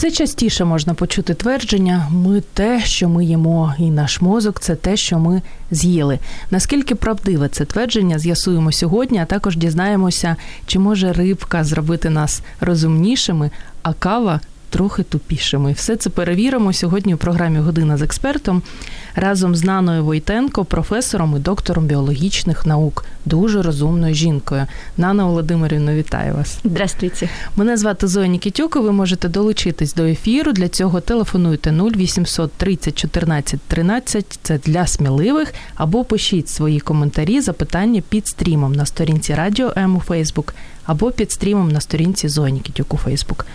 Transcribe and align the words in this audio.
Все 0.00 0.10
частіше 0.10 0.64
можна 0.64 0.94
почути 0.94 1.34
твердження: 1.34 2.08
ми 2.12 2.42
те, 2.54 2.80
що 2.84 3.08
ми 3.08 3.24
їмо, 3.24 3.74
і 3.78 3.90
наш 3.90 4.20
мозок 4.20 4.60
це 4.60 4.76
те, 4.76 4.96
що 4.96 5.18
ми 5.18 5.42
з'їли. 5.70 6.18
Наскільки 6.50 6.94
правдиве 6.94 7.48
це 7.48 7.64
твердження, 7.64 8.18
з'ясуємо 8.18 8.72
сьогодні, 8.72 9.18
а 9.18 9.24
також 9.24 9.56
дізнаємося, 9.56 10.36
чи 10.66 10.78
може 10.78 11.12
рибка 11.12 11.64
зробити 11.64 12.10
нас 12.10 12.42
розумнішими, 12.60 13.50
а 13.82 13.92
кава 13.92 14.40
трохи 14.70 15.02
тупішими. 15.02 15.72
Все 15.72 15.96
це 15.96 16.10
перевіримо 16.10 16.72
сьогодні 16.72 17.14
у 17.14 17.16
програмі 17.16 17.58
Година 17.58 17.96
з 17.96 18.02
експертом 18.02 18.62
разом 19.14 19.54
з 19.56 19.64
Наною 19.64 20.04
Войтенко, 20.04 20.64
професором 20.64 21.36
і 21.36 21.38
доктором 21.38 21.86
біологічних 21.86 22.66
наук, 22.66 23.04
дуже 23.24 23.62
розумною 23.62 24.14
жінкою. 24.14 24.66
Нана 24.96 25.24
Володимирівна, 25.24 25.94
вітаю 25.94 26.34
вас. 26.34 26.58
Здравствуйте. 26.64 27.28
Мене 27.56 27.76
звати 27.76 28.06
Зоя 28.06 28.26
Нікітюк. 28.26 28.76
Ви 28.76 28.92
можете 28.92 29.28
долучитись 29.28 29.94
до 29.94 30.04
ефіру. 30.04 30.52
Для 30.52 30.68
цього 30.68 31.00
телефонуйте 31.00 31.70
0800 31.70 32.52
30 32.52 32.98
14 32.98 33.60
13. 33.60 34.38
Це 34.42 34.58
для 34.58 34.86
сміливих. 34.86 35.54
Або 35.74 36.04
пишіть 36.04 36.48
свої 36.48 36.80
коментарі, 36.80 37.40
запитання 37.40 38.02
під 38.08 38.28
стрімом 38.28 38.72
на 38.72 38.86
сторінці 38.86 39.34
Радіо 39.34 39.72
М 39.76 39.96
у 39.96 40.00
Фейсбук, 40.00 40.54
або 40.84 41.10
під 41.10 41.32
стрімом 41.32 41.68
на 41.72 41.80
сторінці 41.80 42.28
Зоя 42.28 42.50
Нікітюк 42.50 42.94
у 42.94 42.96
Фейсбук. 42.96 43.46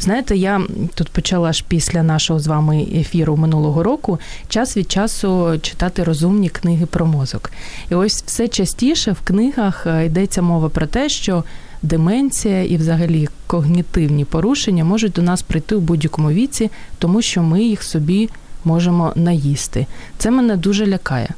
Знаєте, 0.00 0.36
я 0.36 0.60
тут 0.94 1.08
почала 1.08 1.52
ж 1.52 1.64
після 1.68 2.02
нашого 2.02 2.40
з 2.40 2.46
вами 2.46 2.86
ефіру 2.94 3.36
минулого 3.36 3.82
року 3.82 4.18
час 4.48 4.76
від 4.76 4.92
часу 4.92 5.58
читати 5.62 6.04
розумні 6.04 6.48
книги 6.48 6.86
про 6.86 7.06
мозок. 7.06 7.50
І 7.90 7.94
ось 7.94 8.22
все 8.26 8.48
частіше 8.48 9.12
в 9.12 9.20
книгах 9.20 9.86
е, 9.86 10.06
йдеться 10.06 10.42
мова 10.42 10.68
про 10.68 10.86
те, 10.86 11.08
що 11.08 11.44
деменція 11.82 12.64
і, 12.64 12.76
взагалі, 12.76 13.28
когнітивні 13.46 14.24
порушення 14.24 14.84
можуть 14.84 15.12
до 15.12 15.22
нас 15.22 15.42
прийти 15.42 15.74
у 15.74 15.80
будь-якому 15.80 16.30
віці, 16.30 16.70
тому 16.98 17.22
що 17.22 17.42
ми 17.42 17.62
їх 17.62 17.82
собі. 17.82 18.28
Можемо 18.64 19.12
наїсти. 19.16 19.86
Це 20.18 20.30
мене 20.30 20.56
дуже 20.56 20.86
лякає. 20.86 21.28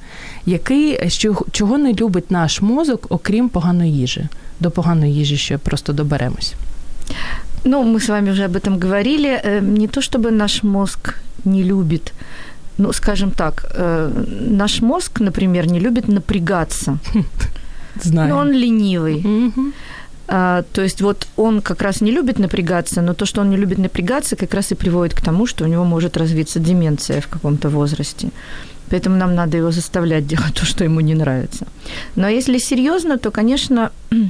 Який 0.46 1.10
що, 1.10 1.44
чого 1.52 1.78
не 1.78 1.94
любить 1.94 2.30
наш 2.30 2.60
мозок, 2.60 3.06
окрім 3.08 3.48
поганої 3.48 3.92
їжі? 3.92 4.28
До 4.60 4.70
поганої 4.70 5.14
їжі 5.14 5.36
ще 5.36 5.58
просто 5.58 5.92
доберемось. 5.92 6.54
Ну, 7.64 7.82
мы 7.82 8.00
с 8.00 8.08
вами 8.08 8.30
уже 8.30 8.44
об 8.44 8.56
этом 8.56 8.78
говорили. 8.78 9.40
Э, 9.42 9.60
не 9.60 9.88
то 9.88 10.00
чтобы 10.00 10.30
наш 10.30 10.62
мозг 10.62 11.14
не 11.44 11.62
любит, 11.62 12.12
ну, 12.78 12.92
скажем 12.92 13.30
так, 13.30 13.64
э, 13.74 14.10
наш 14.50 14.82
мозг, 14.82 15.20
например, 15.20 15.66
не 15.66 15.80
любит 15.80 16.08
напрягаться. 16.08 16.98
Знаю. 18.04 18.28
Но 18.28 18.40
он 18.40 18.52
ленивый. 18.52 19.16
Угу. 19.16 19.72
А, 20.32 20.62
то 20.72 20.82
есть 20.82 21.02
вот 21.02 21.26
он 21.36 21.60
как 21.60 21.82
раз 21.82 22.00
не 22.00 22.12
любит 22.12 22.38
напрягаться, 22.38 23.02
но 23.02 23.14
то, 23.14 23.26
что 23.26 23.40
он 23.40 23.50
не 23.50 23.56
любит 23.56 23.78
напрягаться, 23.78 24.36
как 24.36 24.54
раз 24.54 24.72
и 24.72 24.76
приводит 24.76 25.14
к 25.14 25.20
тому, 25.20 25.46
что 25.46 25.64
у 25.64 25.68
него 25.68 25.84
может 25.84 26.16
развиться 26.16 26.60
деменция 26.60 27.20
в 27.20 27.26
каком-то 27.26 27.68
возрасте. 27.68 28.28
Поэтому 28.90 29.16
нам 29.16 29.34
надо 29.34 29.56
его 29.56 29.70
заставлять 29.70 30.26
делать 30.26 30.54
то, 30.60 30.64
что 30.64 30.84
ему 30.84 31.00
не 31.00 31.14
нравится. 31.14 31.66
Но 32.16 32.28
если 32.28 32.58
серьезно, 32.58 33.18
то, 33.18 33.30
конечно, 33.30 33.90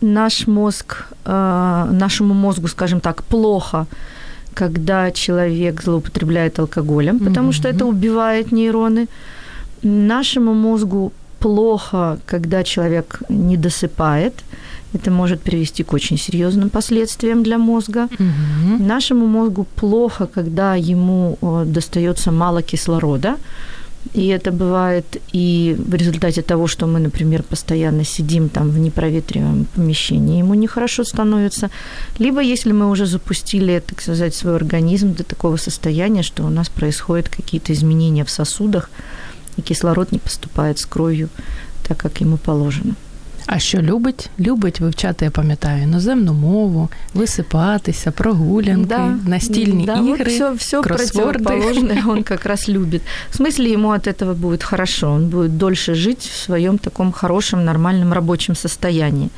наш 0.00 0.46
мозг, 0.46 1.06
э, 1.24 1.88
нашему 1.90 2.34
мозгу, 2.34 2.68
скажем 2.68 3.00
так, 3.00 3.22
плохо, 3.22 3.86
когда 4.54 5.10
человек 5.10 5.82
злоупотребляет 5.82 6.58
алкоголем, 6.58 7.18
потому 7.18 7.48
mm-hmm. 7.48 7.52
что 7.52 7.68
это 7.68 7.86
убивает 7.86 8.52
нейроны. 8.52 9.06
Нашему 9.82 10.54
мозгу 10.54 11.12
плохо, 11.38 12.18
когда 12.26 12.62
человек 12.62 13.22
не 13.28 13.56
досыпает. 13.56 14.32
Это 14.94 15.10
может 15.10 15.40
привести 15.40 15.82
к 15.82 15.92
очень 15.92 16.18
серьезным 16.18 16.70
последствиям 16.70 17.42
для 17.42 17.58
мозга. 17.58 18.08
Угу. 18.18 18.84
Нашему 18.84 19.26
мозгу 19.26 19.66
плохо, 19.76 20.26
когда 20.26 20.76
ему 20.76 21.36
э, 21.42 21.64
достается 21.66 22.30
мало 22.30 22.62
кислорода. 22.62 23.36
И 24.12 24.26
это 24.28 24.52
бывает 24.52 25.20
и 25.32 25.74
в 25.78 25.94
результате 25.94 26.42
того, 26.42 26.66
что 26.66 26.86
мы, 26.86 27.00
например, 27.00 27.42
постоянно 27.42 28.04
сидим 28.04 28.48
там 28.48 28.70
в 28.70 28.78
непроветриваемом 28.78 29.66
помещении, 29.74 30.38
ему 30.38 30.54
нехорошо 30.54 31.04
становится. 31.04 31.70
Либо 32.18 32.40
если 32.40 32.72
мы 32.72 32.90
уже 32.90 33.06
запустили, 33.06 33.82
так 33.84 34.02
сказать, 34.02 34.34
свой 34.34 34.56
организм 34.56 35.14
до 35.14 35.24
такого 35.24 35.56
состояния, 35.56 36.22
что 36.22 36.44
у 36.44 36.50
нас 36.50 36.68
происходят 36.68 37.28
какие-то 37.28 37.72
изменения 37.72 38.24
в 38.24 38.30
сосудах, 38.30 38.90
и 39.56 39.62
кислород 39.62 40.12
не 40.12 40.18
поступает 40.18 40.78
с 40.78 40.86
кровью 40.86 41.28
так, 41.88 41.96
как 41.98 42.20
ему 42.20 42.36
положено. 42.36 42.94
А 43.51 43.59
що 43.59 43.81
любить? 43.81 44.29
Любить 44.39 44.79
вивчати, 44.79 45.25
я 45.25 45.31
пам'ятаю, 45.31 45.83
іноземну 45.83 46.33
мову, 46.33 46.89
висипатися, 47.13 48.11
прогулянки, 48.11 48.85
да, 48.85 49.17
настільні 49.25 49.85
да, 49.85 49.93
ігри, 49.93 50.17
вот 50.17 50.27
все, 50.27 50.51
все 50.51 50.81
кроссворды. 50.81 51.43
противоположное 51.43 52.03
он 52.07 52.23
как 52.23 52.45
раз 52.45 52.69
любит. 52.69 53.01
В 53.31 53.41
смысле, 53.41 53.73
ему 53.73 53.89
от 53.89 54.07
этого 54.07 54.33
будет 54.33 54.63
хорошо, 54.63 55.11
он 55.11 55.29
будет 55.29 55.57
дольше 55.57 55.95
жить 55.95 56.21
в 56.21 56.35
своем 56.35 56.77
таком 56.77 57.11
хорошем, 57.11 57.65
нормальном 57.65 58.13
рабочем 58.13 58.55
состоянии. 58.55 59.29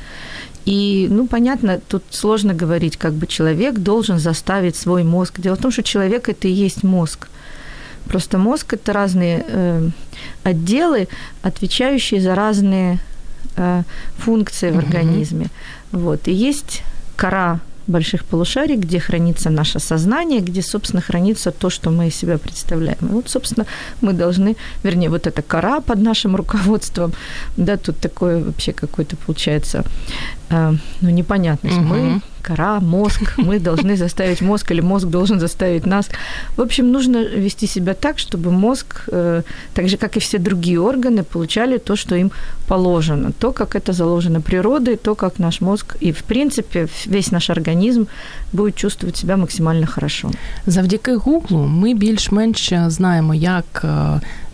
И, 0.68 1.08
ну, 1.10 1.26
понятно, 1.26 1.80
тут 1.88 2.02
сложно 2.10 2.54
говорить, 2.54 2.96
как 2.96 3.12
бы 3.12 3.26
человек 3.26 3.78
должен 3.78 4.18
заставить 4.18 4.76
свой 4.76 5.04
мозг. 5.04 5.40
Дело 5.40 5.54
в 5.54 5.60
том, 5.60 5.72
что 5.72 5.82
человек – 5.82 6.28
это 6.28 6.48
и 6.48 6.66
есть 6.66 6.84
мозг. 6.84 7.28
Просто 8.08 8.38
мозг – 8.38 8.74
это 8.74 8.92
разные 8.92 9.44
э, 9.48 9.90
отделы, 10.44 11.08
отвечающие 11.42 12.20
за 12.20 12.34
разные 12.34 12.94
э, 12.94 12.98
функции 14.17 14.71
в 14.71 14.77
организме. 14.77 15.45
Mm-hmm. 15.45 15.99
Вот. 15.99 16.27
И 16.27 16.31
есть 16.31 16.83
кора 17.15 17.59
больших 17.87 18.25
полушарий, 18.25 18.75
где 18.75 18.99
хранится 18.99 19.49
наше 19.49 19.79
сознание, 19.79 20.41
где, 20.41 20.61
собственно, 20.61 21.01
хранится 21.01 21.51
то, 21.51 21.69
что 21.69 21.89
мы 21.89 22.07
из 22.07 22.15
себя 22.15 22.37
представляем. 22.37 22.97
И 23.01 23.05
вот, 23.05 23.29
собственно, 23.29 23.65
мы 24.01 24.13
должны, 24.13 24.55
вернее, 24.83 25.09
вот 25.09 25.25
эта 25.27 25.41
кора 25.41 25.79
под 25.79 25.99
нашим 25.99 26.35
руководством, 26.35 27.13
да, 27.57 27.77
тут 27.77 27.97
такое 27.99 28.43
вообще 28.43 28.73
какое-то 28.73 29.15
получается, 29.15 29.83
э, 30.49 30.73
ну, 31.01 31.09
непонятность. 31.09 31.77
Угу. 31.77 31.85
Мы 31.85 32.21
кора, 32.47 32.79
мозг, 32.79 33.33
мы 33.37 33.59
должны 33.59 33.97
заставить 33.97 34.41
мозг, 34.41 34.71
или 34.71 34.81
мозг 34.81 35.07
должен 35.07 35.39
заставить 35.39 35.85
нас. 35.85 36.09
В 36.55 36.61
общем, 36.61 36.91
нужно 36.91 37.17
вести 37.17 37.67
себя 37.67 37.93
так, 37.93 38.19
чтобы 38.19 38.51
мозг, 38.51 39.03
э, 39.11 39.43
так 39.73 39.89
же, 39.89 39.97
как 39.97 40.17
и 40.17 40.19
все 40.19 40.37
другие 40.37 40.79
органы, 40.79 41.23
получали 41.23 41.77
то, 41.77 41.95
что 41.95 42.15
им 42.15 42.31
положено. 42.67 43.31
То, 43.31 43.51
как 43.51 43.75
это 43.75 43.93
заложено 43.93 44.41
природой, 44.41 44.95
то, 44.95 45.15
как 45.15 45.39
наш 45.39 45.61
мозг 45.61 45.97
и, 46.03 46.11
в 46.11 46.23
принципе, 46.23 46.87
весь 47.05 47.31
наш 47.31 47.49
организм 47.49 48.07
будет 48.52 48.76
чувствовать 48.76 49.16
себя 49.16 49.36
максимально 49.36 49.86
хорошо. 49.86 50.30
Завдяки 50.66 51.16
Гуглу 51.16 51.58
ми 51.58 51.94
більш-менш 51.94 52.72
знаємо, 52.86 53.34
як 53.34 53.84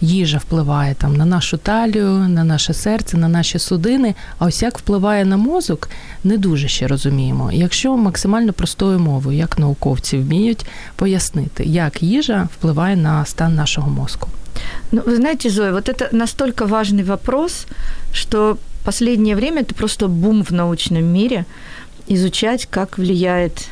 їжа 0.01 0.39
впливає 0.39 0.95
там 0.95 1.17
на 1.17 1.25
нашу 1.25 1.57
талію, 1.57 2.11
на 2.11 2.45
наше 2.45 2.75
серце, 2.75 3.17
на 3.17 3.29
наші 3.29 3.59
судини. 3.59 4.15
А 4.39 4.47
ось 4.47 4.63
як 4.63 4.79
впливає 4.79 5.25
на 5.25 5.37
мозок, 5.37 5.91
не 6.25 6.39
дуже 6.39 6.69
ще 6.69 6.87
розуміємо. 6.87 7.53
Якщо 7.53 7.97
максимально 7.97 8.53
простою 8.53 8.99
мовою, 8.99 9.39
як 9.39 9.59
науковці 9.59 10.19
вміють 10.19 10.67
пояснити, 10.97 11.65
як 11.65 12.03
їжа 12.03 12.49
впливає 12.55 12.97
на 12.97 13.25
стан 13.25 13.55
нашого 13.55 13.91
мозку. 13.91 14.29
Ну, 14.93 15.03
вы 15.07 15.17
знаете, 15.17 15.51
Зоя, 15.51 15.73
вот 15.73 15.89
это 15.89 16.09
настолько 16.13 16.67
важный 16.67 17.05
вопрос, 17.05 17.67
что 18.13 18.59
последнее 18.85 19.37
время 19.37 19.61
это 19.61 19.75
просто 19.75 20.09
бум 20.09 20.43
в 20.43 20.51
научном 20.51 21.05
мире 21.05 21.45
изучать, 22.09 22.67
как 22.71 22.99
влияет 22.99 23.53
э, 23.59 23.65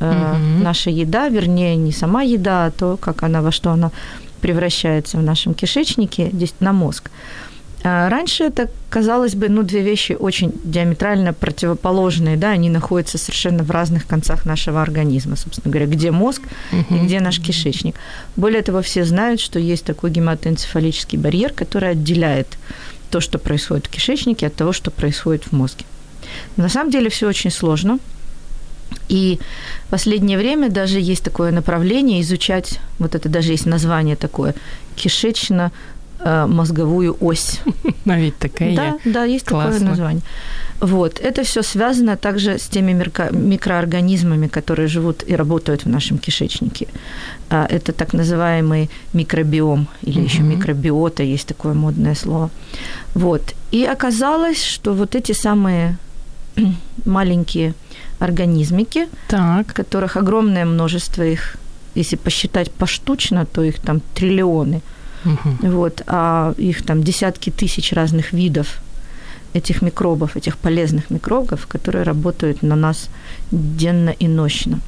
mm-hmm. 0.00 0.62
наша 0.62 0.90
еда, 0.90 1.28
вернее, 1.28 1.76
не 1.76 1.92
сама 1.92 2.22
еда, 2.22 2.66
а 2.66 2.70
то, 2.70 2.96
как 2.96 3.22
она, 3.22 3.42
во 3.42 3.52
что 3.52 3.70
она 3.70 3.90
превращается 4.40 5.18
в 5.18 5.22
нашем 5.22 5.54
кишечнике, 5.54 6.30
здесь 6.32 6.54
на 6.60 6.72
мозг. 6.72 7.10
Раньше 7.82 8.44
это, 8.44 8.68
казалось 8.90 9.34
бы, 9.34 9.48
ну, 9.48 9.62
две 9.62 9.80
вещи 9.80 10.12
очень 10.12 10.52
диаметрально 10.64 11.32
противоположные, 11.32 12.36
да, 12.36 12.50
они 12.50 12.68
находятся 12.68 13.16
совершенно 13.16 13.62
в 13.62 13.70
разных 13.70 14.06
концах 14.06 14.44
нашего 14.44 14.82
организма, 14.82 15.36
собственно 15.36 15.72
говоря, 15.72 15.86
где 15.86 16.10
мозг 16.10 16.42
uh-huh. 16.72 16.94
и 16.94 17.04
где 17.06 17.20
наш 17.20 17.40
кишечник. 17.40 17.96
Более 18.36 18.60
того, 18.60 18.82
все 18.82 19.06
знают, 19.06 19.40
что 19.40 19.58
есть 19.58 19.84
такой 19.84 20.10
гематоэнцефалический 20.10 21.16
барьер, 21.16 21.54
который 21.54 21.92
отделяет 21.92 22.58
то, 23.10 23.20
что 23.20 23.38
происходит 23.38 23.86
в 23.86 23.90
кишечнике, 23.90 24.48
от 24.48 24.54
того, 24.54 24.74
что 24.74 24.90
происходит 24.90 25.44
в 25.44 25.52
мозге. 25.52 25.86
На 26.58 26.68
самом 26.68 26.90
деле 26.90 27.08
все 27.08 27.28
очень 27.28 27.50
сложно. 27.50 27.98
И 29.08 29.38
в 29.86 29.90
последнее 29.90 30.38
время 30.38 30.68
даже 30.68 31.00
есть 31.00 31.22
такое 31.24 31.52
направление 31.52 32.20
изучать, 32.20 32.80
вот 32.98 33.14
это 33.14 33.28
даже 33.28 33.52
есть 33.52 33.66
название 33.66 34.16
такое, 34.16 34.54
кишечно 34.96 35.70
мозговую 36.48 37.16
ось. 37.20 37.60
Навіть 38.04 38.34
таке 38.34 38.74
Да, 38.76 38.98
да, 39.04 39.24
есть 39.24 39.46
Классно. 39.46 39.72
такое 39.72 39.88
название. 39.88 40.22
Вот. 40.80 41.18
Это 41.24 41.42
все 41.42 41.62
связано 41.62 42.16
также 42.16 42.50
с 42.58 42.68
теми 42.68 42.92
микро- 42.92 43.32
микроорганизмами, 43.32 44.46
которые 44.48 44.86
живут 44.88 45.24
и 45.30 45.36
работают 45.36 45.84
в 45.84 45.88
нашем 45.88 46.18
кишечнике. 46.18 46.86
А, 47.50 47.66
Это 47.70 47.92
так 47.92 48.12
называемый 48.12 48.90
микробиом 49.14 49.86
или 50.06 50.20
еще 50.20 50.42
Мгм. 50.42 50.48
микробиота, 50.50 51.22
есть 51.22 51.46
такое 51.46 51.72
модное 51.74 52.14
слово. 52.14 52.50
Вот. 53.14 53.42
И 53.74 53.84
оказалось, 53.84 54.62
что 54.64 54.92
вот 54.92 55.14
эти 55.14 55.32
самые 55.32 55.96
маленькие 57.06 57.72
организмики, 58.20 59.08
Так. 59.28 59.72
которых 59.74 60.16
огромное 60.16 60.64
множество 60.64 61.22
их, 61.22 61.56
если 61.96 62.16
посчитать 62.16 62.70
поштучно, 62.70 63.44
то 63.46 63.62
их 63.64 63.78
там 63.80 64.00
триллионы, 64.14 64.80
Мгм. 65.24 65.58
вот, 65.72 66.02
а 66.06 66.54
их 66.58 66.82
там 66.84 67.02
десятки 67.02 67.50
тысяч 67.50 67.92
разных 67.92 68.32
видов 68.32 68.66
этих 69.54 69.82
микробов, 69.82 70.36
этих 70.36 70.56
полезных 70.56 71.10
микробов, 71.10 71.66
которые 71.66 72.04
работают 72.04 72.62
на 72.62 72.76
нас 72.76 73.08
денно 73.50 74.10
и 74.10 74.28
нощно. 74.28 74.78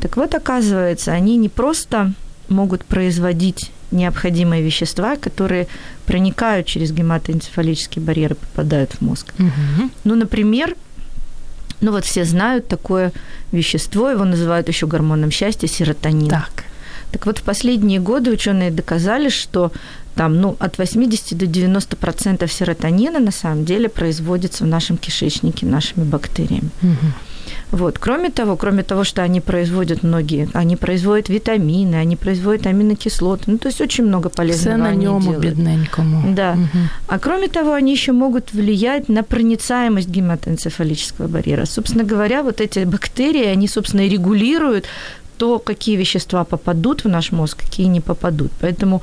Так 0.00 0.16
вот, 0.16 0.34
оказывается, 0.34 1.12
они 1.12 1.36
не 1.36 1.48
просто 1.48 2.12
могут 2.48 2.84
производить 2.84 3.70
необходимые 3.92 4.62
вещества, 4.62 5.16
которые 5.16 5.66
проникают 6.06 6.66
через 6.66 6.90
гематоэнцефалический 6.92 8.02
барьер 8.02 8.32
и 8.32 8.34
попадают 8.34 8.92
в 8.92 9.00
мозг. 9.02 9.32
Мгм. 9.38 9.90
Ну, 10.04 10.14
например, 10.16 10.74
ну 11.80 11.92
вот 11.92 12.04
все 12.04 12.24
знают 12.24 12.68
такое 12.68 13.12
вещество, 13.52 14.10
его 14.10 14.24
называют 14.24 14.68
еще 14.68 14.86
гормоном 14.86 15.30
счастья, 15.30 15.66
серотонин. 15.66 16.30
Так. 16.30 16.64
Так 17.12 17.24
вот, 17.26 17.38
в 17.38 17.42
последние 17.42 18.00
годы 18.00 18.30
ученые 18.30 18.70
доказали, 18.70 19.30
что 19.30 19.72
там, 20.14 20.40
ну, 20.40 20.56
от 20.58 20.78
80 20.78 21.38
до 21.38 21.46
90 21.46 21.96
процентов 21.96 22.52
серотонина 22.52 23.18
на 23.20 23.30
самом 23.30 23.64
деле 23.64 23.88
производится 23.88 24.64
в 24.64 24.66
нашем 24.66 24.98
кишечнике 24.98 25.64
нашими 25.64 26.04
бактериями. 26.04 26.70
Мгм. 26.82 27.14
Вот. 27.72 27.98
Кроме 27.98 28.30
того, 28.30 28.56
кроме 28.56 28.82
того, 28.82 29.04
что 29.04 29.22
они 29.22 29.40
производят 29.40 30.02
многие, 30.02 30.48
они 30.54 30.76
производят 30.76 31.28
витамины, 31.28 31.96
они 31.96 32.16
производят 32.16 32.66
аминокислоты, 32.66 33.50
ну, 33.50 33.58
то 33.58 33.68
есть 33.68 33.80
очень 33.80 34.04
много 34.04 34.28
полезного 34.28 34.76
Все 34.76 34.94
на 34.94 34.96
делают. 34.96 35.40
бідненькому. 35.40 36.34
Да. 36.34 36.54
Мгм. 36.54 36.88
А 37.06 37.18
кроме 37.18 37.48
того, 37.48 37.72
они 37.72 37.92
еще 37.92 38.12
могут 38.12 38.52
влиять 38.52 39.08
на 39.08 39.22
проницаемость 39.22 40.08
гематоэнцефалического 40.08 41.28
барьера. 41.28 41.66
Собственно 41.66 42.04
говоря, 42.04 42.42
вот 42.42 42.60
эти 42.60 42.84
бактерии, 42.84 43.46
они, 43.46 43.68
собственно, 43.68 44.06
и 44.06 44.08
регулируют 44.10 44.84
то, 45.36 45.58
какие 45.58 45.96
вещества 45.96 46.44
попадут 46.44 47.04
в 47.04 47.08
наш 47.08 47.32
мозг, 47.32 47.56
какие 47.64 47.88
не 47.88 48.00
попадут. 48.00 48.50
Поэтому 48.60 49.02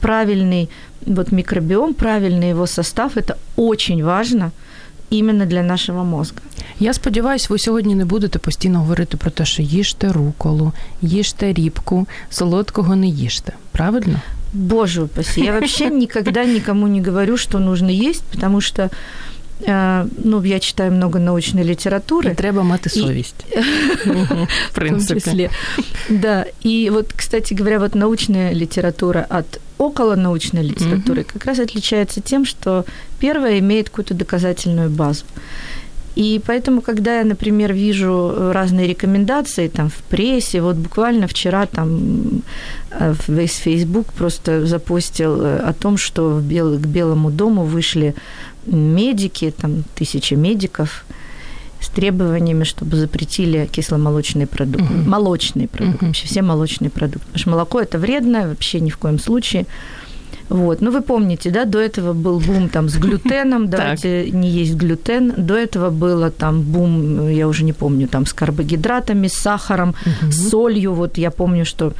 правильный 0.00 0.68
вот 1.06 1.32
микробиом, 1.32 1.94
правильный 1.94 2.50
его 2.50 2.66
состав– 2.66 3.12
это 3.16 3.36
очень 3.56 4.04
важно 4.04 4.50
именно 5.11 5.45
для 5.45 5.63
нашего 5.63 6.03
мозга. 6.03 6.37
Я 6.79 6.93
сподіваюся, 6.93 7.47
ви 7.49 7.59
сьогодні 7.59 7.95
не 7.95 8.05
будете 8.05 8.39
постійно 8.39 8.79
говорити 8.79 9.17
про 9.17 9.31
те, 9.31 9.45
що 9.45 9.61
їжте 9.61 10.11
руколу, 10.11 10.71
їжте 11.01 11.53
рібку, 11.53 12.07
солодкого 12.29 12.95
не 12.95 13.07
їжте. 13.07 13.53
Правильно? 13.71 14.19
Боже 14.53 15.01
упаси, 15.01 15.41
я 15.41 15.51
вообще 15.51 15.89
никогда 15.89 16.45
никому 16.45 16.87
не 16.87 17.01
говорю, 17.03 17.37
что 17.37 17.59
нужно 17.59 17.89
есть, 17.91 18.23
потому 18.23 18.61
что 18.61 18.89
э, 19.67 20.05
ну, 20.23 20.43
я 20.45 20.59
читаю 20.59 20.91
много 20.91 21.19
научной 21.19 21.63
І 21.63 21.67
литературы. 21.69 22.35
треба 22.35 22.63
мати 22.63 22.89
І- 22.95 22.99
совість. 22.99 23.45
Мгм. 24.05 24.17
В 24.23 24.23
в 24.23 24.27
том 24.27 24.47
принципі. 24.73 25.21
числе. 25.21 25.49
Да, 26.09 26.45
и 26.65 26.89
вот, 26.91 27.13
кстати 27.13 27.55
говоря, 27.55 27.79
вот 27.79 27.95
научная 27.95 28.53
литература 28.55 29.25
от 29.29 29.59
околонаучной 29.80 30.62
литературы 30.62 31.20
Мгм. 31.22 31.30
как 31.32 31.44
раз 31.46 31.58
отличается 31.58 32.20
тем, 32.20 32.44
что 32.44 32.84
первая 33.18 33.58
имеет 33.58 33.88
какую-то 33.88 34.14
доказательную 34.14 34.90
базу. 34.90 35.24
И 36.16 36.40
поэтому, 36.46 36.80
когда 36.82 37.18
я, 37.20 37.24
например, 37.24 37.72
вижу 37.72 38.32
э, 38.36 38.52
разные 38.52 38.86
рекомендации 38.88 39.68
там 39.68 39.88
в 39.88 39.94
прессе, 40.10 40.60
вот 40.60 40.76
буквально 40.76 41.26
вчера 41.26 41.66
там 41.66 42.42
э, 42.90 43.14
весь 43.28 43.54
Facebook 43.56 44.06
просто 44.18 44.66
запостил 44.66 45.40
э, 45.40 45.58
о 45.70 45.72
том, 45.72 45.96
что 45.96 46.30
в 46.30 46.42
Бел- 46.42 46.76
к 46.78 46.86
Белому 46.86 47.30
дому 47.30 47.64
вышли 47.64 48.14
медики, 48.66 49.54
там 49.56 49.84
тысячи 49.94 50.34
медиков, 50.34 51.04
требованиями, 51.94 52.64
чтобы 52.64 52.96
запретили 52.96 53.66
кисломолочные 53.70 54.46
продукты. 54.46 54.92
Мгм. 54.94 55.10
Молочные 55.10 55.68
продукты, 55.68 55.98
Мгм. 55.98 56.06
вообще 56.08 56.26
все 56.26 56.42
молочные 56.42 56.90
продукты. 56.90 57.20
Потому 57.26 57.38
что 57.38 57.50
молоко 57.50 57.80
это 57.80 57.98
вредно, 57.98 58.48
вообще 58.48 58.80
ни 58.80 58.90
в 58.90 58.96
коем 58.96 59.18
случае. 59.18 59.66
Вот. 60.48 60.80
Ну, 60.80 60.90
вы 60.90 61.00
помните, 61.00 61.50
да, 61.50 61.64
до 61.64 61.78
этого 61.78 62.12
был 62.12 62.40
бум 62.40 62.68
там 62.68 62.88
с 62.88 62.96
глютеном, 62.96 63.68
давайте 63.70 64.30
не 64.32 64.48
есть 64.48 64.74
глютен. 64.74 65.32
До 65.36 65.54
этого 65.54 65.90
было 65.90 66.30
там 66.30 66.62
бум, 66.62 67.28
я 67.28 67.46
уже 67.46 67.62
не 67.64 67.72
помню, 67.72 68.08
там 68.08 68.26
с 68.26 68.32
карбогидратами, 68.32 69.28
с 69.28 69.34
сахаром, 69.34 69.94
с 70.28 70.48
солью. 70.50 70.92
Вот 70.94 71.18
я 71.18 71.30
помню, 71.30 71.64
что 71.64 71.92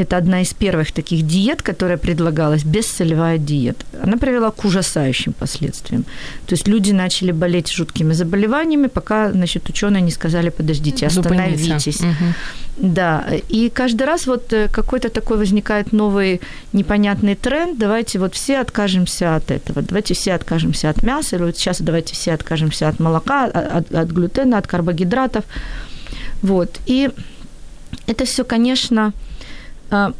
это 0.00 0.16
одна 0.16 0.40
из 0.40 0.52
первых 0.54 0.92
таких 0.92 1.26
диет, 1.26 1.62
которая 1.62 1.96
предлагалась, 1.98 2.64
бессолевая 2.64 3.38
диета. 3.38 3.84
Она 4.02 4.16
привела 4.16 4.50
к 4.50 4.64
ужасающим 4.64 5.32
последствиям. 5.32 6.04
То 6.46 6.54
есть 6.54 6.68
люди 6.68 6.92
начали 6.92 7.32
болеть 7.32 7.70
жуткими 7.70 8.14
заболеваниями, 8.14 8.88
пока, 8.88 9.30
значит, 9.32 9.68
ученые 9.68 10.02
не 10.02 10.10
сказали, 10.10 10.50
подождите, 10.50 11.06
остановитесь. 11.06 12.00
Мгм. 12.00 12.34
Да, 12.76 13.24
и 13.50 13.68
каждый 13.68 14.06
раз 14.06 14.26
вот 14.26 14.52
э, 14.52 14.68
какой-то 14.68 15.08
такой 15.10 15.36
возникает 15.36 15.92
новый 15.92 16.40
непонятный 16.72 17.34
тренд, 17.34 17.78
давайте 17.78 18.18
вот 18.18 18.34
все 18.34 18.60
откажемся 18.60 19.36
от 19.36 19.50
этого, 19.50 19.82
давайте 19.82 20.14
все 20.14 20.32
откажемся 20.32 20.88
от 20.90 21.02
мяса, 21.02 21.36
или 21.36 21.42
вот 21.44 21.56
сейчас 21.58 21.82
давайте 21.82 22.14
все 22.14 22.32
откажемся 22.32 22.88
от 22.88 22.98
молока, 23.00 23.44
от, 23.44 23.56
от- 23.76 23.94
от 23.94 24.10
глютена, 24.10 24.56
от 24.58 24.66
карбогидратов. 24.66 25.44
Вот, 26.42 26.78
и 26.86 27.10
это 28.06 28.24
все, 28.24 28.44
конечно, 28.44 29.02
а, 29.08 29.29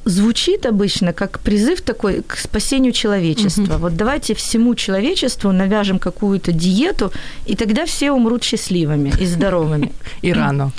звучит 0.05 0.67
обычно 0.67 1.13
как 1.13 1.39
призыв 1.39 1.81
такой 1.81 2.23
к 2.27 2.37
спасению 2.37 2.93
человечества. 2.93 3.63
Мгм. 3.63 3.79
Вот 3.79 3.97
давайте 3.97 4.35
всему 4.35 4.75
человечеству 4.75 5.53
навяжем 5.53 5.99
какую-то 5.99 6.53
диету, 6.53 7.13
и 7.47 7.55
тогда 7.55 7.85
все 7.85 8.11
умрут 8.13 8.43
счастливыми 8.43 9.13
и 9.21 9.27
здоровыми. 9.27 9.91
І 10.23 10.33
рано, 10.33 10.73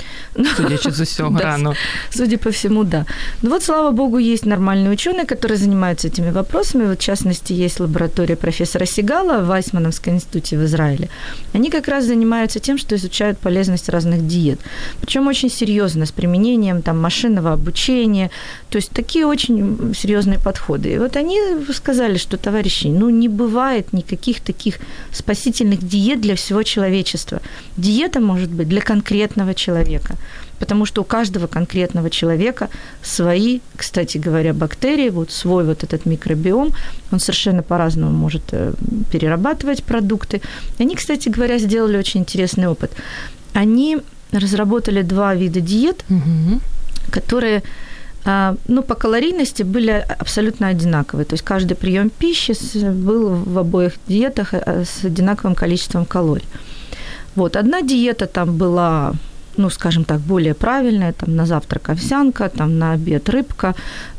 судячи 0.56 0.90
з 0.90 1.00
усього, 1.00 1.38
Да, 1.38 1.44
рано. 1.44 1.74
Судя 2.10 2.36
по 2.36 2.50
всему, 2.50 2.84
да. 2.84 3.04
Ну 3.42 3.50
вот, 3.50 3.62
слава 3.62 3.90
богу, 3.90 4.18
есть 4.18 4.46
нормальные 4.46 4.90
ученые, 4.90 5.24
которые 5.24 5.56
занимаются 5.56 6.08
этими 6.08 6.32
вопросами. 6.32 6.86
Вот, 6.86 6.98
в 6.98 7.02
частности, 7.02 7.64
есть 7.64 7.80
лаборатория 7.80 8.36
профессора 8.36 8.86
Сигала 8.86 9.38
в 9.38 9.46
Вайсмановском 9.46 10.14
институте 10.14 10.58
в 10.58 10.64
Израиле. 10.64 11.08
Они 11.54 11.70
как 11.70 11.88
раз 11.88 12.04
занимаются 12.04 12.60
тем, 12.60 12.78
что 12.78 12.94
изучают 12.94 13.38
полезность 13.38 13.88
разных 13.88 14.26
диет. 14.26 14.60
Причем 15.00 15.28
очень 15.28 15.50
серьезно, 15.50 16.04
с 16.04 16.12
применением 16.12 16.82
там, 16.82 17.00
машинного 17.00 17.52
обучения. 17.52 18.30
То 18.70 18.78
есть 18.82 18.92
такие 18.92 19.26
очень 19.26 19.94
серьезные 19.94 20.38
подходы. 20.38 20.94
И 20.94 20.98
вот 20.98 21.16
они 21.16 21.38
сказали, 21.72 22.18
что, 22.18 22.36
товарищи, 22.36 22.88
ну 22.88 23.10
не 23.10 23.28
бывает 23.28 23.92
никаких 23.92 24.40
таких 24.40 24.78
спасительных 25.12 25.78
диет 25.88 26.20
для 26.20 26.34
всего 26.34 26.62
человечества. 26.62 27.40
Диета 27.76 28.20
может 28.20 28.50
быть 28.50 28.68
для 28.68 28.80
конкретного 28.80 29.54
человека 29.54 30.16
потому 30.58 30.86
что 30.86 31.02
у 31.02 31.04
каждого 31.04 31.48
конкретного 31.48 32.08
человека 32.08 32.68
свои, 33.02 33.60
кстати 33.76 34.18
говоря, 34.18 34.52
бактерии, 34.54 35.10
вот 35.10 35.32
свой 35.32 35.64
вот 35.64 35.82
этот 35.82 36.06
микробиом, 36.06 36.70
он 37.12 37.18
совершенно 37.18 37.62
по-разному 37.62 38.12
может 38.12 38.42
э, 38.52 38.72
перерабатывать 39.10 39.82
продукты. 39.82 40.40
Они, 40.78 40.94
кстати 40.94 41.30
говоря, 41.30 41.58
сделали 41.58 41.98
очень 41.98 42.20
интересный 42.20 42.68
опыт. 42.68 42.92
Они 43.54 43.98
разработали 44.32 45.02
два 45.02 45.34
вида 45.34 45.60
диет, 45.60 46.04
Мгм. 46.08 46.60
которые 47.10 47.62
ну, 48.24 48.82
по 48.82 48.94
калорийности 48.94 49.64
были 49.64 50.06
абсолютно 50.18 50.68
одинаковые. 50.68 51.24
То 51.24 51.34
есть 51.34 51.44
каждый 51.44 51.74
прием 51.74 52.10
пищи 52.10 52.54
был 52.90 53.30
в 53.30 53.58
обоих 53.58 53.94
диетах 54.08 54.54
э, 54.54 54.84
с 54.84 55.04
одинаковым 55.04 55.54
количеством 55.54 56.04
калорий. 56.04 56.46
Вот, 57.34 57.56
одна 57.56 57.82
диета 57.82 58.26
там 58.26 58.56
была 58.56 59.12
ну, 59.56 59.70
скажем 59.70 60.04
так, 60.04 60.20
более 60.20 60.54
правильная, 60.54 61.12
там 61.12 61.36
на 61.36 61.46
завтрак 61.46 61.90
овсянка, 61.90 62.48
там 62.48 62.78
на 62.78 62.92
обед 62.92 63.28
рыбка 63.28 63.74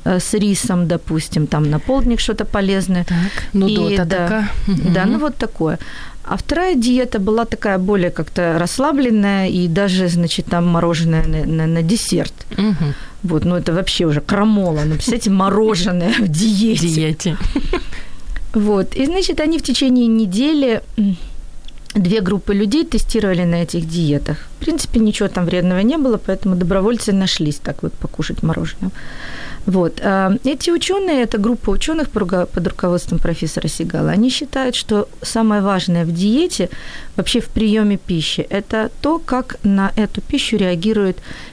э, 0.05 0.19
с 0.19 0.33
рисом, 0.33 0.87
допустим, 0.87 1.47
там 1.47 1.69
на 1.69 1.79
полдник 1.79 2.19
что-то 2.19 2.45
полезное. 2.45 3.03
Так, 3.03 3.47
ну 3.53 3.67
И 3.67 3.75
дота 3.75 4.05
да. 4.05 4.49
Да, 4.93 5.05
ну 5.05 5.19
вот 5.19 5.35
такое. 5.35 5.79
А 6.23 6.37
вторая 6.37 6.75
диета 6.75 7.19
была 7.19 7.45
такая 7.45 7.77
более 7.77 8.09
как-то 8.09 8.57
расслабленная 8.59 9.49
и 9.49 9.67
даже, 9.67 10.07
значит, 10.07 10.45
там 10.45 10.67
мороженое 10.67 11.25
на, 11.25 11.45
на, 11.45 11.67
на 11.67 11.81
десерт. 11.81 12.33
Мгм. 12.57 12.93
Вот, 13.22 13.44
ну 13.44 13.56
это 13.56 13.72
вообще 13.72 14.06
уже 14.06 14.20
крамола. 14.20 14.80
Ну, 14.84 14.92
представляете, 14.92 15.30
мороженое 15.30 16.14
в 16.20 16.28
диете. 16.28 16.86
Дієті. 16.86 17.36
Вот. 18.54 18.96
И, 18.96 19.06
значит, 19.06 19.40
они 19.40 19.58
в 19.58 19.62
течение 19.62 20.06
недели 20.06 20.80
м, 20.98 21.16
две 21.94 22.20
группы 22.20 22.54
людей 22.54 22.84
тестировали 22.84 23.44
на 23.44 23.62
этих 23.62 23.86
диетах. 23.86 24.36
В 24.60 24.64
принципе, 24.64 25.00
ничего 25.00 25.28
там 25.28 25.44
вредного 25.44 25.82
не 25.82 25.98
было, 25.98 26.18
поэтому 26.26 26.54
добровольцы 26.54 27.12
нашлись 27.12 27.56
так 27.56 27.82
вот 27.82 27.92
покушать 27.92 28.42
мороженое. 28.42 28.90
Вот. 29.66 30.00
А, 30.02 30.32
эти 30.44 30.70
ученые, 30.70 31.22
это 31.22 31.38
группа 31.38 31.70
ученых 31.70 32.08
под 32.08 32.66
руководством 32.66 33.18
профессора 33.18 33.68
Сигала, 33.68 34.10
они 34.10 34.30
считают, 34.30 34.74
что 34.74 35.08
самое 35.22 35.60
важное 35.60 36.04
в 36.04 36.12
диете, 36.12 36.68
вообще 37.16 37.40
в 37.40 37.46
приеме 37.48 37.98
пищи, 38.06 38.46
это 38.50 38.90
то, 39.00 39.18
как 39.18 39.56
на 39.64 39.92
эту 39.96 40.20
пищу 40.20 40.56
реагирует 40.56 41.18
Э, 41.18 41.51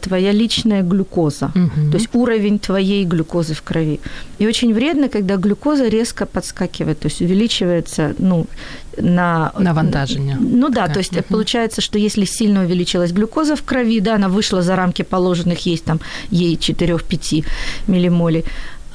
твоя 0.00 0.32
личная 0.32 0.82
глюкоза, 0.82 1.46
угу. 1.54 1.90
то 1.90 1.98
есть 1.98 2.08
уровень 2.14 2.58
твоей 2.58 3.04
глюкозы 3.04 3.54
в 3.54 3.62
крови. 3.62 4.00
И 4.38 4.46
очень 4.46 4.74
вредно, 4.74 5.08
когда 5.08 5.36
глюкоза 5.36 5.88
резко 5.88 6.26
подскакивает, 6.26 6.98
то 7.00 7.08
есть 7.08 7.20
увеличивается, 7.20 8.14
ну, 8.18 8.46
на... 8.98 9.52
Навантажение. 9.58 10.36
Ну 10.40 10.68
да, 10.68 10.88
то 10.88 10.98
есть 10.98 11.12
угу. 11.16 11.24
получается, 11.28 11.80
что 11.80 11.98
если 11.98 12.24
сильно 12.24 12.62
увеличилась 12.62 13.12
глюкоза 13.12 13.54
в 13.54 13.62
крови, 13.62 14.00
да, 14.00 14.14
она 14.14 14.28
вышла 14.28 14.62
за 14.62 14.76
рамки 14.76 15.02
положенных, 15.02 15.66
есть 15.66 15.84
там 15.84 16.00
ей 16.30 16.56
4-5 16.56 17.44
миллимолей, 17.86 18.44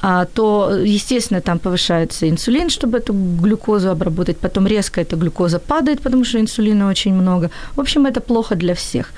а, 0.02 0.24
то, 0.24 0.70
естественно, 0.84 1.40
там 1.40 1.58
повышается 1.58 2.28
инсулин, 2.28 2.68
чтобы 2.68 2.98
эту 2.98 3.12
глюкозу 3.12 3.90
обработать. 3.90 4.36
Потом 4.36 4.66
резко 4.66 5.00
эта 5.00 5.16
глюкоза 5.16 5.58
падает, 5.58 6.00
потому 6.00 6.24
что 6.24 6.38
инсулина 6.38 6.88
очень 6.88 7.14
много. 7.14 7.50
В 7.74 7.80
общем, 7.80 8.06
это 8.06 8.20
плохо 8.20 8.54
для 8.54 8.74
всех. 8.74 9.12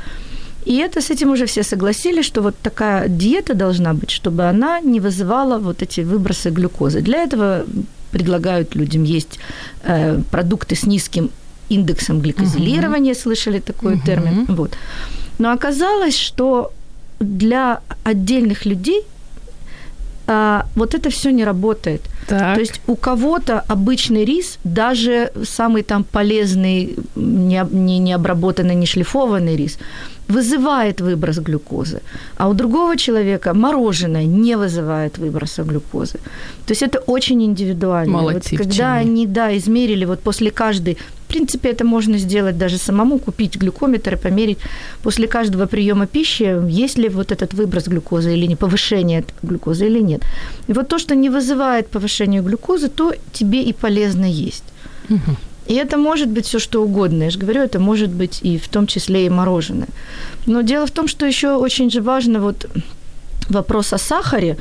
И 0.69 0.77
это 0.77 1.01
с 1.01 1.11
этим 1.11 1.31
уже 1.31 1.45
все 1.47 1.63
согласились, 1.63 2.27
что 2.27 2.43
вот 2.43 2.55
такая 2.63 3.09
диета 3.09 3.55
должна 3.55 3.95
быть, 3.95 4.11
чтобы 4.11 4.43
она 4.51 4.81
не 4.81 5.01
вызывала 5.01 5.59
вот 5.59 5.83
эти 5.83 6.03
выбросы 6.05 6.51
глюкозы. 6.51 7.01
Для 7.01 7.23
этого 7.23 7.65
предлагают 8.13 8.77
людям 8.77 9.05
есть 9.05 9.39
э, 9.85 10.21
продукты 10.31 10.75
с 10.75 10.87
низким 10.87 11.31
индексом 11.71 12.21
гликозилирования, 12.21 13.13
uh-huh. 13.13 13.23
слышали 13.23 13.61
такой 13.61 13.95
uh-huh. 13.95 14.07
термин. 14.07 14.45
Вот. 14.49 14.71
Но 15.39 15.53
оказалось, 15.53 16.19
что 16.19 16.71
для 17.21 17.81
отдельных 18.05 18.67
людей 18.67 19.03
а, 20.27 20.67
вот 20.75 20.95
это 20.95 21.09
все 21.09 21.31
не 21.31 21.45
работает. 21.45 22.03
Так. 22.27 22.55
То 22.55 22.61
есть 22.61 22.81
у 22.87 22.97
кого-то 22.97 23.65
обычный 23.69 24.27
рис, 24.27 24.59
даже 24.65 25.33
самый 25.45 25.83
там 25.83 26.05
полезный, 26.05 26.97
не, 27.17 27.67
не, 27.71 27.99
не 27.99 28.13
обработанный, 28.13 28.75
не 28.75 28.87
шлифованный 28.87 29.57
рис, 29.57 29.79
вызывает 30.29 31.01
выброс 31.01 31.39
глюкозы, 31.39 32.01
а 32.37 32.49
у 32.49 32.55
другого 32.55 32.97
человека 32.97 33.55
мороженое 33.55 34.27
не 34.27 34.57
вызывает 34.57 35.19
выброса 35.19 35.63
глюкозы. 35.63 36.19
То 36.67 36.73
есть 36.73 36.83
это 36.83 36.99
очень 37.07 37.43
индивидуально. 37.43 38.23
Вот 38.23 38.43
когда 38.59 38.95
они, 38.95 39.27
да, 39.27 39.57
измерили 39.57 40.07
вот 40.07 40.21
после 40.21 40.51
каждой, 40.51 40.95
в 40.95 41.31
принципе, 41.31 41.71
это 41.71 41.85
можно 41.85 42.19
сделать 42.19 42.59
даже 42.59 42.79
самому, 42.79 43.19
купить 43.19 43.57
глюкометр 43.57 44.15
и 44.15 44.17
померить 44.17 44.59
после 45.03 45.27
каждого 45.27 45.67
приема 45.67 46.07
пищи, 46.07 46.57
есть 46.69 46.99
ли 46.99 47.09
вот 47.09 47.33
этот 47.33 47.55
выброс 47.55 47.89
глюкозы 47.89 48.35
или 48.35 48.47
не, 48.47 48.57
повышение 48.57 49.25
глюкозы 49.43 49.87
или 49.87 50.01
нет. 50.01 50.23
И 50.69 50.73
вот 50.73 50.89
то, 50.89 50.99
что 50.99 51.15
не 51.15 51.31
вызывает 51.31 51.89
повышение 51.89 52.43
глюкозы, 52.43 52.89
то 52.89 53.13
тебе 53.33 53.63
и 53.63 53.73
полезно 53.73 54.27
есть. 54.27 54.65
Угу. 55.11 55.37
И 55.69 55.75
это 55.75 55.99
может 55.99 56.29
быть 56.29 56.47
все 56.47 56.59
что 56.59 56.83
угодно. 56.83 57.25
Я 57.25 57.31
же 57.31 57.39
говорю, 57.39 57.61
это 57.61 57.79
может 57.79 58.11
быть 58.11 58.41
и 58.43 58.59
в 58.59 58.69
том 58.69 58.87
числе 58.87 59.27
и 59.27 59.31
мороженое. 59.31 59.89
Но 60.47 60.63
дело 60.63 60.87
в 60.87 60.91
том, 60.91 61.09
что 61.09 61.27
еще 61.27 61.57
очень 61.57 61.91
же 61.91 62.01
важно 62.01 62.41
вот 62.41 62.67
вопрос 63.49 63.93
о 63.93 63.99
сахаре. 63.99 64.57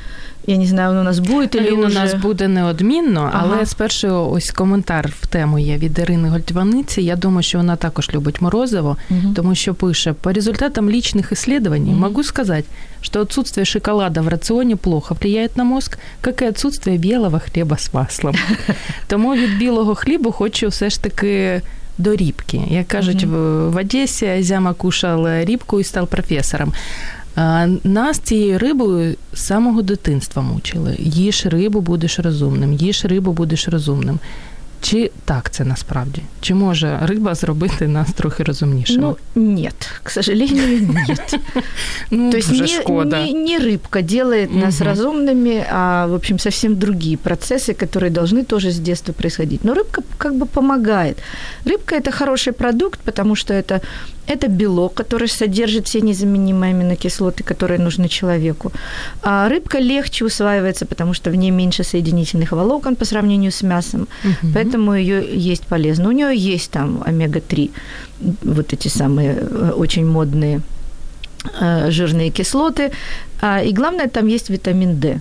Я 0.49 0.57
не 0.57 0.65
знаю, 0.65 0.91
він 0.91 0.99
у 0.99 1.03
нас 1.03 1.19
буде 1.19 1.59
Він 1.59 1.79
уже... 1.79 1.99
у 1.99 2.01
нас 2.01 2.13
буде 2.13 2.47
неодмінно, 2.47 3.31
ага. 3.33 3.47
але 3.51 3.65
спершу 3.65 4.29
ось 4.31 4.51
коментар 4.51 5.13
в 5.21 5.27
тему 5.27 5.59
є 5.59 5.77
від 5.77 5.99
Ірини 5.99 6.29
Гольдваниці. 6.29 7.01
Я 7.01 7.15
думаю, 7.15 7.43
що 7.43 7.57
вона 7.57 7.75
також 7.75 8.09
любить 8.13 8.41
морозиво, 8.41 8.97
угу. 9.09 9.33
тому 9.35 9.55
що 9.55 9.73
пише 9.73 10.13
по 10.13 10.31
результатам 10.31 10.89
личных 10.89 11.33
исследований 11.33 11.91
угу. 11.91 11.99
могу 11.99 12.23
сказать, 12.23 12.65
что 13.01 13.21
отсутствие 13.21 13.65
шоколада 13.65 14.21
в 14.21 14.27
рационе 14.27 14.75
плохо 14.75 15.15
влияет 15.21 15.57
на 15.57 15.63
мозг, 15.63 15.97
как 16.21 16.41
и 16.41 16.49
отсутствие 16.49 16.97
білого 16.97 17.39
хліба 17.39 17.77
з 17.77 17.93
маслом. 17.93 18.35
Тому 19.07 19.35
від 19.35 19.57
білого 19.57 19.95
хлібу 19.95 20.31
хочу 20.31 20.67
все 20.67 20.89
ж 20.89 21.03
таки 21.03 21.61
до 21.97 22.15
рібки. 22.15 22.61
Як 22.69 22.87
кажуть, 22.87 23.23
mm-hmm. 23.23 23.71
в 23.71 23.77
Одесі 23.77 24.37
Зяма 24.39 24.73
кушав 24.73 25.43
рібку 25.43 25.79
і 25.79 25.83
став 25.83 26.07
професором. 26.07 26.73
Нас 27.84 28.18
цією 28.18 28.58
рибою 28.58 29.16
з 29.32 29.40
самого 29.40 29.82
дитинства 29.82 30.42
мучили. 30.42 30.96
Їж 30.98 31.46
рибу, 31.46 31.80
будеш 31.80 32.18
розумним, 32.18 32.72
їж 32.72 33.04
рибу, 33.04 33.32
будеш 33.32 33.68
розумним. 33.68 34.18
Чи 34.82 35.10
так 35.24 35.50
це 35.50 35.64
насправді? 35.64 36.22
Чи 36.40 36.54
може 36.54 36.98
риба 37.02 37.34
зробити 37.34 37.88
нас 37.88 38.12
трохи 38.12 38.42
розумнішими? 38.42 39.14
Ну, 39.34 39.42
нет, 39.42 39.90
к 40.02 40.10
сожалению, 40.10 40.88
нет. 41.08 41.38
ну, 42.10 42.30
То 42.30 42.36
есть 42.38 42.52
не, 42.52 42.66
шкода. 42.66 43.26
Не, 43.26 43.32
не 43.32 43.58
рыбка 43.58 44.02
делает 44.02 44.50
угу. 44.50 44.58
нас 44.58 44.80
разумными, 44.80 45.64
а, 45.72 46.06
в 46.06 46.14
общем, 46.14 46.38
совсем 46.38 46.76
другие 46.76 47.16
процессы, 47.16 47.74
которые 47.74 48.10
должны 48.10 48.44
тоже 48.44 48.70
с 48.70 48.78
детства 48.78 49.12
происходить. 49.12 49.64
Но 49.64 49.74
рыбка 49.74 50.02
как 50.18 50.34
бы 50.34 50.46
помогает. 50.46 51.18
Рыбка – 51.64 52.00
это 52.00 52.10
хороший 52.10 52.52
продукт, 52.52 53.00
потому 53.04 53.36
что 53.36 53.54
это 53.54 53.80
это 54.27 54.47
белок, 54.47 54.93
который 54.93 55.27
содержит 55.27 55.87
все 55.87 56.01
незаменимые 56.01 56.71
аминокислоты, 56.71 57.43
которые 57.43 57.79
нужны 57.79 58.09
человеку. 58.09 58.71
А 59.21 59.49
рыбка 59.49 59.79
легче 59.79 60.25
усваивается, 60.25 60.85
потому 60.85 61.13
что 61.13 61.29
в 61.29 61.35
ней 61.35 61.51
меньше 61.51 61.83
соединительных 61.83 62.51
волокон 62.51 62.95
по 62.95 63.05
сравнению 63.05 63.51
с 63.51 63.63
мясом, 63.63 64.01
угу. 64.01 64.53
поэтому 64.53 64.93
ее 64.93 65.23
есть 65.49 65.63
полезно. 65.63 66.09
У 66.09 66.11
нее 66.11 66.35
есть 66.35 66.71
там 66.71 67.01
омега-3, 67.05 67.69
вот 68.43 68.73
эти 68.73 68.89
самые 68.89 69.37
э, 69.39 69.71
очень 69.77 70.05
модные 70.05 70.61
э, 71.61 71.91
жирные 71.91 72.29
кислоты. 72.29 72.91
А, 73.41 73.61
и 73.63 73.71
главное, 73.71 74.07
там 74.07 74.27
есть 74.27 74.49
витамин 74.49 74.99
D. 74.99 75.19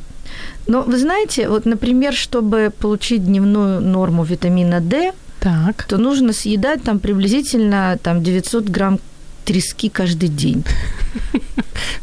Но 0.67 0.83
вы 0.83 0.99
знаете, 0.99 1.49
вот, 1.49 1.67
например, 1.67 2.13
чтобы 2.13 2.73
получить 2.81 3.25
дневную 3.25 3.81
норму 3.81 4.25
витамина 4.25 4.81
D, 4.81 5.13
так. 5.46 5.84
то 5.84 5.98
нужно 5.98 6.34
съедать 6.34 6.84
там 6.84 7.00
приблизительно 7.00 7.98
там, 8.02 8.24
900 8.24 8.70
грамм 8.70 9.00
трески 9.46 9.90
каждый 9.90 10.30
день. 10.30 10.64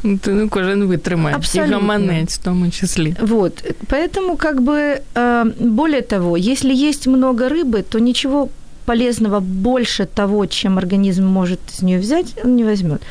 Ну, 0.03 0.49
кожен 0.49 0.89
витримає. 0.89 1.37
Абсолютно. 1.37 1.77
І 1.77 1.81
гаманець 1.81 2.35
в 2.35 2.39
тому 2.39 2.71
числі. 2.71 3.17
Вот. 3.21 3.75
Поэтому, 3.91 4.37
как 4.37 4.61
бы, 4.61 5.01
э, 5.15 5.53
более 5.61 6.03
того, 6.03 6.37
если 6.37 6.89
есть 6.89 7.07
много 7.07 7.49
рыбы, 7.49 7.83
то 7.83 7.99
ничего 7.99 8.49
полезного 8.85 9.41
больше 9.41 10.07
того, 10.07 10.47
чем 10.47 10.79
организм 10.79 11.27
может 11.27 11.59
из 11.75 11.83
нее 11.83 11.99
взять, 11.99 12.35
он 12.45 12.57
не 12.57 12.65
возьмет. 12.65 13.03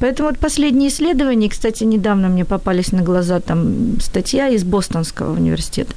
Поэтому 0.00 0.28
вот 0.28 0.38
последние 0.38 0.88
исследования, 0.88 1.48
кстати, 1.48 1.84
недавно 1.84 2.28
мне 2.28 2.44
попались 2.44 2.92
на 2.92 3.02
глаза 3.02 3.40
там 3.40 4.00
статья 4.00 4.48
из 4.48 4.64
Бостонского 4.64 5.32
университета, 5.32 5.94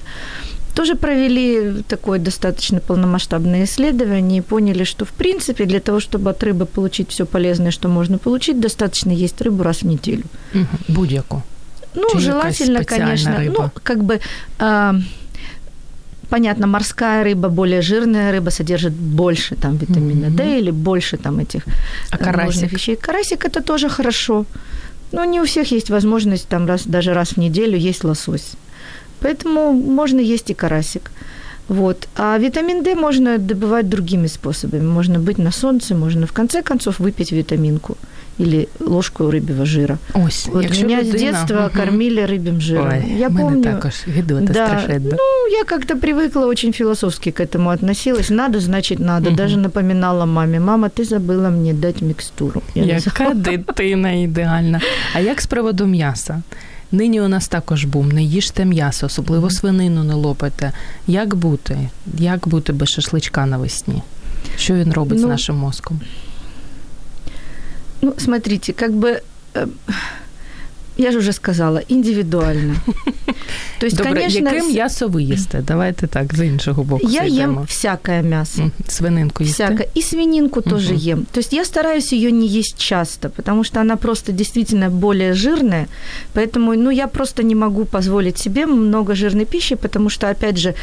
тоже 0.74 0.94
провели 0.94 1.82
такое 1.88 2.18
достаточно 2.18 2.80
полномасштабное 2.80 3.64
исследование 3.64 4.38
и 4.38 4.42
поняли, 4.42 4.84
что 4.84 5.04
в 5.04 5.12
принципе 5.12 5.64
для 5.64 5.80
того, 5.80 6.00
чтобы 6.00 6.30
от 6.30 6.42
рыбы 6.42 6.66
получить 6.66 7.10
все 7.10 7.24
полезное, 7.24 7.70
что 7.70 7.88
можно 7.88 8.18
получить, 8.18 8.60
достаточно 8.60 9.10
есть 9.10 9.40
рыбу 9.40 9.62
раз 9.62 9.82
в 9.82 9.86
неделю. 9.86 10.24
Угу. 10.54 10.66
Будь-яку. 10.88 11.42
Ну, 11.94 12.08
Чи 12.12 12.18
желательно, 12.18 12.84
конечно, 12.84 13.36
рыба? 13.36 13.62
ну, 13.62 13.80
как 13.82 14.02
бы 14.02 14.20
а, 14.58 14.96
понятно, 16.28 16.66
морская 16.66 17.24
рыба, 17.24 17.48
более 17.48 17.82
жирная 17.82 18.32
рыба 18.32 18.50
содержит 18.50 18.92
больше 18.92 19.54
там 19.54 19.76
витамина 19.76 20.26
mm-hmm. 20.26 20.36
D 20.36 20.58
или 20.58 20.72
больше 20.72 21.16
там 21.16 21.38
этих 21.38 21.62
а 22.10 22.18
карасик? 22.18 22.72
вещей. 22.72 22.96
Карасик 22.96 23.44
это 23.44 23.62
тоже 23.62 23.88
хорошо. 23.88 24.44
Но 25.12 25.24
не 25.24 25.40
у 25.40 25.44
всех 25.44 25.70
есть 25.72 25.90
возможность 25.90 26.48
там 26.48 26.66
раз, 26.66 26.86
даже 26.86 27.14
раз 27.14 27.28
в 27.28 27.36
неделю 27.36 27.78
есть 27.78 28.04
лосось. 28.04 28.52
Поэтому 29.24 29.72
можно 29.72 30.20
есть 30.20 30.50
и 30.50 30.54
карасик. 30.54 31.10
Вот. 31.68 32.08
А 32.16 32.38
витамин 32.38 32.82
D 32.82 32.94
можно 32.94 33.38
добывать 33.38 33.88
другими 33.88 34.26
способами. 34.28 34.82
Можно 34.82 35.18
быть 35.18 35.38
на 35.38 35.50
солнце, 35.50 35.94
можно 35.94 36.26
в 36.26 36.32
конце 36.32 36.62
концов 36.62 36.98
выпить 36.98 37.32
витаминку 37.32 37.96
или 38.38 38.68
ложку 38.80 39.30
рыбьего 39.30 39.64
жира. 39.64 39.98
Ось, 40.12 40.46
вот 40.48 40.64
меня 40.70 41.00
людина, 41.00 41.18
с 41.18 41.20
детства 41.20 41.66
угу. 41.66 41.76
кормили 41.76 42.20
рыбьим 42.20 42.60
жиром. 42.60 42.88
Ой, 42.88 43.18
я 43.18 43.30
помню. 43.30 43.62
Також 43.62 43.94
гидота 44.06 44.52
да, 44.52 44.66
страшенно. 44.66 45.10
Ну, 45.10 45.58
я 45.58 45.64
как-то 45.64 45.96
привыкла, 45.96 46.46
очень 46.46 46.72
философски 46.72 47.30
к 47.30 47.40
этому 47.40 47.70
относилась. 47.70 48.30
Надо, 48.30 48.60
значит, 48.60 48.98
надо. 48.98 49.28
Угу. 49.30 49.36
Даже 49.36 49.58
напоминала 49.58 50.26
маме, 50.26 50.60
мама, 50.60 50.88
ты 50.88 51.04
забыла 51.04 51.48
мне 51.48 51.72
дать 51.72 52.02
микстуру. 52.02 52.62
Я 52.74 53.00
Яка 53.06 53.34
дитина 53.34 54.12
ідеальна. 54.12 54.80
А 55.14 55.20
як 55.20 55.40
з 55.40 55.46
приводу 55.46 55.86
м'яса? 55.86 56.42
Нині 56.94 57.20
у 57.20 57.28
нас 57.28 57.48
також 57.48 57.84
бум, 57.84 58.12
не 58.12 58.22
їжте 58.22 58.64
м'ясо, 58.64 59.06
особливо 59.06 59.50
свинину 59.50 60.04
не 60.04 60.14
лопайте. 60.14 60.72
Як 61.06 61.34
бути? 61.34 61.88
Як 62.18 62.48
бути 62.48 62.72
без 62.72 62.88
шашличка 62.88 63.46
навесні? 63.46 64.02
Що 64.56 64.74
він 64.74 64.92
робить 64.92 65.18
ну, 65.20 65.26
з 65.26 65.28
нашим 65.28 65.56
мозком? 65.56 66.00
Ну, 68.02 68.14
смотрите, 68.18 68.72
как 68.72 68.92
бы 68.92 69.20
э, 69.54 69.68
я 70.99 71.11
же 71.11 71.19
уже 71.19 71.33
сказала, 71.33 71.81
індивідуально. 71.87 72.75
То 73.79 73.85
есть, 73.85 73.97
Добре, 73.97 74.13
конечно, 74.13 74.49
яке 74.49 74.67
м'ясо 74.67 75.07
ви 75.07 75.23
їсте? 75.23 75.63
Давайте 75.67 76.07
так, 76.07 76.35
з 76.35 76.45
іншого 76.45 76.83
боку. 76.83 77.07
Я 77.09 77.43
ем 77.43 77.63
всякое 77.67 78.21
мясо. 78.21 78.71
Свининку 78.87 79.43
їсте? 79.43 79.63
Всякое. 79.63 79.87
И 79.97 80.01
свининку 80.01 80.59
uh-huh. 80.59 80.69
тоже 80.69 80.95
ем. 80.95 81.25
То 81.31 81.39
есть 81.39 81.53
я 81.53 81.65
стараюсь 81.65 82.13
ее 82.13 82.31
не 82.31 82.47
есть 82.47 82.77
часто, 82.77 83.29
потому 83.29 83.63
что 83.63 83.79
она 83.79 83.95
просто 83.95 84.31
действительно 84.31 84.89
более 84.89 85.33
жирная. 85.33 85.87
Поэтому 86.33 86.75
ну, 86.75 86.91
я 86.91 87.07
просто 87.07 87.43
не 87.43 87.55
могу 87.55 87.85
позволить 87.85 88.37
себе 88.37 88.65
много 88.65 89.15
жирной 89.15 89.45
пищи, 89.45 89.75
потому 89.75 90.09
что, 90.09 90.29
опять 90.29 90.57
же, 90.57 90.73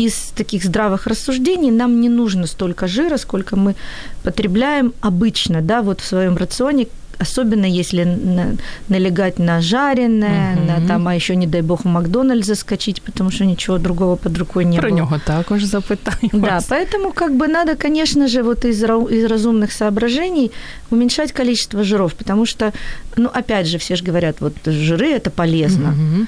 из 0.00 0.14
таких 0.14 0.64
здравых 0.64 1.06
рассуждений 1.06 1.70
нам 1.70 2.00
не 2.00 2.08
нужно 2.08 2.46
столько 2.46 2.86
жира, 2.86 3.18
сколько 3.18 3.56
мы 3.56 3.74
потребляем 4.22 4.92
обычно, 5.00 5.60
да, 5.62 5.82
вот 5.82 6.00
в 6.00 6.04
своем 6.04 6.36
рационе 6.36 6.86
особенно 7.21 7.65
если 7.65 8.03
на, 8.03 8.55
налегать 8.89 9.39
на 9.39 9.61
жареное, 9.61 10.55
угу. 10.55 10.65
на 10.65 10.87
там, 10.87 11.07
а 11.07 11.15
еще, 11.15 11.35
не 11.35 11.47
дай 11.47 11.61
бог, 11.61 11.81
в 11.81 11.87
Макдональдс 11.87 12.47
заскочить, 12.47 13.01
потому 13.01 13.31
что 13.31 13.45
ничего 13.45 13.77
другого 13.77 14.15
под 14.15 14.37
рукой 14.37 14.65
не 14.65 14.79
Про 14.79 14.89
было. 14.89 14.97
Про 14.97 15.05
него 15.05 15.19
також 15.23 15.63
запитаю 15.63 16.29
Да, 16.33 16.59
поэтому 16.67 17.13
как 17.13 17.35
бы 17.35 17.47
надо, 17.47 17.75
конечно 17.75 18.27
же, 18.27 18.43
вот 18.43 18.65
из, 18.65 18.83
из 18.83 19.25
разумных 19.25 19.71
соображений 19.71 20.51
уменьшать 20.89 21.31
количество 21.31 21.83
жиров, 21.83 22.15
потому 22.15 22.45
что, 22.45 22.73
ну, 23.17 23.29
опять 23.33 23.67
же, 23.67 23.77
все 23.77 23.95
же 23.95 24.03
говорят, 24.03 24.37
вот 24.41 24.53
жиры– 24.65 25.11
это 25.11 25.29
полезно. 25.29 25.89
Угу. 25.89 26.27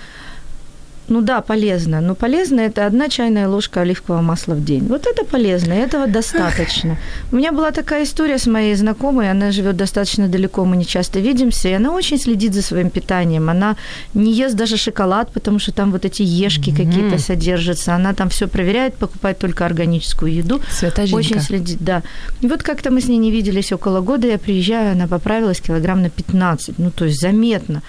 Ну 1.10 1.22
да, 1.22 1.42
полезно. 1.42 2.02
Но 2.02 2.16
полезно 2.16 2.62
это 2.62 2.86
одна 2.86 3.10
чайная 3.10 3.48
ложка 3.48 3.82
оливкового 3.82 4.22
масла 4.22 4.54
в 4.54 4.64
день. 4.64 4.88
Вот 4.88 5.06
это 5.06 5.26
полезно, 5.26 5.74
этого 5.74 6.08
достаточно. 6.08 6.98
У 7.32 7.36
меня 7.36 7.52
была 7.52 7.72
такая 7.72 8.04
история 8.04 8.38
с 8.38 8.48
моей 8.48 8.76
знакомой, 8.76 9.30
она 9.32 9.52
живет 9.52 9.76
достаточно 9.76 10.28
далеко, 10.28 10.66
мы 10.66 10.78
не 10.78 10.86
часто 10.86 11.20
видимся, 11.20 11.70
и 11.70 11.74
она 11.74 11.92
очень 11.92 12.18
следит 12.18 12.54
за 12.54 12.62
своим 12.62 12.90
питанием. 12.90 13.50
Она 13.50 13.76
не 14.14 14.32
ест 14.34 14.56
даже 14.56 14.78
шоколад, 14.78 15.32
потому 15.34 15.60
что 15.60 15.72
там 15.72 15.92
вот 15.92 16.06
эти 16.06 16.24
ешки 16.24 16.70
mm-hmm. 16.70 16.86
какие-то 16.86 17.18
содержатся. 17.20 17.96
Она 17.96 18.14
там 18.14 18.30
все 18.30 18.48
проверяет, 18.48 18.96
покупает 18.96 19.40
только 19.40 19.66
органическую 19.66 20.34
еду. 20.34 20.62
Святоженька. 20.72 21.20
Очень 21.20 21.42
следит, 21.42 21.78
да. 21.80 22.02
И 22.42 22.48
вот 22.48 22.64
как-то 22.64 22.92
мы 22.92 23.02
с 23.02 23.08
ней 23.08 23.18
не 23.18 23.32
виделись 23.32 23.72
около 23.72 24.02
года, 24.02 24.28
я 24.28 24.38
приезжаю, 24.38 24.94
она 24.94 25.08
поправилась 25.08 25.60
килограмм 25.60 26.02
на 26.02 26.10
15, 26.10 26.80
ну 26.80 26.92
то 26.92 27.06
есть 27.06 27.20
заметно. 27.20 27.82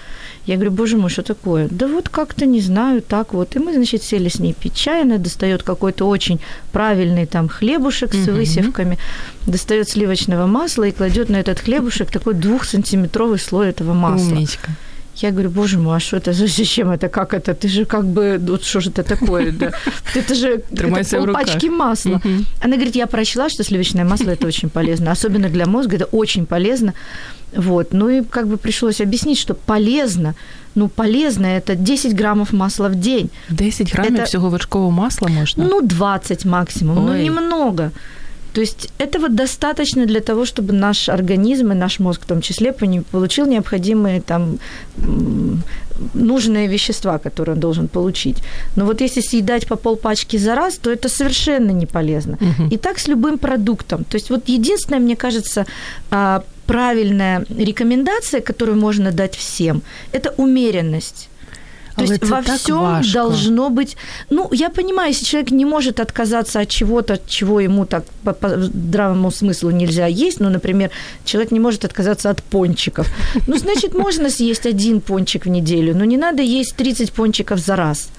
Я 0.45 0.55
говорю, 0.55 0.71
боже 0.71 0.97
мой, 0.97 1.09
что 1.09 1.23
такое? 1.23 1.67
Да 1.71 1.87
вот 1.87 2.09
как-то 2.09 2.45
не 2.45 2.61
знаю, 2.61 3.01
так 3.07 3.33
вот. 3.33 3.55
И 3.55 3.59
мы, 3.59 3.73
значит, 3.73 4.03
сели 4.03 4.29
с 4.29 4.39
ней 4.39 4.53
пить 4.53 4.75
чай, 4.75 5.03
она 5.03 5.17
достает 5.17 5.63
какой-то 5.63 6.07
очень 6.07 6.39
правильный 6.71 7.25
там 7.25 7.47
хлебушек 7.49 8.13
с 8.13 8.27
высевками, 8.27 8.97
достает 9.47 9.89
сливочного 9.89 10.45
масла 10.45 10.83
и 10.83 10.91
кладет 10.91 11.29
на 11.29 11.37
этот 11.37 11.59
хлебушек 11.59 12.11
такой 12.11 12.33
двухсантиметровый 12.33 13.39
слой 13.39 13.69
этого 13.69 13.93
масла. 13.93 14.33
Умничка. 14.33 14.71
Я 15.17 15.31
говорю, 15.31 15.49
боже 15.49 15.77
мой, 15.77 15.97
а 15.97 15.99
что 15.99 16.17
это, 16.17 16.33
зачем 16.33 16.89
это, 16.89 17.07
как 17.07 17.33
это? 17.33 17.53
Ты 17.53 17.67
же 17.67 17.85
как 17.85 18.05
бы, 18.05 18.37
вот 18.41 18.63
что 18.63 18.81
же 18.81 18.89
это 18.89 19.03
такое? 19.03 19.51
Да? 19.51 19.71
Это 20.15 20.35
же 20.35 20.61
это 20.71 21.33
пачки 21.33 21.69
масла. 21.69 22.21
Она 22.61 22.75
говорит, 22.75 22.95
я 22.95 23.07
прочла, 23.07 23.49
что 23.49 23.63
сливочное 23.63 24.05
масло 24.05 24.31
это 24.31 24.47
очень 24.47 24.69
полезно, 24.69 25.11
особенно 25.11 25.49
для 25.49 25.65
мозга 25.65 25.95
это 25.95 26.05
очень 26.05 26.45
полезно. 26.45 26.93
Вот. 27.55 27.93
Ну 27.93 28.09
и 28.09 28.23
как 28.23 28.47
бы 28.47 28.57
пришлось 28.57 29.01
объяснить, 29.01 29.39
что 29.39 29.53
полезно, 29.53 30.35
ну 30.75 30.89
полезно 30.89 31.45
это 31.45 31.75
10 31.75 32.13
граммов 32.13 32.53
масла 32.53 32.89
в 32.89 32.95
день. 32.95 33.29
10 33.49 33.93
граммов 33.93 34.13
это, 34.13 34.25
всего 34.25 34.49
вершкового 34.49 34.91
масла 34.91 35.27
можно? 35.27 35.63
Ну 35.63 35.81
20 35.81 36.45
максимум, 36.45 36.95
ну, 36.95 37.11
Ой. 37.11 37.17
ну 37.17 37.23
немного. 37.23 37.91
То 38.55 38.61
есть 38.61 38.89
этого 38.99 39.27
достаточно 39.27 40.05
для 40.05 40.19
того, 40.19 40.45
чтобы 40.45 40.73
наш 40.73 41.09
организм 41.09 41.71
и 41.71 41.75
наш 41.75 41.99
мозг 41.99 42.21
в 42.21 42.25
том 42.25 42.41
числе 42.41 42.71
получил 43.11 43.47
необходимые 43.47 44.21
там 44.21 44.59
нужные 46.13 46.67
вещества, 46.67 47.17
которые 47.17 47.53
он 47.53 47.59
должен 47.59 47.87
получить. 47.87 48.37
Но 48.75 48.85
вот 48.85 49.01
если 49.01 49.21
съедать 49.21 49.67
по 49.67 49.75
полпачки 49.75 50.39
за 50.39 50.55
раз, 50.55 50.77
то 50.77 50.89
это 50.89 51.09
совершенно 51.09 51.71
не 51.71 51.85
полезно. 51.85 52.37
Угу. 52.41 52.69
И 52.71 52.77
так 52.77 52.99
с 52.99 53.09
любым 53.09 53.37
продуктом. 53.37 54.03
То 54.03 54.17
есть 54.17 54.29
вот 54.29 54.49
единственное, 54.49 55.01
мне 55.01 55.15
кажется, 55.15 55.65
а, 56.09 56.41
правильная 56.65 57.45
рекомендация, 57.49 58.41
которую 58.41 58.79
можно 58.79 59.11
дать 59.11 59.35
всем, 59.35 59.81
это 60.13 60.33
умеренность. 60.37 61.29
То 61.95 62.03
есть 62.03 62.23
во 62.23 62.41
всем 62.41 63.01
должно 63.13 63.69
быть. 63.69 63.97
Ну, 64.29 64.49
я 64.51 64.69
понимаю, 64.69 65.09
если 65.09 65.25
человек 65.25 65.51
не 65.51 65.65
может 65.65 65.99
отказаться 65.99 66.59
от 66.59 66.69
чего-то, 66.69 67.19
чего 67.27 67.59
ему 67.59 67.85
так 67.85 68.03
по, 68.23 68.33
по 68.33 68.49
здравому 68.59 69.31
смыслу 69.31 69.71
нельзя 69.71 70.07
есть, 70.07 70.39
ну, 70.39 70.49
например, 70.49 70.91
человек 71.23 71.51
не 71.51 71.59
может 71.59 71.85
отказаться 71.85 72.29
от 72.29 72.43
пончиков. 72.43 73.07
Ну, 73.47 73.57
значит, 73.57 73.93
можно 73.93 74.29
съесть 74.29 74.65
один 74.65 75.01
пончик 75.01 75.45
в 75.45 75.49
неделю, 75.49 75.95
но 75.95 76.05
не 76.05 76.17
надо 76.17 76.41
есть 76.41 76.75
30 76.75 77.11
пончиков 77.11 77.59
за 77.59 77.75
раз. 77.75 78.09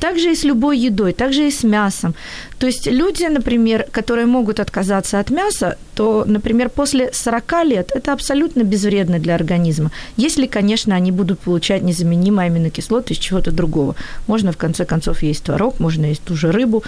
Так 0.00 0.18
же 0.18 0.32
и 0.32 0.34
с 0.34 0.44
любой 0.44 0.78
едой, 0.78 1.12
так 1.12 1.32
же 1.32 1.46
и 1.46 1.50
с 1.50 1.64
мясом. 1.64 2.14
То 2.58 2.66
есть 2.66 2.86
люди, 2.86 3.24
например, 3.24 3.86
которые 3.90 4.26
могут 4.26 4.60
отказаться 4.60 5.20
от 5.20 5.30
мяса, 5.30 5.76
то, 5.94 6.24
например, 6.26 6.68
после 6.68 7.12
40 7.12 7.64
лет 7.64 7.92
это 7.94 8.12
абсолютно 8.12 8.62
безвредно 8.62 9.18
для 9.18 9.34
организма. 9.34 9.90
Если, 10.16 10.46
конечно, 10.46 10.94
они 10.94 11.12
будут 11.12 11.38
получать 11.40 11.82
незаменимые 11.82 12.46
аминокислоты 12.46 13.14
из 13.14 13.18
чего-то 13.18 13.50
другого. 13.50 13.94
Можно, 14.26 14.52
в 14.52 14.56
конце 14.56 14.84
концов, 14.84 15.22
есть 15.22 15.44
творог, 15.44 15.80
можно 15.80 16.06
есть 16.06 16.22
ту 16.22 16.36
же 16.36 16.52
рыбу, 16.52 16.82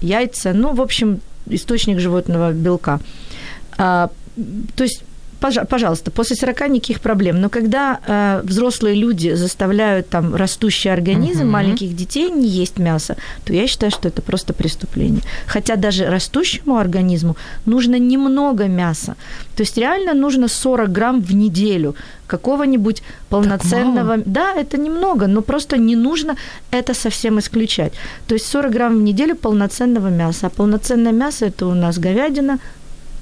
яйца, 0.00 0.52
ну, 0.52 0.74
в 0.74 0.80
общем, 0.80 1.20
источник 1.46 1.98
животного 2.00 2.52
белка. 2.52 3.00
А, 3.78 4.10
то 4.76 4.84
есть 4.84 5.04
пожалуйста, 5.68 6.10
после 6.10 6.36
40 6.36 6.68
никаких 6.68 7.00
проблем. 7.00 7.40
Но 7.40 7.48
когда 7.48 7.98
э, 8.06 8.40
взрослые 8.44 8.94
люди 8.94 9.34
заставляют 9.34 10.08
там 10.08 10.34
растущий 10.34 10.92
организм 10.92 11.42
uh-huh. 11.42 11.50
маленьких 11.50 11.94
детей 11.96 12.30
не 12.30 12.48
есть 12.48 12.78
мясо, 12.78 13.16
то 13.44 13.52
я 13.52 13.66
считаю, 13.66 13.90
что 13.92 14.08
это 14.08 14.22
просто 14.22 14.52
преступление. 14.52 15.22
Хотя 15.46 15.76
даже 15.76 16.06
растущему 16.06 16.76
организму 16.76 17.36
нужно 17.66 17.98
немного 17.98 18.68
мяса. 18.68 19.16
То 19.56 19.62
есть 19.62 19.76
реально 19.78 20.14
нужно 20.14 20.48
40 20.48 20.92
грамм 20.92 21.20
в 21.20 21.34
неделю 21.34 21.94
какого-нибудь 22.26 23.02
полноценного... 23.28 24.16
Да, 24.24 24.54
это 24.54 24.78
немного, 24.78 25.26
но 25.26 25.42
просто 25.42 25.76
не 25.76 25.96
нужно 25.96 26.36
это 26.70 26.94
совсем 26.94 27.38
исключать. 27.38 27.92
То 28.26 28.34
есть 28.34 28.46
40 28.46 28.72
грамм 28.72 28.98
в 28.98 29.02
неделю 29.02 29.36
полноценного 29.36 30.08
мяса. 30.08 30.46
А 30.46 30.50
полноценное 30.50 31.12
мясо– 31.12 31.46
это 31.46 31.66
у 31.66 31.74
нас 31.74 31.98
говядина, 31.98 32.58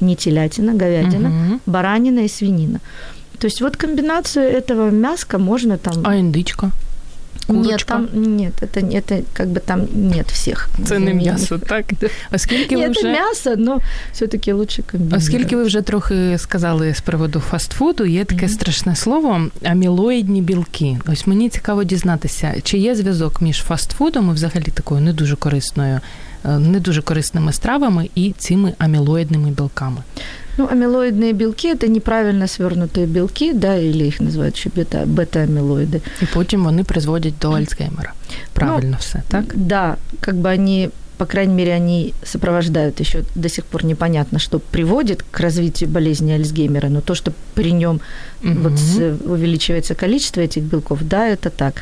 не 0.01 0.15
телятина, 0.15 0.73
говядина, 0.73 1.29
угу. 1.29 1.59
баранина 1.65 2.19
и 2.19 2.27
свинина. 2.27 2.79
То 3.39 3.47
есть 3.47 3.61
вот 3.61 3.77
комбинацию 3.77 4.45
этого 4.45 4.91
мяска 4.91 5.37
можно 5.37 5.77
там... 5.77 6.03
А 6.05 6.15
индычка? 6.15 6.71
Курочка? 7.47 7.97
Нет, 8.13 8.13
там 8.13 8.37
нет, 8.37 8.53
это, 8.61 8.79
это 8.79 9.23
как 9.33 9.47
бы 9.47 9.59
там 9.59 9.87
нет 9.93 10.31
всех. 10.31 10.69
Це 10.85 10.99
не 10.99 11.13
м'ясо, 11.13 11.57
так? 11.57 11.85
А 12.31 12.37
скільки 12.37 12.77
ви 12.77 12.87
вже... 12.87 13.07
м'ясо, 13.07 13.55
но 13.55 13.79
все-таки 14.13 14.53
лучше 14.53 14.83
комбінувати. 14.91 15.23
Оскільки 15.23 15.55
ви 15.55 15.63
вже 15.63 15.81
трохи 15.81 16.37
сказали 16.37 16.93
з 16.93 17.01
приводу 17.01 17.39
фастфуду, 17.39 18.05
є 18.05 18.25
таке 18.25 18.45
mm-hmm. 18.45 18.49
страшне 18.49 18.95
слово 18.95 19.41
амілоїдні 19.63 20.41
білки. 20.41 20.97
Ось 21.07 21.27
мені 21.27 21.49
цікаво 21.49 21.83
дізнатися, 21.83 22.55
чи 22.63 22.77
є 22.77 22.95
зв'язок 22.95 23.41
між 23.41 23.57
фастфудом 23.57 24.29
і 24.29 24.33
взагалі 24.33 24.71
такою 24.73 25.01
не 25.01 25.13
дуже 25.13 25.35
корисною 25.35 25.99
Е, 25.99 26.01
не 26.43 26.79
дуже 26.79 27.01
корисними 27.01 27.53
стравами 27.53 28.09
і 28.15 28.33
цими 28.37 28.73
амілоїдними 28.77 29.49
білками. 29.49 30.03
Ну, 30.57 30.67
амилоидные 30.67 31.33
белки – 31.33 31.73
это 31.73 31.87
неправильно 31.87 32.47
свернутые 32.47 33.07
белки, 33.07 33.53
да, 33.53 33.75
или 33.75 34.05
их 34.05 34.21
называют 34.21 34.55
еще 34.55 34.69
бета, 34.69 35.03
бета-амилоиды. 35.05 36.01
И 36.21 36.25
потом 36.33 36.67
они 36.67 36.83
призводят 36.83 37.33
до 37.41 37.53
Альцгеймера. 37.53 38.13
Правильно 38.53 38.91
ну, 38.91 38.97
все, 38.99 39.21
так? 39.27 39.45
Да, 39.55 39.97
как 40.21 40.35
бы 40.35 40.49
они 40.49 40.89
по 41.17 41.25
крайней 41.25 41.53
мере, 41.53 41.73
они 41.73 42.13
сопровождают 42.23 42.99
еще 42.99 43.23
до 43.35 43.49
сих 43.49 43.65
пор 43.65 43.85
непонятно, 43.85 44.39
что 44.39 44.59
приводит 44.59 45.23
к 45.31 45.39
развитию 45.39 45.89
болезни 45.89 46.33
Альцгеймера, 46.33 46.89
но 46.89 47.01
то, 47.01 47.15
что 47.15 47.31
при 47.53 47.71
нем 47.71 48.01
угу. 48.43 48.53
вот 48.59 48.73
увеличивается 49.25 49.95
количество 49.95 50.41
этих 50.41 50.63
белков, 50.63 50.99
да, 51.01 51.27
это 51.27 51.49
так. 51.49 51.75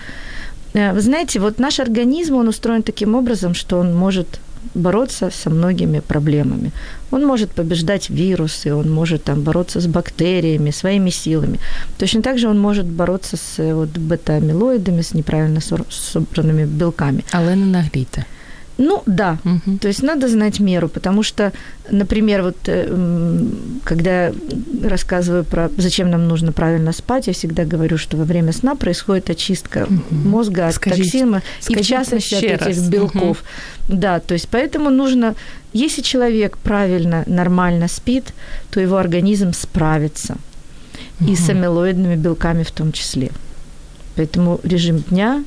Э, 0.73 0.93
вы 0.93 1.01
знаете, 1.01 1.39
вот 1.39 1.59
наш 1.59 1.79
организм, 1.79 2.35
он 2.35 2.47
устроен 2.47 2.83
таким 2.83 3.15
образом, 3.15 3.55
что 3.55 3.79
он 3.79 3.95
может 3.95 4.39
бороться 4.74 5.30
со 5.30 5.50
многими 5.50 6.00
проблемами. 6.00 6.70
Он 7.10 7.24
может 7.26 7.50
побеждать 7.50 8.10
вирусы, 8.10 8.74
он 8.74 8.90
может 8.90 9.24
там, 9.24 9.42
бороться 9.42 9.80
с 9.80 9.86
бактериями, 9.86 10.70
своими 10.70 11.10
силами. 11.10 11.58
Точно 11.98 12.22
так 12.22 12.38
же 12.38 12.48
он 12.48 12.58
может 12.58 12.86
бороться 12.86 13.36
с 13.36 13.74
вот, 13.74 13.88
бета-амилоидами, 13.98 15.02
с 15.02 15.14
неправильно 15.14 15.60
собранными 15.90 16.64
белками. 16.64 17.24
Але 17.32 17.56
не 17.56 17.66
нагрійте. 17.66 18.24
Ну 18.78 19.02
да, 19.06 19.38
угу. 19.44 19.78
то 19.78 19.88
есть 19.88 20.04
надо 20.04 20.28
знать 20.28 20.60
меру, 20.60 20.88
потому 20.88 21.24
что, 21.24 21.52
например, 21.90 22.42
вот 22.42 22.56
э, 22.66 23.44
когда 23.82 24.26
я 24.26 24.34
рассказываю 24.84 25.42
про 25.42 25.68
зачем 25.76 26.10
нам 26.10 26.28
нужно 26.28 26.52
правильно 26.52 26.92
спать, 26.92 27.26
я 27.26 27.32
всегда 27.32 27.64
говорю, 27.64 27.98
что 27.98 28.16
во 28.16 28.22
время 28.22 28.52
сна 28.52 28.76
происходит 28.76 29.30
очистка 29.30 29.88
угу. 29.88 30.14
мозга 30.14 30.68
от 30.68 30.74
скажите, 30.76 31.02
токсина 31.02 31.42
и 31.68 31.74
в 31.74 31.80
частности 31.80 32.36
от 32.36 32.44
этих 32.44 32.66
раз. 32.66 32.88
белков. 32.88 33.42
Угу. 33.88 33.96
Да, 33.98 34.20
то 34.20 34.34
есть 34.34 34.48
поэтому 34.48 34.90
нужно, 34.90 35.34
если 35.72 36.00
человек 36.00 36.56
правильно, 36.56 37.24
нормально 37.26 37.88
спит, 37.88 38.32
то 38.70 38.80
его 38.80 38.96
организм 38.96 39.54
справится 39.54 40.36
угу. 41.20 41.32
и 41.32 41.34
с 41.34 41.48
амилоидными 41.48 42.14
белками 42.14 42.62
в 42.62 42.70
том 42.70 42.92
числе. 42.92 43.32
Поэтому 44.14 44.60
режим 44.62 45.00
дня 45.00 45.42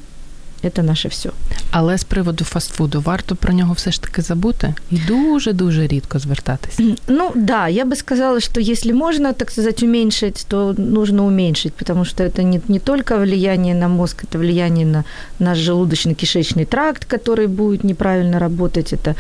це 0.69 0.84
наше 0.84 1.08
все. 1.08 1.30
Але 1.71 1.97
з 1.97 2.04
приводу 2.04 2.43
фастфуду 2.43 3.02
варто 3.02 3.36
про 3.36 3.54
нього 3.54 3.74
все 3.74 3.91
ж 3.91 4.02
таки 4.02 4.21
забути 4.21 4.74
і 4.91 4.97
дуже 4.97 5.54
дуже 5.54 5.88
рідко 5.88 6.19
звертатися. 6.19 6.84
Ну 7.08 7.32
да, 7.36 7.67
я 7.67 7.86
бы 7.86 7.95
сказала, 7.95 8.39
что 8.39 8.62
если 8.62 8.93
можно, 8.93 9.34
так 9.34 9.52
сказать, 9.52 9.84
уменьшить, 9.84 10.45
то 10.47 10.76
нужно 10.78 11.26
уменьшить, 11.26 11.74
потому 11.74 12.06
что 12.06 12.24
это 12.24 12.43
не, 12.43 12.62
не 12.67 12.80
только 12.80 13.17
влияние 13.17 13.76
на 13.76 13.88
мозг, 13.88 14.24
это 14.24 14.38
влияние 14.38 14.86
на 14.86 15.04
наш 15.39 15.58
желудочно-кишечный 15.58 16.65
тракт, 16.65 17.06
который 17.13 17.47
будет 17.47 17.84
неправильно 17.84 18.39
работать. 18.39 18.93
Это, 18.93 19.15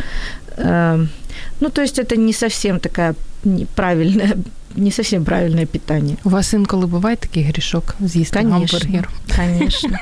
э, 0.57 1.05
ну, 1.59 1.69
то 1.69 1.81
есть 1.81 1.99
это 1.99 2.17
не 2.17 2.33
совсем 2.33 2.79
такая 2.79 3.15
неправильная 3.43 4.37
не 4.75 4.91
совсем 4.91 5.25
правильное 5.25 5.65
питание. 5.65 6.17
У 6.23 6.29
вас 6.29 6.53
инколи 6.53 6.85
бывает 6.85 7.19
такий 7.19 7.43
грешок 7.43 7.95
з'їсти 7.99 8.33
конечно, 8.33 8.79
гамбургер? 8.79 9.09
Конечно. 9.27 9.99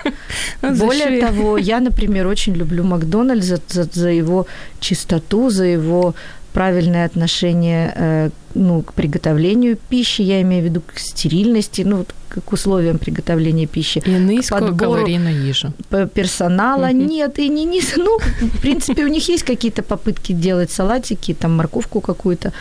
Более 0.62 1.22
того, 1.22 1.58
я, 1.58 1.80
например, 1.80 2.28
очень 2.28 2.56
люблю 2.56 2.84
Макдональдс 2.84 3.46
за, 3.46 3.60
за, 3.68 3.90
за 3.94 4.10
его 4.10 4.46
чистоту, 4.80 5.50
за 5.50 5.64
его 5.64 6.14
правильное 6.54 7.06
отношение 7.06 7.94
э, 7.96 8.30
ну, 8.56 8.82
к 8.82 8.94
приготовлению 8.94 9.78
пищи, 9.90 10.22
я 10.22 10.42
имею 10.42 10.64
в 10.64 10.66
виду 10.66 10.82
к 10.82 10.98
стерильности, 10.98 11.84
ну, 11.84 12.06
к 12.28 12.54
условиям 12.54 12.98
приготовления 12.98 13.68
пищи. 13.68 14.02
И 14.06 14.12
низкокалорийную 14.12 15.48
ежу. 15.48 15.74
Персонала 16.14 16.90
uh-huh. 16.90 17.08
нет, 17.08 17.40
и 17.40 17.50
не 17.50 17.66
низ... 17.66 17.94
Ну, 17.98 18.20
в 18.20 18.62
принципе, 18.62 19.04
у 19.04 19.08
них 19.08 19.28
есть 19.30 19.44
какие-то 19.44 19.84
попытки 19.84 20.34
делать 20.34 20.72
салатики, 20.72 21.34
там, 21.34 21.58
морковку 21.58 22.02
какую-то. 22.02 22.54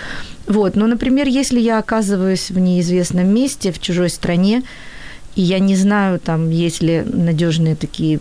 Вот, 0.46 0.76
но, 0.76 0.86
например, 0.86 1.28
если 1.28 1.60
я 1.60 1.78
оказываюсь 1.78 2.50
в 2.50 2.58
неизвестном 2.58 3.28
месте, 3.34 3.70
в 3.70 3.80
чужой 3.80 4.08
стране, 4.10 4.62
и 5.34 5.42
я 5.42 5.58
не 5.58 5.76
знаю, 5.76 6.18
там 6.18 6.50
есть 6.50 6.82
ли 6.82 7.02
надежные 7.04 7.76
такие 7.76 8.18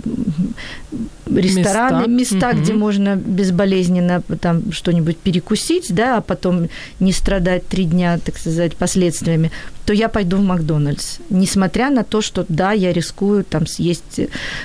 рестораны, 1.26 2.08
места, 2.08 2.36
места 2.36 2.50
угу. 2.50 2.58
где 2.60 2.74
можно 2.74 3.16
безболезненно 3.16 4.22
там 4.40 4.72
что-нибудь 4.72 5.18
перекусить, 5.18 5.94
да, 5.94 6.18
а 6.18 6.22
потом 6.22 6.70
не 7.00 7.12
страдать 7.12 7.68
три 7.68 7.86
дня, 7.86 8.20
так 8.24 8.38
сказать, 8.38 8.76
последствиями, 8.76 9.52
то 9.87 9.93
я 9.93 10.09
пойду 10.09 10.37
в 10.37 10.43
Макдональдс. 10.43 11.19
Несмотря 11.31 11.91
на 11.91 12.03
то, 12.03 12.23
что 12.23 12.45
да, 12.49 12.73
я 12.73 12.93
рискую 12.93 13.45
там 13.45 13.67
съесть 13.67 14.21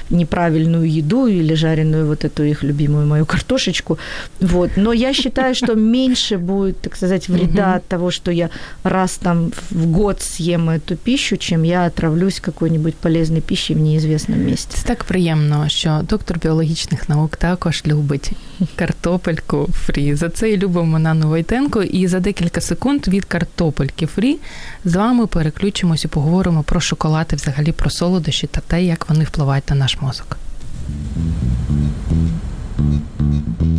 неправильную 0.09 0.99
еду 0.99 1.27
или 1.27 1.55
жареную 1.55 2.05
вот 2.07 2.25
эту 2.25 2.43
их 2.43 2.63
любимую 2.63 3.07
мою 3.07 3.25
картошечку, 3.25 3.97
вот. 4.39 4.71
Но 4.77 4.93
я 4.93 5.13
считаю, 5.13 5.55
что 5.55 5.75
меньше 5.75 6.37
будет, 6.37 6.81
так 6.81 6.95
сказать, 6.95 7.29
вреда 7.29 7.75
от 7.75 7.87
того, 7.87 8.11
что 8.11 8.31
я 8.31 8.49
раз 8.83 9.17
там 9.17 9.51
в 9.71 9.87
год 9.87 10.21
съем 10.21 10.69
эту 10.69 10.95
пищу, 10.95 11.37
чем 11.37 11.63
я 11.63 11.85
отравлюсь 11.85 12.39
какой-нибудь 12.39 12.95
полезной 12.95 13.41
пищей 13.41 13.75
в 13.75 13.79
неизвестном 13.79 14.45
месте. 14.45 14.77
Це 14.77 14.87
так 14.87 15.03
приємно, 15.03 15.69
що 15.69 16.01
доктор 16.09 16.39
біологічних 16.39 17.09
наук 17.09 17.37
також 17.37 17.83
любить 17.87 18.31
картопельку 18.75 19.69
фрі. 19.73 20.15
За 20.15 20.29
це 20.29 20.51
і 20.51 20.57
любимо 20.57 20.99
Нану 20.99 21.27
Войтенко. 21.27 21.83
І 21.83 22.07
за 22.07 22.19
декілька 22.19 22.61
секунд 22.61 23.07
від 23.07 23.25
картопельки 23.25 24.05
фрі 24.05 24.37
з 24.85 24.95
вами 24.95 25.10
Переключимось 25.20 26.04
і 26.04 26.08
поговоримо 26.08 26.62
про 26.62 26.80
шоколад 26.80 27.26
і 27.32 27.36
взагалі 27.36 27.72
про 27.72 27.90
солодощі 27.90 28.46
та 28.46 28.60
те, 28.60 28.84
як 28.84 29.08
вони 29.08 29.24
впливають 29.24 29.70
на 29.70 29.76
наш 29.76 30.00
мозок. 30.00 30.36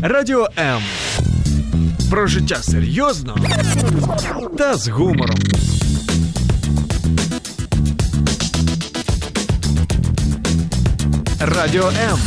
Радіо 0.01 0.47
М. 0.59 0.81
Про 2.09 2.27
життя 2.27 2.55
серйозно 2.55 3.37
та 4.57 4.75
з 4.75 4.87
гумором. 4.87 5.37
Радіо 11.39 11.87
М. 11.87 12.19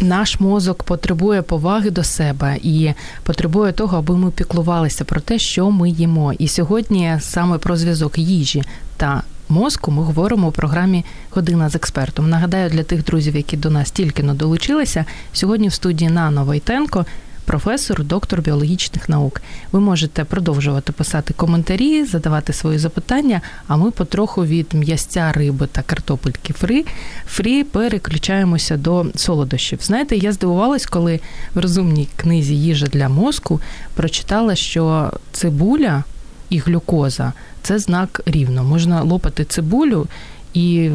Наш 0.00 0.40
мозок 0.40 0.82
потребує 0.82 1.42
поваги 1.42 1.90
до 1.90 2.04
себе 2.04 2.56
і 2.62 2.92
потребує 3.22 3.72
того, 3.72 3.98
аби 3.98 4.16
ми 4.16 4.30
піклувалися 4.30 5.04
про 5.04 5.20
те, 5.20 5.38
що 5.38 5.70
ми 5.70 5.90
їмо. 5.90 6.32
І 6.32 6.48
сьогодні 6.48 7.16
саме 7.20 7.58
про 7.58 7.76
зв'язок 7.76 8.18
їжі 8.18 8.62
та 8.96 9.22
мозку 9.48 9.90
ми 9.90 10.02
говоримо 10.02 10.48
у 10.48 10.50
програмі 10.50 11.04
Година 11.30 11.68
з 11.68 11.74
експертом. 11.74 12.30
Нагадаю, 12.30 12.70
для 12.70 12.82
тих 12.82 13.04
друзів, 13.04 13.36
які 13.36 13.56
до 13.56 13.70
нас 13.70 13.90
тільки 13.90 14.22
не 14.22 14.34
долучилися, 14.34 15.04
сьогодні 15.32 15.68
в 15.68 15.72
студії 15.72 16.10
Нано 16.10 16.44
Войтенко 16.44 17.06
професор, 17.44 18.04
доктор 18.04 18.42
біологічних 18.42 19.08
наук. 19.08 19.42
Ви 19.72 19.80
можете 19.80 20.24
продовжувати 20.24 20.92
писати 20.92 21.34
коментарі, 21.34 22.04
задавати 22.04 22.52
свої 22.52 22.78
запитання. 22.78 23.40
А 23.68 23.76
ми 23.76 23.90
потроху 23.90 24.44
від 24.44 24.74
м'ясця 24.74 25.32
риби 25.32 25.66
та 25.66 25.82
картопельки 25.82 26.52
фрі 26.52 26.86
фрі 27.26 27.64
переключаємося 27.64 28.76
до 28.76 29.06
солодощів. 29.14 29.78
Знаєте, 29.82 30.16
я 30.16 30.32
здивувалась, 30.32 30.86
коли 30.86 31.20
в 31.54 31.58
розумній 31.58 32.08
книзі 32.16 32.56
їжа 32.56 32.86
для 32.86 33.08
мозку 33.08 33.60
прочитала, 33.94 34.54
що 34.54 35.12
цибуля 35.32 36.04
і 36.50 36.58
глюкоза 36.58 37.32
це 37.62 37.78
знак 37.78 38.20
рівно. 38.26 38.64
Можна 38.64 39.02
лопати 39.02 39.44
цибулю. 39.44 40.06
І 40.54 40.90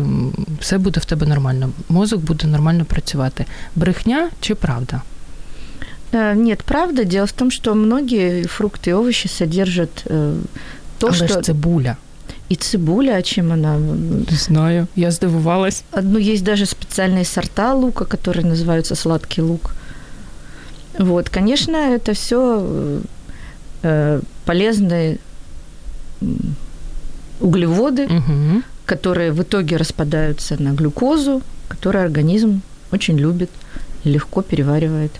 все 0.59 0.77
буде 0.77 0.99
в 0.99 1.05
тебе 1.05 1.27
нормально. 1.27 1.69
Мозок 1.89 2.21
буде 2.21 2.47
нормально 2.47 2.85
працювати. 2.85 3.45
Брехня 3.75 4.29
чи 4.39 4.55
правда? 4.55 5.01
Э, 6.11 6.33
нет, 6.35 6.63
правда. 6.63 7.05
Дело 7.05 7.25
в 7.25 7.33
том, 7.33 7.51
что 7.51 7.73
многие 7.75 8.47
фрукты 8.47 8.89
и 8.89 8.93
овощи 8.93 9.27
содержат 9.27 10.03
э, 10.05 10.37
то, 10.99 11.07
Але 11.07 11.15
что... 11.15 11.27
ж 11.27 11.45
цибуля. 11.45 11.97
И 12.49 12.55
цибуля, 12.55 13.15
а 13.15 13.21
чем 13.21 13.51
она? 13.51 13.77
Не 13.77 14.37
знаю, 14.37 14.87
я 14.95 15.11
здивувалась. 15.11 15.83
Ну, 15.93 16.17
есть 16.17 16.43
даже 16.43 16.65
специальные 16.65 17.25
сорта 17.25 17.73
лука, 17.75 18.05
которые 18.05 18.45
называются 18.45 18.95
сладкий 18.95 19.41
лук. 19.41 19.75
Вот, 20.97 21.29
конечно, 21.29 21.75
это 21.75 22.13
все 22.13 23.01
э, 23.83 24.21
полезные 24.45 25.19
углеводы, 27.39 28.05
угу. 28.05 28.63
которые 28.85 29.31
в 29.31 29.41
итоге 29.43 29.77
распадаются 29.77 30.61
на 30.61 30.73
глюкозу, 30.73 31.41
которую 31.67 32.03
организм 32.03 32.61
очень 32.91 33.17
любит 33.17 33.51
и 34.03 34.09
легко 34.09 34.41
переваривает 34.41 35.11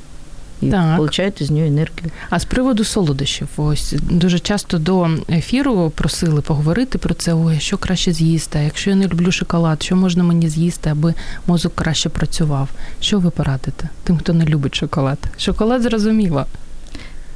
і 0.63 0.71
так. 0.71 0.97
получають 0.97 1.41
із 1.41 1.51
нього 1.51 1.67
енергію. 1.67 2.11
А 2.31 2.39
з 2.39 2.45
приводу 2.45 2.85
солодощів, 2.85 3.49
ось 3.57 3.95
дуже 4.11 4.39
часто 4.39 4.79
до 4.79 5.09
ефіру 5.31 5.93
просили 5.95 6.41
поговорити 6.41 6.99
про 6.99 7.15
це. 7.15 7.35
Ой, 7.35 7.61
що 7.61 7.79
краще 7.79 8.13
з'їсти? 8.13 8.59
Якщо 8.65 8.91
я 8.91 8.97
не 8.97 9.07
люблю 9.07 9.33
шоколад, 9.33 9.83
що 9.83 9.97
можна 9.97 10.25
мені 10.25 10.49
з'їсти, 10.49 10.91
аби 10.91 11.15
мозок 11.47 11.75
краще 11.75 12.09
працював? 12.09 12.69
Що 13.01 13.19
ви 13.19 13.31
порадите 13.31 13.89
тим, 14.05 14.19
хто 14.19 14.33
не 14.33 14.45
любить 14.45 14.75
шоколад? 14.75 15.19
Шоколад 15.39 15.83
зрозуміло. 15.83 16.47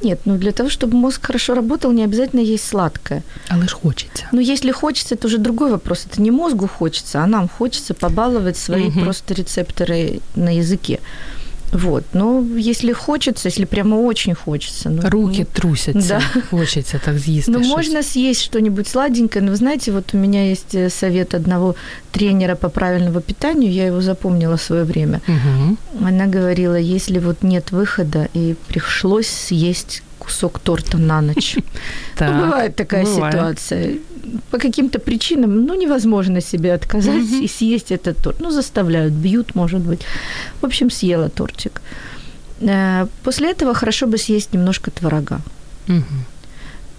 Нет, 0.01 0.19
ну 0.25 0.37
для 0.37 0.51
того, 0.51 0.69
чтобы 0.69 0.95
мозг 0.95 1.25
хорошо 1.25 1.55
работал, 1.55 1.91
не 1.91 2.03
обязательно 2.03 2.41
есть 2.41 2.67
сладкое. 2.67 3.21
Але 3.49 3.67
ж 3.67 3.75
хочется. 3.75 4.27
Ну, 4.31 4.41
если 4.41 4.71
хочется, 4.71 5.15
это 5.15 5.27
уже 5.27 5.37
другой 5.37 5.71
вопрос. 5.71 6.05
Это 6.05 6.21
не 6.21 6.31
мозгу 6.31 6.67
хочется, 6.67 7.19
а 7.19 7.27
нам 7.27 7.49
хочется 7.57 7.93
побаловать 7.93 8.57
свои 8.57 8.87
угу. 8.87 9.01
просто 9.01 9.33
рецепторы 9.33 10.21
на 10.35 10.51
языке. 10.51 10.99
Вот, 11.74 12.04
но 12.12 12.40
если 12.56 12.92
хочется, 12.92 13.48
если 13.48 13.64
прямо 13.64 13.96
очень 13.96 14.34
хочется. 14.34 14.90
Ну, 14.90 15.02
Руки 15.10 15.40
ну, 15.40 15.46
трусятся, 15.52 16.20
да. 16.34 16.40
хочется 16.50 17.00
так 17.04 17.18
съесть. 17.18 17.48
Ну, 17.48 17.58
можно 17.58 18.02
съесть 18.02 18.42
что-нибудь 18.42 18.86
сладенькое, 18.86 19.44
но 19.44 19.50
вы 19.50 19.56
знаете, 19.56 19.90
вот 19.90 20.14
у 20.14 20.16
меня 20.16 20.48
есть 20.48 20.74
э, 20.74 20.88
совет 20.88 21.34
одного 21.34 21.74
тренера 22.12 22.54
по 22.54 22.68
правильному 22.68 23.20
питанию, 23.20 23.72
я 23.72 23.86
его 23.86 24.00
запомнила 24.00 24.56
в 24.56 24.62
свое 24.62 24.84
время. 24.84 25.20
Угу. 25.26 26.06
Она 26.06 26.26
говорила, 26.26 26.76
если 26.76 27.18
вот 27.18 27.42
нет 27.42 27.72
выхода 27.72 28.28
и 28.34 28.54
пришлось 28.68 29.26
съесть 29.26 30.02
кусок 30.20 30.60
торта 30.60 30.96
на 30.96 31.20
ночь. 31.20 31.56
Ну, 32.20 32.44
бывает 32.44 32.76
такая 32.76 33.04
ситуация. 33.04 33.96
По 34.50 34.58
каким-то 34.58 34.98
причинам, 34.98 35.66
ну, 35.66 35.74
невозможно 35.74 36.40
себе 36.40 36.74
отказать 36.74 37.24
угу. 37.24 37.44
и 37.44 37.48
съесть 37.48 37.92
этот 37.92 38.18
торт. 38.18 38.40
Ну, 38.40 38.50
заставляют, 38.50 39.12
бьют, 39.12 39.54
может 39.54 39.80
быть. 39.80 40.00
В 40.60 40.64
общем, 40.66 40.90
съела 40.90 41.28
тортик. 41.28 41.80
Э, 42.60 43.06
после 43.22 43.50
этого 43.50 43.74
хорошо 43.74 44.06
бы 44.06 44.18
съесть 44.18 44.54
немножко 44.54 44.90
творога. 44.90 45.40
Угу. 45.88 46.04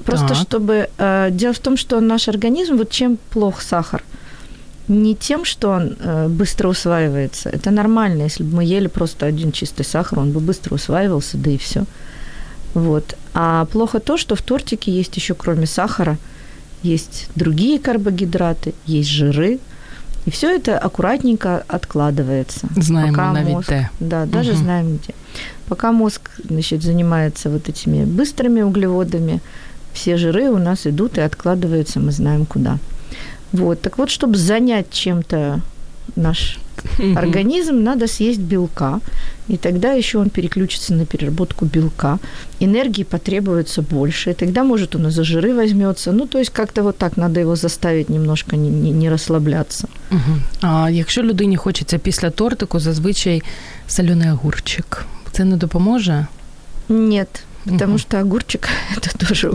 Просто 0.06 0.28
так. 0.28 0.38
чтобы... 0.38 0.90
Э, 0.98 1.30
дело 1.32 1.54
в 1.54 1.60
том, 1.60 1.78
что 1.78 2.00
наш 2.00 2.28
организм, 2.28 2.78
вот 2.78 2.90
чем 2.90 3.18
плох 3.30 3.62
сахар? 3.62 4.04
Не 4.88 5.16
тем, 5.16 5.46
что 5.46 5.70
он 5.70 5.96
э, 6.00 6.28
быстро 6.28 6.70
усваивается. 6.70 7.50
Это 7.50 7.72
нормально. 7.72 8.24
Если 8.24 8.44
бы 8.44 8.58
мы 8.58 8.64
ели 8.64 8.88
просто 8.88 9.26
один 9.26 9.52
чистый 9.52 9.84
сахар, 9.84 10.20
он 10.20 10.32
бы 10.32 10.40
быстро 10.40 10.76
усваивался, 10.76 11.38
да 11.38 11.50
и 11.50 11.58
все. 11.58 11.86
Вот. 12.76 13.16
А 13.34 13.66
плохо 13.66 14.00
то, 14.00 14.18
что 14.18 14.36
в 14.36 14.42
тортике 14.42 14.92
есть 14.92 15.16
еще 15.16 15.34
кроме 15.34 15.66
сахара, 15.66 16.18
есть 16.86 17.30
другие 17.36 17.80
карбогидраты, 17.80 18.74
есть 18.86 19.10
жиры, 19.10 19.60
и 20.26 20.32
все 20.32 20.56
это 20.56 20.78
аккуратненько 20.78 21.64
откладывается. 21.68 22.68
Знаем 22.76 23.14
пока 23.14 23.34
мы 23.34 23.42
мозг. 23.42 23.74
Да, 24.00 24.26
даже 24.26 24.52
угу. 24.52 24.60
знаем 24.60 24.98
где. 24.98 25.14
Пока 25.68 25.92
мозг 25.92 26.32
значит, 26.44 26.84
занимается 26.84 27.50
вот 27.50 27.70
этими 27.70 28.06
быстрыми 28.06 28.62
углеводами, 28.62 29.42
все 29.94 30.18
жиры 30.18 30.50
у 30.50 30.58
нас 30.58 30.86
идут 30.86 31.18
и 31.18 31.22
откладываются, 31.22 32.00
мы 32.00 32.12
знаем 32.12 32.46
куда. 32.46 32.78
Вот. 33.52 33.82
Так 33.82 33.98
вот, 33.98 34.10
чтобы 34.10 34.38
занять 34.38 34.92
чем-то 34.92 35.62
наш 36.16 36.60
организм, 37.16 37.84
надо 37.84 38.08
съесть 38.08 38.40
белка, 38.40 39.00
и 39.48 39.58
тогда 39.58 39.94
еще 39.94 40.18
он 40.18 40.30
переключится 40.30 40.94
на 40.94 41.06
переработку 41.06 41.66
белка. 41.66 42.20
Энергии 42.62 43.04
потребуется 43.04 43.82
больше, 43.82 44.32
и 44.32 44.34
тогда, 44.34 44.64
может, 44.64 44.96
он 44.96 45.08
и 45.08 45.12
за 45.12 45.24
жиры 45.24 45.54
возьмется. 45.54 46.12
Ну, 46.12 46.26
то 46.28 46.40
есть 46.40 46.52
как-то 46.52 46.84
вот 46.84 46.98
так 46.98 47.18
надо 47.18 47.40
его 47.40 47.56
заставить 47.56 48.10
немножко 48.10 48.56
не, 48.56 48.70
не, 48.70 48.92
не 48.92 49.10
розслаблятися. 49.10 49.88
Угу. 50.12 50.40
А 50.62 50.90
якщо 50.90 51.24
людині 51.24 51.58
хочеться 51.58 51.98
після 51.98 52.30
тортику, 52.30 52.80
зазвичай 52.80 53.44
соляний 53.88 54.32
огурчик, 54.32 55.06
це 55.32 55.46
не 55.46 55.58
допоможе? 55.58 56.28
Нет, 56.90 57.44
потому 57.65 57.93
угу. 57.93 57.99
что 57.99 58.21
огурчик – 58.21 58.97
это 58.97 59.27
тоже 59.27 59.53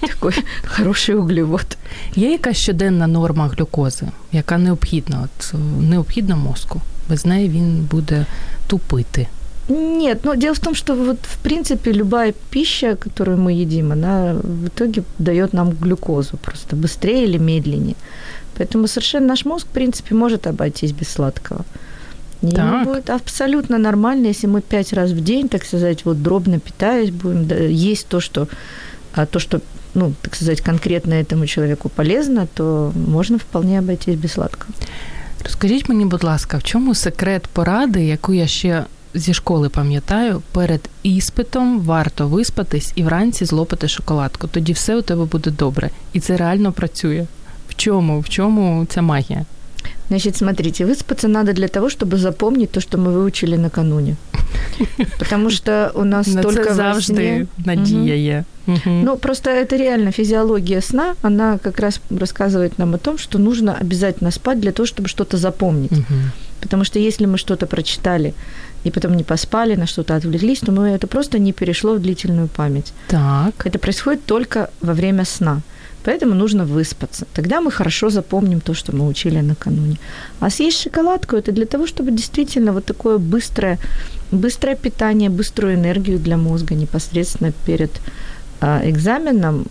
такой 0.00 0.34
хороший 0.64 1.14
углевод. 1.14 1.76
Є 2.14 2.30
якась 2.30 2.56
щоденна 2.56 3.06
норма 3.06 3.48
глюкози, 3.48 4.06
яка 4.32 4.58
необхідна, 4.58 5.24
от, 5.24 5.54
необхідна 5.80 6.36
мозку? 6.36 6.80
Без 7.08 7.26
неї 7.26 7.48
він 7.48 7.88
буде 7.90 8.26
тупити. 8.66 9.26
Нет, 9.68 10.24
но 10.24 10.34
дело 10.34 10.54
в 10.54 10.58
том, 10.58 10.74
что 10.74 10.94
вот 10.94 11.18
в 11.22 11.36
принципе 11.36 11.92
любая 11.92 12.32
пища, 12.50 12.96
которую 12.96 13.36
мы 13.36 13.52
едим, 13.52 13.92
она 13.92 14.34
в 14.42 14.66
итоге 14.68 15.02
дает 15.18 15.52
нам 15.52 15.70
глюкозу 15.70 16.38
просто 16.38 16.76
быстрее 16.76 17.24
или 17.24 17.38
медленнее. 17.38 17.94
Поэтому 18.58 18.88
совершенно 18.88 19.26
наш 19.26 19.44
мозг, 19.44 19.66
в 19.66 19.70
принципе, 19.70 20.14
может 20.14 20.46
обойтись 20.46 20.92
без 20.92 21.08
сладкого. 21.08 21.64
И 22.43 22.47
ему 22.47 22.85
будет 22.85 23.09
абсолютно 23.09 23.77
нормально, 23.77 24.27
если 24.27 24.47
мы 24.47 24.61
пять 24.61 24.93
раз 24.93 25.11
в 25.11 25.23
день, 25.23 25.47
так 25.47 25.65
сказать, 25.65 26.05
вот 26.05 26.21
дробно 26.21 26.59
питаясь, 26.59 27.09
будем 27.09 27.47
есть 27.69 28.07
то, 28.07 28.19
что, 28.19 28.47
то, 29.31 29.39
что 29.39 29.61
ну, 29.95 30.13
так 30.21 30.35
сказать, 30.35 30.61
конкретно 30.61 31.13
этому 31.13 31.45
человеку 31.45 31.89
полезно, 31.89 32.47
то 32.53 32.91
можно 33.07 33.37
вполне 33.37 33.79
обойтись 33.79 34.15
без 34.15 34.31
сладкого. 34.31 34.73
Розкажіть 35.43 35.89
мені, 35.89 36.05
будь 36.05 36.23
ласка, 36.23 36.57
в 36.57 36.63
чому 36.63 36.95
секрет 36.95 37.47
поради, 37.47 38.05
яку 38.05 38.33
я 38.33 38.47
ще 38.47 38.85
зі 39.13 39.33
школи 39.33 39.69
пам'ятаю, 39.69 40.41
перед 40.51 40.89
іспитом 41.03 41.79
варто 41.79 42.27
виспатись 42.27 42.91
і 42.95 43.03
вранці 43.03 43.45
злопати 43.45 43.87
шоколадку. 43.87 44.47
Тоді 44.47 44.73
все 44.73 44.95
у 44.95 45.01
тебе 45.01 45.25
буде 45.25 45.51
добре. 45.51 45.89
І 46.13 46.19
це 46.19 46.37
реально 46.37 46.71
працює. 46.71 47.25
В 47.69 47.75
чому? 47.75 48.19
В 48.19 48.29
чому 48.29 48.85
ця 48.89 49.01
магія? 49.01 49.45
Значит, 50.09 50.35
смотрите, 50.35 50.85
выспаться 50.85 51.27
надо 51.27 51.53
для 51.53 51.67
того, 51.67 51.89
чтобы 51.89 52.17
запомнить 52.17 52.71
то, 52.71 52.81
что 52.81 52.97
мы 52.97 53.11
выучили 53.11 53.57
накануне. 53.57 54.15
Потому 55.19 55.49
что 55.49 55.91
у 55.93 56.03
нас 56.03 56.27
На 56.27 56.41
только 56.41 56.65
це 56.65 56.73
завжди 56.73 57.47
надія. 57.65 58.45
Ну, 58.85 59.17
просто 59.17 59.49
это 59.49 59.77
реально 59.77 60.11
физиология 60.11 60.81
сна, 60.81 61.15
она 61.21 61.57
как 61.57 61.79
раз 61.79 61.99
рассказывает 62.09 62.79
нам 62.79 62.93
о 62.93 62.97
том, 62.97 63.17
что 63.17 63.39
нужно 63.39 63.77
обязательно 63.81 64.31
спать 64.31 64.59
для 64.59 64.71
того, 64.71 64.85
чтобы 64.85 65.09
что-то 65.09 65.37
запомнить. 65.37 65.91
Потому 66.61 66.85
что 66.85 66.99
если 66.99 67.25
мы 67.25 67.37
что-то 67.37 67.65
прочитали 67.65 68.33
и 68.85 68.91
потом 68.91 69.15
не 69.15 69.23
поспали, 69.23 69.75
на 69.75 69.85
что-то 69.85 70.15
отвлеклись, 70.15 70.59
то 70.59 70.71
мы 70.71 70.89
это 70.89 71.07
просто 71.07 71.39
не 71.39 71.51
перешло 71.51 71.93
в 71.93 71.99
длительную 71.99 72.47
память. 72.47 72.93
Так. 73.07 73.65
Это 73.65 73.79
происходит 73.79 74.25
только 74.25 74.69
во 74.81 74.93
время 74.93 75.25
сна. 75.25 75.61
Поэтому 76.05 76.35
нужно 76.35 76.65
выспаться. 76.65 77.25
Тогда 77.33 77.61
мы 77.61 77.71
хорошо 77.71 78.09
запомним 78.09 78.59
то, 78.59 78.73
что 78.73 78.95
мы 78.95 79.07
учили 79.07 79.41
накануне. 79.41 79.97
А 80.39 80.49
съесть 80.49 80.81
шоколадку– 80.81 81.35
это 81.37 81.51
для 81.51 81.65
того, 81.65 81.87
чтобы 81.87 82.11
действительно 82.11 82.73
вот 82.73 82.85
такое 82.85 83.17
быстрое, 83.17 83.77
быстрое 84.31 84.75
питание, 84.75 85.29
быструю 85.29 85.75
энергию 85.75 86.19
для 86.19 86.37
мозга 86.37 86.75
непосредственно 86.75 87.51
перед 87.65 87.91
а, 88.59 88.81
экзаменом. 88.85 89.65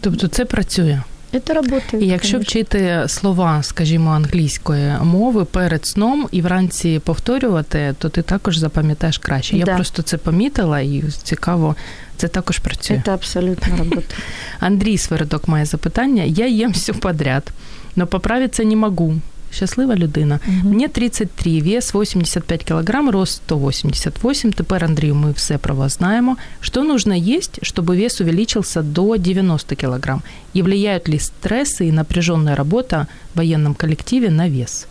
Тобто 0.00 0.28
це 0.28 0.44
працює? 0.44 1.02
Це 1.40 1.54
працює. 1.54 2.00
І 2.00 2.06
якщо 2.06 2.32
конечно. 2.32 2.38
вчити 2.40 3.04
слова, 3.06 3.62
скажімо, 3.62 4.10
англійської 4.10 4.92
мови 5.02 5.44
перед 5.44 5.86
сном 5.86 6.28
і 6.32 6.40
вранці 6.40 7.00
повторювати, 7.04 7.94
то 7.98 8.08
ти 8.08 8.22
також 8.22 8.56
запам'ятаєш 8.56 9.18
краще. 9.18 9.56
Я 9.56 9.64
да. 9.64 9.74
просто 9.74 10.02
це 10.02 10.16
помітила 10.16 10.80
і 10.80 11.04
цікаво, 11.22 11.76
це 12.16 12.28
також 12.28 12.58
працює. 12.58 13.02
Це 13.04 13.14
абсолютно 13.14 13.76
робота. 13.78 14.14
Андрій 14.60 14.98
Свердок 14.98 15.48
має 15.48 15.64
запитання. 15.64 16.22
Я 16.22 16.46
їм 16.46 16.72
все 16.72 16.92
подряд, 16.92 17.50
но 17.96 18.06
поправиться 18.06 18.64
не 18.64 18.76
могу. 18.76 19.14
Щаслива 19.53 19.95
людина. 19.95 20.39
Угу. 20.47 20.69
Мені 20.69 20.87
33, 20.87 21.61
вес 21.61 21.95
85 21.95 22.63
кг, 22.63 23.11
рост 23.11 23.33
188. 23.33 24.53
Тепер, 24.53 24.85
Андрію, 24.85 25.15
ми 25.15 25.31
все 25.31 25.57
про 25.57 25.75
вас 25.75 25.97
знаємо. 25.97 26.37
Что 26.61 26.83
нужно 26.83 27.13
есть, 27.13 27.59
чтобы 27.63 28.01
вес 28.03 28.21
увеличился 28.21 28.81
до 28.81 29.17
90 29.17 29.75
кг? 29.75 30.21
И 30.55 30.61
влияют 30.61 31.09
ли 31.09 31.19
стрессы 31.19 31.87
и 31.87 31.91
напряженная 31.91 32.55
работа 32.55 33.07
в 33.33 33.37
военном 33.37 33.73
коллективе 33.73 34.29
на 34.29 34.49
вес? 34.49 34.87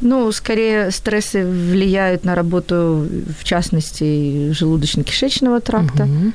Ну, 0.00 0.32
скорее, 0.32 0.90
стрессы 0.90 1.44
влияют 1.44 2.24
на 2.24 2.34
работу, 2.34 3.06
в 3.40 3.44
частности, 3.44 4.50
желудочно-кишечного 4.50 5.60
тракта. 5.60 6.04
Угу. 6.04 6.32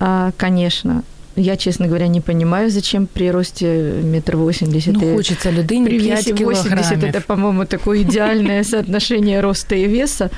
А, 0.00 0.30
конечно. 0.36 1.02
Я, 1.39 1.55
честно 1.55 1.87
говоря, 1.87 2.07
не 2.07 2.21
понимаю, 2.21 2.69
зачем 2.69 3.07
при 3.07 3.31
росте 3.31 4.01
метр 4.03 4.35
восемьдесят. 4.35 4.95
Ну, 4.95 5.15
хочется 5.15 5.51
людине 5.51 5.85
при 5.85 5.99
5 5.99 6.41
80 6.41 7.03
это, 7.03 7.21
по-моему, 7.21 7.65
такое 7.65 8.01
идеальное 8.01 8.63
соотношение 8.71 9.41
роста 9.41 9.75
и 9.75 9.87
веса. 9.87 10.29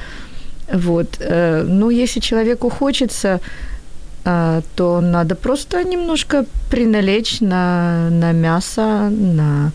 Вот. 0.74 1.18
Э, 1.20 1.64
ну, 1.68 1.90
если 1.90 2.20
человеку 2.22 2.70
хочется, 2.70 3.40
э, 4.26 4.62
то 4.76 5.02
надо 5.02 5.36
просто 5.36 5.84
немножко 5.84 6.46
приналечь 6.70 7.42
на, 7.42 8.10
на 8.10 8.32
мясо, 8.32 9.10
на... 9.10 9.72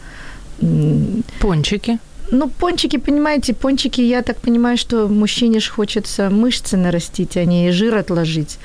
Пончики. 1.40 1.98
Ну, 2.30 2.48
пончики, 2.48 2.98
понимаете, 2.98 3.52
пончики, 3.52 4.00
я 4.00 4.22
так 4.22 4.36
понимаю, 4.38 4.76
что 4.76 5.08
мужчине 5.08 5.60
же 5.60 5.70
хочется 5.70 6.30
мышцы 6.30 6.76
нарастить, 6.76 7.36
а 7.36 7.44
не 7.44 7.72
жир 7.72 7.96
отложить. 7.96 8.58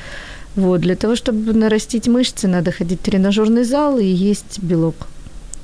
Вот, 0.56 0.80
для 0.80 0.94
того, 0.94 1.14
чтобы 1.14 1.52
нарастить 1.52 2.08
мышцы, 2.08 2.48
надо 2.48 2.72
ходить 2.72 3.00
в 3.00 3.10
тренажерный 3.10 3.64
зал 3.64 3.98
и 3.98 4.30
есть 4.30 4.62
белок. 4.62 4.94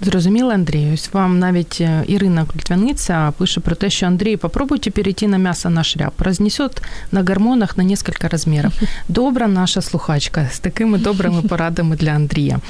Зрозуміло, 0.05 0.53
Андрій. 0.53 0.90
Ось 0.94 1.12
вам 1.12 1.38
навіть 1.38 1.83
Ірина 2.07 2.44
Культвяниця 2.44 3.33
пише 3.38 3.61
про 3.61 3.75
те, 3.75 3.90
що 3.90 4.07
Андрій, 4.07 4.37
попробуйте 4.37 4.90
перейти 4.90 5.29
на 5.29 5.38
м'ясо 5.38 5.70
на 5.70 5.85
шляп. 5.85 6.20
Рознесет 6.20 6.83
на 7.12 7.22
гормонах 7.22 7.79
на 7.79 7.85
несколько 7.85 8.29
розмірів. 8.29 8.72
Добра 9.09 9.48
наша 9.48 9.83
слухачка 9.83 10.48
з 10.53 10.59
такими 10.59 10.98
добрими 10.98 11.42
порадами 11.42 11.96
для 11.96 12.11
Андрія. 12.11 12.61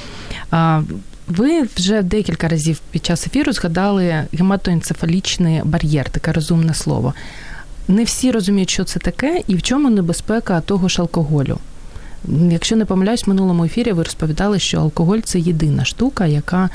Ви 1.27 1.67
вже 1.75 2.01
декілька 2.01 2.47
разів 2.47 2.81
під 2.91 3.05
час 3.05 3.27
ефіру 3.27 3.53
згадали 3.53 4.23
гематоенцефалічний 4.33 5.61
бар'єр, 5.63 6.09
таке 6.09 6.31
розумне 6.31 6.73
слово. 6.73 7.13
Не 7.87 8.03
всі 8.03 8.31
розуміють, 8.31 8.69
що 8.69 8.83
це 8.83 8.99
таке, 8.99 9.41
і 9.47 9.55
в 9.55 9.61
чому 9.61 9.89
небезпека 9.89 10.61
того 10.61 10.87
ж 10.87 11.01
алкоголю. 11.01 11.57
Якщо 12.51 12.75
не 12.75 12.85
помиляюсь, 12.85 13.25
в 13.25 13.29
минулому 13.29 13.65
ефірі 13.65 13.91
ви 13.91 14.03
розповідали, 14.03 14.59
що 14.59 14.79
алкоголь 14.79 15.19
це 15.19 15.39
єдина 15.39 15.85
штука, 15.85 16.25
яка 16.25 16.69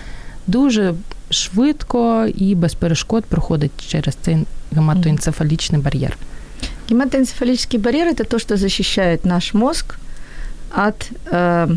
дуже 0.46 0.94
швидко 1.30 2.26
і 2.34 2.54
без 2.54 2.74
перешкод 2.74 3.24
проходить 3.24 3.88
через 3.88 4.14
цей 4.14 4.36
гематоенцефалічний 4.72 5.80
бар'єр. 5.80 6.16
Гематоэнцефалический 6.90 7.78
барьер – 7.78 8.08
это 8.08 8.24
то, 8.24 8.38
что 8.38 8.56
защищает 8.56 9.24
наш 9.24 9.54
мозг 9.54 9.98
от, 10.86 11.10
э, 11.30 11.76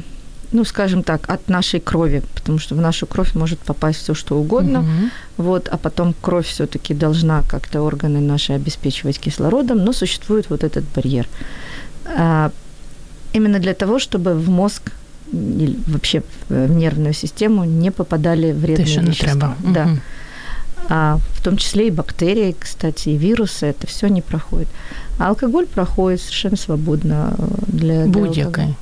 ну, 0.52 0.66
скажем 0.66 1.04
так, 1.04 1.30
от 1.30 1.50
нашей 1.50 1.80
крови, 1.80 2.22
потому 2.34 2.60
что 2.60 2.76
в 2.76 2.82
нашу 2.82 3.06
кровь 3.06 3.36
может 3.36 3.60
попасть 3.60 4.00
все 4.00 4.14
что 4.14 4.38
угодно, 4.38 4.80
угу. 4.80 5.10
вот, 5.38 5.70
а 5.72 5.78
потом 5.78 6.16
кровь 6.22 6.48
все-таки 6.48 6.94
должна 6.94 7.44
как-то 7.50 7.80
органы 7.82 8.22
наши 8.22 8.54
обеспечивать 8.54 9.20
кислородом, 9.20 9.84
но 9.84 9.94
существует 9.94 10.50
вот 10.50 10.64
этот 10.64 10.84
барьер. 10.96 11.28
А, 13.34 13.38
именно 13.38 13.60
для 13.60 13.74
того, 13.74 14.00
чтобы 14.00 14.34
в 14.34 14.50
мозг 14.50 14.92
или 15.34 15.78
вообще 15.88 16.24
в 16.50 16.70
нервную 16.70 17.14
систему 17.14 17.66
не 17.66 17.92
попадали 17.92 18.52
вредные 18.52 18.86
Ты 18.86 19.06
вещества. 19.06 19.56
Не 19.64 19.74
да. 19.74 19.84
Угу. 19.84 20.00
А, 20.90 21.18
в 21.36 21.44
том 21.44 21.58
числе 21.58 21.88
и 21.88 21.92
бактерии, 21.92 22.56
кстати, 22.60 23.10
и 23.10 23.18
вирусы, 23.18 23.68
это 23.68 23.88
все 23.88 24.08
не 24.08 24.22
проходит. 24.22 24.68
А 25.18 25.30
алкоголь 25.30 25.66
проходит 25.66 26.22
совершенно 26.22 26.58
свободно 26.58 27.34
э, 27.38 27.46
для, 27.68 28.06
Будь-який. 28.06 28.76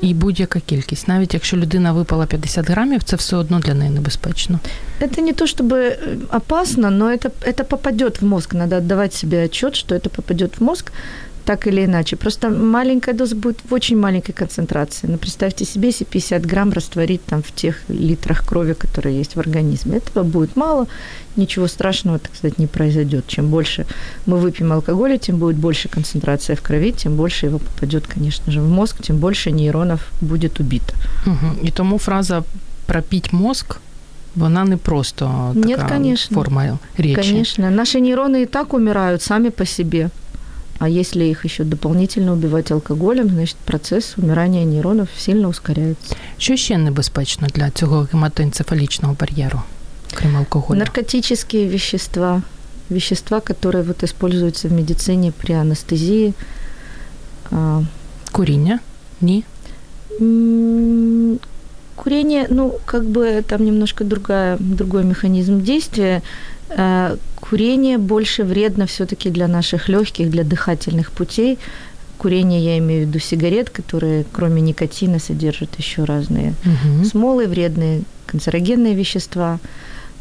І 0.00 0.14
будь-яка 0.14 0.60
кількість, 0.60 1.08
навіть 1.08 1.34
якщо 1.34 1.56
людина 1.56 1.92
випала 1.92 2.26
50 2.26 2.70
грамів, 2.70 3.02
це 3.02 3.16
все 3.16 3.36
одно 3.36 3.58
для 3.58 3.74
неї 3.74 3.90
небезпечно. 3.90 4.58
Это 5.00 5.22
не 5.22 5.32
то 5.32 5.46
чтобы 5.46 5.76
э, 5.76 6.18
опасно, 6.36 6.90
но 6.90 7.10
это, 7.10 7.30
это 7.42 7.64
попадет 7.64 8.22
в 8.22 8.24
мозг. 8.24 8.54
Надо 8.54 8.76
отдавать 8.76 9.14
себе 9.14 9.44
отчет, 9.44 9.76
что 9.76 9.94
это 9.94 10.08
попадет 10.08 10.60
в 10.60 10.64
мозг 10.64 10.92
так 11.49 11.67
или 11.67 11.85
иначе. 11.85 12.15
Просто 12.15 12.49
маленькая 12.49 13.15
доза 13.15 13.35
будет 13.35 13.57
в 13.69 13.73
очень 13.73 13.97
маленькой 13.97 14.33
концентрации. 14.33 15.07
Но 15.07 15.17
представьте 15.17 15.65
себе, 15.65 15.87
если 15.87 16.05
50 16.05 16.45
грамм 16.45 16.71
растворить 16.73 17.25
там 17.25 17.41
в 17.41 17.51
тех 17.51 17.75
литрах 17.89 18.45
крови, 18.45 18.73
которые 18.73 19.17
есть 19.17 19.35
в 19.35 19.39
организме. 19.39 19.97
Этого 19.97 20.23
будет 20.23 20.55
мало, 20.55 20.85
ничего 21.37 21.67
страшного, 21.67 22.19
так 22.19 22.35
сказать, 22.35 22.59
не 22.59 22.67
произойдет. 22.67 23.25
Чем 23.27 23.47
больше 23.47 23.85
мы 24.27 24.37
выпьем 24.37 24.71
алкоголя, 24.71 25.17
тем 25.17 25.37
будет 25.39 25.55
больше 25.55 25.89
концентрация 25.89 26.55
в 26.55 26.61
крови, 26.61 26.91
тем 26.91 27.15
больше 27.15 27.47
его 27.47 27.57
попадет, 27.57 28.05
конечно 28.05 28.51
же, 28.51 28.61
в 28.61 28.69
мозг, 28.69 29.01
тем 29.01 29.17
больше 29.17 29.51
нейронов 29.51 29.99
будет 30.21 30.59
убито. 30.59 30.93
Угу. 31.25 31.65
И 31.67 31.71
тому 31.71 31.97
фраза 31.97 32.43
«пропить 32.85 33.33
мозг» 33.33 33.79
Вона 34.35 34.63
не 34.65 34.77
просто 34.77 35.25
така 35.55 35.67
Нет, 35.67 35.79
конечно. 35.89 36.35
форма 36.35 36.79
речи. 36.97 37.15
Конечно. 37.15 37.71
Наши 37.71 37.99
нейроны 37.99 38.43
и 38.43 38.45
так 38.45 38.73
умирают 38.73 39.21
сами 39.21 39.49
по 39.49 39.65
себе. 39.65 40.09
А 40.78 40.88
если 40.88 41.24
их 41.24 41.44
еще 41.44 41.64
дополнительно 41.64 42.32
убивать 42.32 42.72
алкоголем, 42.72 43.28
значит 43.28 43.56
процесс 43.64 44.14
умирания 44.18 44.64
нейронов 44.64 45.08
сильно 45.18 45.48
ускоряется. 45.48 46.16
Що 46.38 46.56
ще 46.56 46.78
небезпечно 46.78 47.48
для 47.54 47.70
цього 47.70 48.08
гематоенцефалічного 48.12 49.16
бар'єру, 49.20 49.62
крім 50.14 50.36
алкоголю? 50.36 50.78
Наркотические 50.78 51.68
вещества, 51.68 52.42
вещества, 52.90 53.40
которые 53.40 53.82
вот 53.82 54.02
используются 54.02 54.68
в 54.68 54.72
медицине 54.72 55.32
при 55.42 55.54
анестезии. 55.54 56.34
А, 57.52 57.82
Куріння? 58.32 58.78
Ні. 59.20 59.44
м, 60.20 61.38
Курение, 61.96 62.46
ну, 62.50 62.72
как 62.84 63.04
бы 63.04 63.42
там 63.42 63.64
немножко 63.64 64.04
другая, 64.04 64.56
другой 64.60 65.04
механизм 65.04 65.60
действия. 65.60 66.22
Э, 66.69 67.17
Курение 67.35 67.97
больше 67.97 68.43
вредно 68.43 68.85
все-таки 68.85 69.29
для 69.29 69.47
наших 69.47 69.89
легких, 69.89 70.29
для 70.29 70.43
дыхательных 70.43 71.11
путей. 71.11 71.57
Курение, 72.17 72.59
я 72.63 72.77
имею 72.77 73.05
в 73.05 73.07
виду 73.09 73.19
сигарет, 73.19 73.69
которые 73.69 74.25
кроме 74.31 74.61
никотина 74.61 75.19
содержат 75.19 75.69
еще 75.77 76.03
разные 76.03 76.53
Угу. 76.65 77.05
смолы, 77.05 77.47
вредные 77.47 78.01
канцерогенные 78.27 78.93
вещества. 78.93 79.59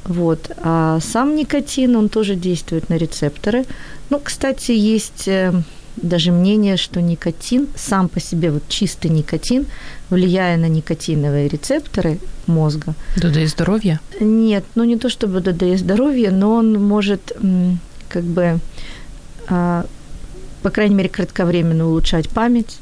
Вот. 0.05 0.51
А 0.63 1.01
сам 1.01 1.37
никотин, 1.37 1.97
он 1.97 2.09
тоже 2.09 2.35
действует 2.35 2.89
на 2.89 2.95
рецепторы. 2.95 3.65
Ну, 4.11 4.21
кстати, 4.23 4.71
есть 4.71 5.29
э, 5.29 5.53
даже 6.03 6.33
мнение, 6.33 6.77
что 6.77 7.01
никотин 7.01 7.67
сам 7.77 8.09
по 8.09 8.21
себе, 8.21 8.51
вот 8.51 8.63
чистый 8.69 9.11
никотин, 9.11 9.67
влияя 10.11 10.57
на 10.57 10.69
никотиновые 10.69 11.49
рецепторы 11.49 12.19
мозга, 12.47 12.95
Додає 13.17 13.47
здоров'я? 13.47 13.99
нет, 14.21 14.65
ну 14.75 14.85
не 14.85 14.97
то 14.97 15.09
чтобы 15.09 15.41
додает 15.41 15.79
здоровье, 15.79 16.31
но 16.31 16.55
он 16.55 16.73
может 16.89 17.33
как 18.09 18.25
бы, 18.25 18.59
а, 19.49 19.85
по 20.63 20.71
крайней 20.71 20.95
мере, 20.95 21.09
кратковременно 21.09 21.87
улучшать 21.87 22.29
память. 22.29 22.79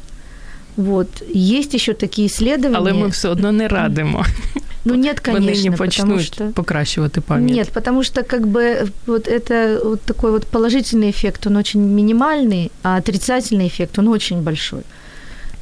Вот. 0.76 1.09
Есть 1.35 1.74
еще 1.74 1.94
такие 1.94 2.26
исследования. 2.26 2.79
Але 2.79 2.92
ми 2.92 3.11
все 3.11 3.31
одно 3.31 3.52
не 3.52 3.66
радимо. 3.66 4.24
Ну 4.86 4.95
нет, 4.95 5.27
Вони 5.27 5.39
не 5.39 5.45
конечно, 5.45 5.71
потому 5.71 6.12
почнуть 6.12 6.25
что... 6.25 6.45
покращувати 6.53 7.21
пам'ять. 7.21 7.55
Нет, 7.57 7.71
потому 7.71 8.03
что 8.03 8.23
как 8.23 8.47
бы 8.47 8.89
вот 9.05 9.27
это 9.27 9.84
вот 9.84 10.01
такой 10.01 10.31
вот 10.31 10.45
положительный 10.45 11.10
эффект, 11.10 11.47
он 11.47 11.55
очень 11.57 11.81
минимальный, 11.81 12.71
а 12.84 12.95
отрицательный 12.97 13.67
эффект, 13.67 13.99
он 13.99 14.07
очень 14.07 14.41
большой. 14.41 14.81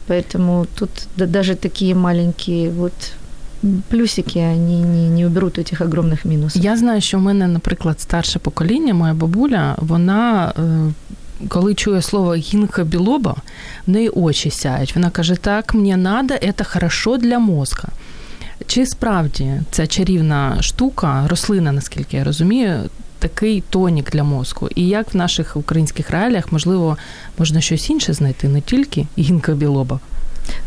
Поэтому 0.08 0.66
тут 0.76 0.90
да- 1.18 1.26
даже 1.26 1.56
такие 1.56 1.96
маленькие 1.96 2.70
вот 2.70 2.94
плюсики, 3.90 4.40
они 4.40 4.82
не, 4.82 5.10
не 5.10 5.26
уберут 5.26 5.58
этих 5.60 5.82
огромных 5.82 6.26
минусов. 6.26 6.64
Я 6.64 6.78
знаю, 6.78 7.02
що 7.02 7.18
в 7.18 7.22
мене, 7.22 7.48
наприклад, 7.48 8.00
старше 8.00 8.40
покоління, 8.40 8.94
моя 8.94 9.14
бабуля, 9.14 9.76
вона. 9.80 10.54
е, 10.60 10.94
Коли 11.48 11.74
чує 11.74 12.02
слово 12.02 12.36
гінка 12.36 12.84
білоба, 12.84 13.36
в 13.88 13.92
неї 13.92 14.10
очі 14.10 14.50
сяють. 14.50 14.96
Вона 14.96 15.10
каже: 15.10 15.36
так, 15.36 15.74
мені 15.74 15.96
надо, 15.96 16.34
це 16.58 16.64
хорошо 16.64 17.18
для 17.18 17.40
мозка. 17.40 17.88
Чи 18.68 18.86
справді 18.86 19.62
ця 19.72 19.88
чарівна 19.88 20.62
штука, 20.62 21.28
рослина, 21.28 21.72
наскільки 21.72 22.18
я 22.18 22.24
розумію, 22.24 22.90
такий 23.20 23.64
тонік 23.70 24.12
для 24.12 24.24
мозку? 24.24 24.70
І 24.76 24.88
як 24.88 25.14
в 25.14 25.18
наших 25.18 25.58
українських 25.58 26.10
реаліях, 26.10 26.52
можливо, 26.52 26.98
можна 27.38 27.62
щось 27.62 27.90
інше 27.90 28.14
знайти, 28.14 28.48
не 28.48 28.62
тільки 28.62 29.08
гінка 29.18 29.54
білоба? 29.54 30.00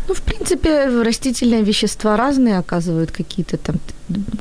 Ну, 0.08 0.14
в 0.14 0.20
принципе, 0.20 0.86
растительные 1.02 1.62
вещества 1.62 2.16
разные 2.16 2.58
оказывают 2.58 3.10
какие-то 3.10 3.56
там 3.56 3.76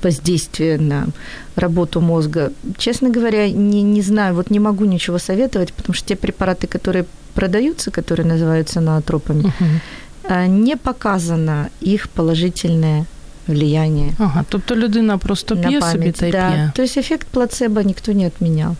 воздействия 0.03 0.77
на 0.77 1.07
работу 1.55 2.01
мозга. 2.01 2.51
Честно 2.77 3.09
говоря, 3.09 3.49
не, 3.49 3.81
не 3.81 4.01
знаю, 4.01 4.35
вот 4.35 4.51
не 4.51 4.59
могу 4.59 4.85
ничего 4.85 5.19
советовать, 5.19 5.73
потому 5.73 5.93
что 5.95 6.07
те 6.07 6.15
препараты, 6.15 6.67
которые 6.67 7.05
продаются, 7.33 7.91
которые 7.91 8.25
называются 8.25 8.81
наотропами, 8.81 9.53
а, 10.23 10.47
не 10.47 10.77
показано 10.77 11.69
их 11.81 12.09
положительное 12.09 13.05
влияние 13.47 14.13
Ага, 14.19 14.45
тобто 14.49 14.75
людина 14.75 15.17
просто 15.17 15.55
на 15.55 15.61
п'є 15.67 15.81
собі 15.81 15.97
память. 15.97 16.15
та 16.15 16.25
й 16.25 16.31
да. 16.31 16.49
п'є. 16.51 16.71
То 16.75 16.81
есть 16.81 16.97
эффект 16.97 17.25
плацебо 17.31 17.81
никто 17.81 18.11
не 18.11 18.27
отменял. 18.27 18.75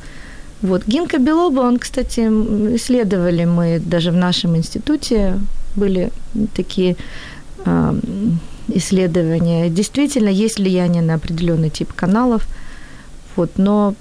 Вот. 0.62 0.82
Гинка 0.88 1.18
белоба, 1.18 1.62
он, 1.62 1.78
кстати, 1.78 2.22
м, 2.22 2.76
исследовали 2.76 3.46
мы 3.46 3.80
даже 3.80 4.12
в 4.12 4.16
нашем 4.16 4.56
институте, 4.56 5.34
были 5.76 6.10
такие 6.54 6.96
а, 7.66 7.90
м, 7.90 8.40
исследования. 8.76 9.70
Действительно, 9.70 10.30
есть 10.46 10.60
влияние 10.60 11.02
на 11.02 11.16
определенный 11.16 11.70
тип 11.70 11.94
каналов, 11.96 12.42
вот, 13.36 13.50
но 13.58 13.94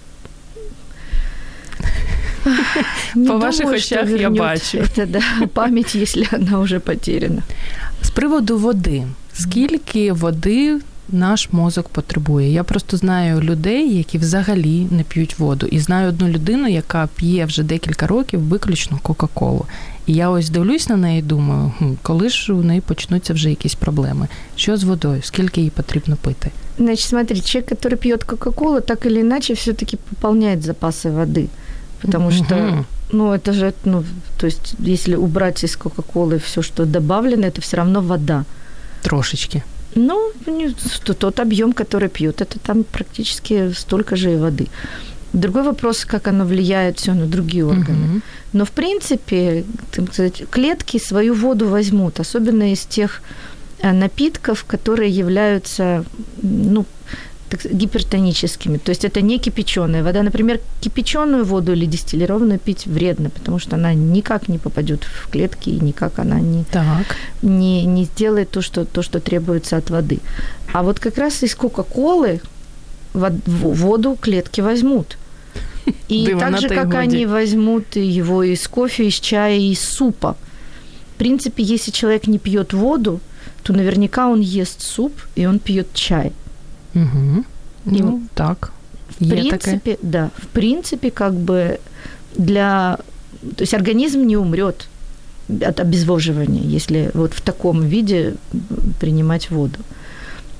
не 3.14 3.28
По 3.28 3.38
ваших 3.38 3.60
думаю, 3.64 3.80
что 3.80 3.94
очах 3.94 4.10
я 4.10 4.16
вернёт 4.16 4.38
бачу. 4.38 4.78
Это, 4.78 5.06
да, 5.06 5.22
память, 5.54 5.94
если 5.94 6.26
она 6.32 6.58
уже 6.60 6.78
потеряна. 6.80 7.42
З 8.02 8.10
приводу 8.10 8.56
води. 8.58 9.06
Скільки 9.34 10.12
води 10.12 10.80
наш 11.08 11.48
мозок 11.52 11.88
потребує? 11.88 12.52
Я 12.52 12.64
просто 12.64 12.96
знаю 12.96 13.40
людей, 13.40 13.96
які 13.96 14.18
взагалі 14.18 14.86
не 14.90 15.02
п'ють 15.02 15.38
воду. 15.38 15.66
І 15.66 15.78
знаю 15.78 16.08
одну 16.08 16.28
людину, 16.28 16.68
яка 16.68 17.08
п'є 17.16 17.44
вже 17.44 17.62
декілька 17.62 18.06
років 18.06 18.40
виключно 18.40 18.98
Кока-Колу. 19.02 19.66
І 20.06 20.14
я 20.14 20.30
ось 20.30 20.50
дивлюсь 20.50 20.88
на 20.88 20.96
неї 20.96 21.18
і 21.18 21.22
думаю, 21.22 21.72
«Хм, 21.78 21.92
коли 22.02 22.28
ж 22.28 22.52
у 22.52 22.62
неї 22.62 22.80
почнуться 22.80 23.34
вже 23.34 23.50
якісь 23.50 23.74
проблеми? 23.74 24.28
Що 24.56 24.76
з 24.76 24.84
водою? 24.84 25.20
Скільки 25.22 25.60
їй 25.60 25.70
потрібно 25.70 26.16
пити? 26.16 26.50
Значит, 26.78 27.08
смотри, 27.08 27.40
человек, 27.40 27.72
который 27.72 27.96
пьет 27.96 28.24
Кока-Колу, 28.24 28.80
так 28.80 29.06
или 29.06 29.20
иначе 29.20 29.54
все-таки 29.54 29.96
пополняет 29.96 30.60
запасы 30.64 31.10
воды. 31.10 31.46
Потому 32.02 32.30
что, 32.30 32.54
Мгм. 32.54 32.84
ну, 33.12 33.32
это 33.32 33.52
же, 33.52 33.72
ну, 33.84 34.04
то 34.40 34.46
есть, 34.46 34.74
если 34.86 35.16
убрать 35.16 35.64
из 35.64 35.76
Кока-Колы 35.76 36.38
все, 36.38 36.62
что 36.62 36.84
добавлено, 36.86 37.46
это 37.46 37.60
все 37.60 37.76
равно 37.76 38.00
вода. 38.00 38.44
Трошечки. 39.05 39.63
Ну, 39.95 40.31
тот 41.19 41.39
объем, 41.39 41.73
который 41.73 42.09
пьет, 42.09 42.41
это 42.41 42.59
там 42.59 42.83
практически 42.83 43.71
столько 43.71 44.15
же 44.15 44.33
и 44.33 44.37
воды. 44.37 44.67
Другой 45.33 45.63
вопрос, 45.63 46.05
как 46.05 46.27
оно 46.27 46.45
влияет 46.45 46.99
все 46.99 47.13
на 47.13 47.25
другие 47.25 47.65
органы. 47.65 48.07
Мгм. 48.07 48.21
Но, 48.53 48.65
в 48.65 48.71
принципе, 48.71 49.63
так 49.91 50.13
сказать, 50.13 50.43
клетки 50.49 50.97
свою 50.97 51.33
воду 51.33 51.67
возьмут, 51.67 52.19
особенно 52.19 52.71
из 52.71 52.85
тех 52.85 53.21
э, 53.81 53.91
напитков, 53.91 54.63
которые 54.63 55.11
являются, 55.11 56.05
ну, 56.41 56.85
так 57.55 57.71
гипертоническими. 57.71 58.77
То 58.77 58.91
есть 58.91 59.05
это 59.05 59.21
не 59.21 59.37
кипяченая 59.37 60.03
вода. 60.03 60.23
Например, 60.23 60.59
кипяченую 60.81 61.45
воду 61.45 61.73
или 61.73 61.85
дистиллированную 61.85 62.59
пить 62.59 62.85
вредно, 62.85 63.29
потому 63.29 63.59
что 63.59 63.75
она 63.75 63.93
никак 63.93 64.49
не 64.49 64.57
попадет 64.57 65.03
в 65.03 65.29
клетки 65.29 65.69
и 65.69 65.79
никак 65.79 66.19
она 66.19 66.39
не, 66.39 66.63
Так. 66.71 67.15
не, 67.41 67.85
не 67.85 68.05
сделает 68.05 68.49
то 68.49 68.61
что, 68.61 68.85
то, 68.85 69.01
что 69.01 69.19
требуется 69.19 69.77
от 69.77 69.89
воды. 69.89 70.19
А 70.73 70.83
вот 70.83 70.99
как 70.99 71.17
раз 71.17 71.43
из 71.43 71.55
Кока-Колы 71.55 72.41
воду 73.13 74.17
клетки 74.19 74.61
возьмут. 74.61 75.17
И 76.09 76.35
так 76.39 76.59
же, 76.59 76.69
как 76.69 76.85
воде. 76.85 76.97
они 76.97 77.25
возьмут 77.25 77.95
его 77.95 78.43
из 78.43 78.67
кофе, 78.67 79.07
из 79.07 79.13
чая, 79.13 79.57
из 79.57 79.79
супа. 79.81 80.35
В 81.13 81.17
принципе, 81.17 81.63
если 81.63 81.91
человек 81.91 82.27
не 82.27 82.39
пьет 82.39 82.73
воду, 82.73 83.19
то 83.63 83.73
наверняка 83.73 84.27
он 84.27 84.41
ест 84.41 84.81
суп 84.81 85.13
и 85.35 85.45
он 85.45 85.59
пьет 85.59 85.87
чай. 85.93 86.33
Угу. 86.94 87.44
І 87.86 88.02
Ну, 88.02 88.20
так. 88.34 88.72
В 89.20 89.24
Є 89.24 89.30
таке. 89.30 89.48
принципе, 89.48 89.96
да, 90.02 90.30
в 90.38 90.44
принципе, 90.46 91.10
как 91.10 91.32
бы 91.32 91.78
для... 92.36 92.96
То 93.56 93.62
есть 93.64 93.74
организм 93.74 94.26
не 94.26 94.36
умрет 94.36 94.88
от 95.68 95.80
обезвоживания, 95.80 96.62
если 96.76 97.10
вот 97.14 97.32
в 97.34 97.40
таком 97.40 97.82
виде 97.88 98.32
принимать 99.00 99.50
воду. 99.50 99.78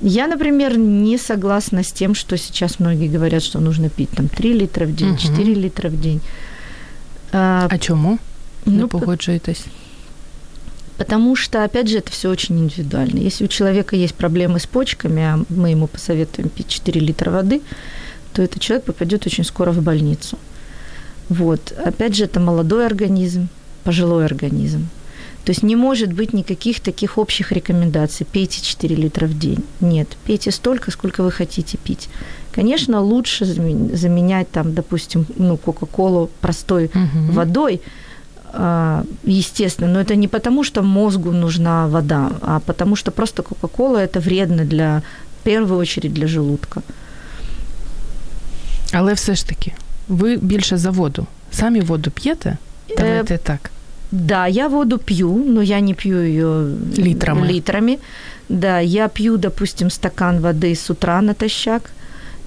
Я, 0.01 0.27
например, 0.27 0.77
не 0.77 1.17
согласна 1.17 1.79
с 1.83 1.91
тем, 1.91 2.15
что 2.15 2.37
сейчас 2.37 2.79
многие 2.79 3.07
говорят, 3.17 3.43
что 3.43 3.59
нужно 3.59 3.89
пить 3.89 4.09
там 4.09 4.27
3 4.27 4.53
литра 4.53 4.85
в 4.85 4.91
день, 4.95 5.07
Мгм. 5.09 5.17
4 5.17 5.53
литра 5.55 5.89
в 5.89 6.01
день. 6.01 6.19
А, 7.31 7.67
А 7.71 7.77
чому? 7.77 8.17
Не 8.65 8.77
ну, 8.77 8.87
п- 8.87 8.97
погоджуєтесь? 8.99 9.65
Потому 10.96 11.36
что, 11.36 11.62
опять 11.64 11.88
же, 11.88 11.98
это 11.98 12.10
все 12.10 12.30
очень 12.30 12.58
индивидуально. 12.58 13.18
Если 13.18 13.44
у 13.44 13.48
человека 13.48 13.96
есть 13.96 14.14
проблемы 14.14 14.58
с 14.58 14.66
почками, 14.66 15.22
а 15.22 15.38
мы 15.50 15.70
ему 15.70 15.86
посоветуем 15.88 16.48
пить 16.48 16.68
4 16.68 17.00
литра 17.00 17.30
воды, 17.30 17.60
то 18.32 18.42
этот 18.42 18.60
человек 18.60 18.84
попадет 18.86 19.26
очень 19.26 19.44
скоро 19.44 19.72
в 19.72 19.82
больницу. 19.82 20.38
Вот. 21.28 21.72
Опять 21.84 22.16
же, 22.16 22.24
это 22.24 22.40
молодой 22.40 22.86
организм, 22.86 23.48
пожилой 23.84 24.24
организм. 24.24 24.88
То 25.44 25.50
есть 25.50 25.62
не 25.62 25.76
может 25.76 26.12
быть 26.12 26.32
никаких 26.32 26.80
таких 26.80 27.18
общих 27.18 27.52
рекомендаций. 27.52 28.26
Пейте 28.26 28.60
4 28.62 28.96
литра 28.96 29.26
в 29.26 29.38
день. 29.38 29.62
Нет, 29.80 30.08
пейте 30.26 30.50
столько, 30.50 30.90
сколько 30.90 31.22
вы 31.22 31.30
хотите 31.30 31.78
пить. 31.78 32.08
Конечно, 32.52 33.00
лучше 33.00 33.44
замен- 33.44 33.94
заменять 33.94 34.50
там, 34.50 34.74
допустим, 34.74 35.26
ну, 35.36 35.56
Кока-Колу 35.56 36.30
простой 36.40 36.90
Мгм. 36.94 37.30
водой, 37.32 37.80
естественно, 39.27 39.93
но 39.93 39.99
это 40.01 40.15
не 40.15 40.27
потому, 40.27 40.63
что 40.63 40.81
мозгу 40.83 41.31
нужна 41.31 41.87
вода, 41.87 42.29
а 42.41 42.59
потому 42.59 42.95
что 42.95 43.11
просто 43.11 43.43
Кока-Кола 43.43 43.99
это 43.99 44.19
вредно 44.19 44.65
для, 44.65 45.01
в 45.41 45.43
первую 45.43 45.79
очередь, 45.79 46.13
для 46.13 46.27
желудка. 46.27 46.81
Але 48.93 49.13
все 49.13 49.35
ж 49.35 49.47
таки, 49.47 49.73
ви 50.07 50.37
більше 50.37 50.77
за 50.77 50.89
воду. 50.89 51.25
Самі 51.51 51.81
воду 51.81 52.11
п'єте? 52.11 52.57
Давайте 52.97 53.33
Э, 53.33 53.37
так. 53.37 53.71
Да, 54.11 54.47
я 54.47 54.67
воду 54.67 54.97
пью, 54.97 55.43
но 55.47 55.61
я 55.61 55.79
не 55.79 55.93
пью 55.93 56.17
ее 56.21 56.65
Литрами. 56.97 57.47
литрами. 57.53 57.97
Да, 58.49 58.79
я 58.81 59.07
пью, 59.07 59.37
допустим, 59.37 59.89
стакан 59.89 60.39
воды 60.39 60.71
с 60.71 60.89
утра 60.89 61.21
натощак. 61.21 61.81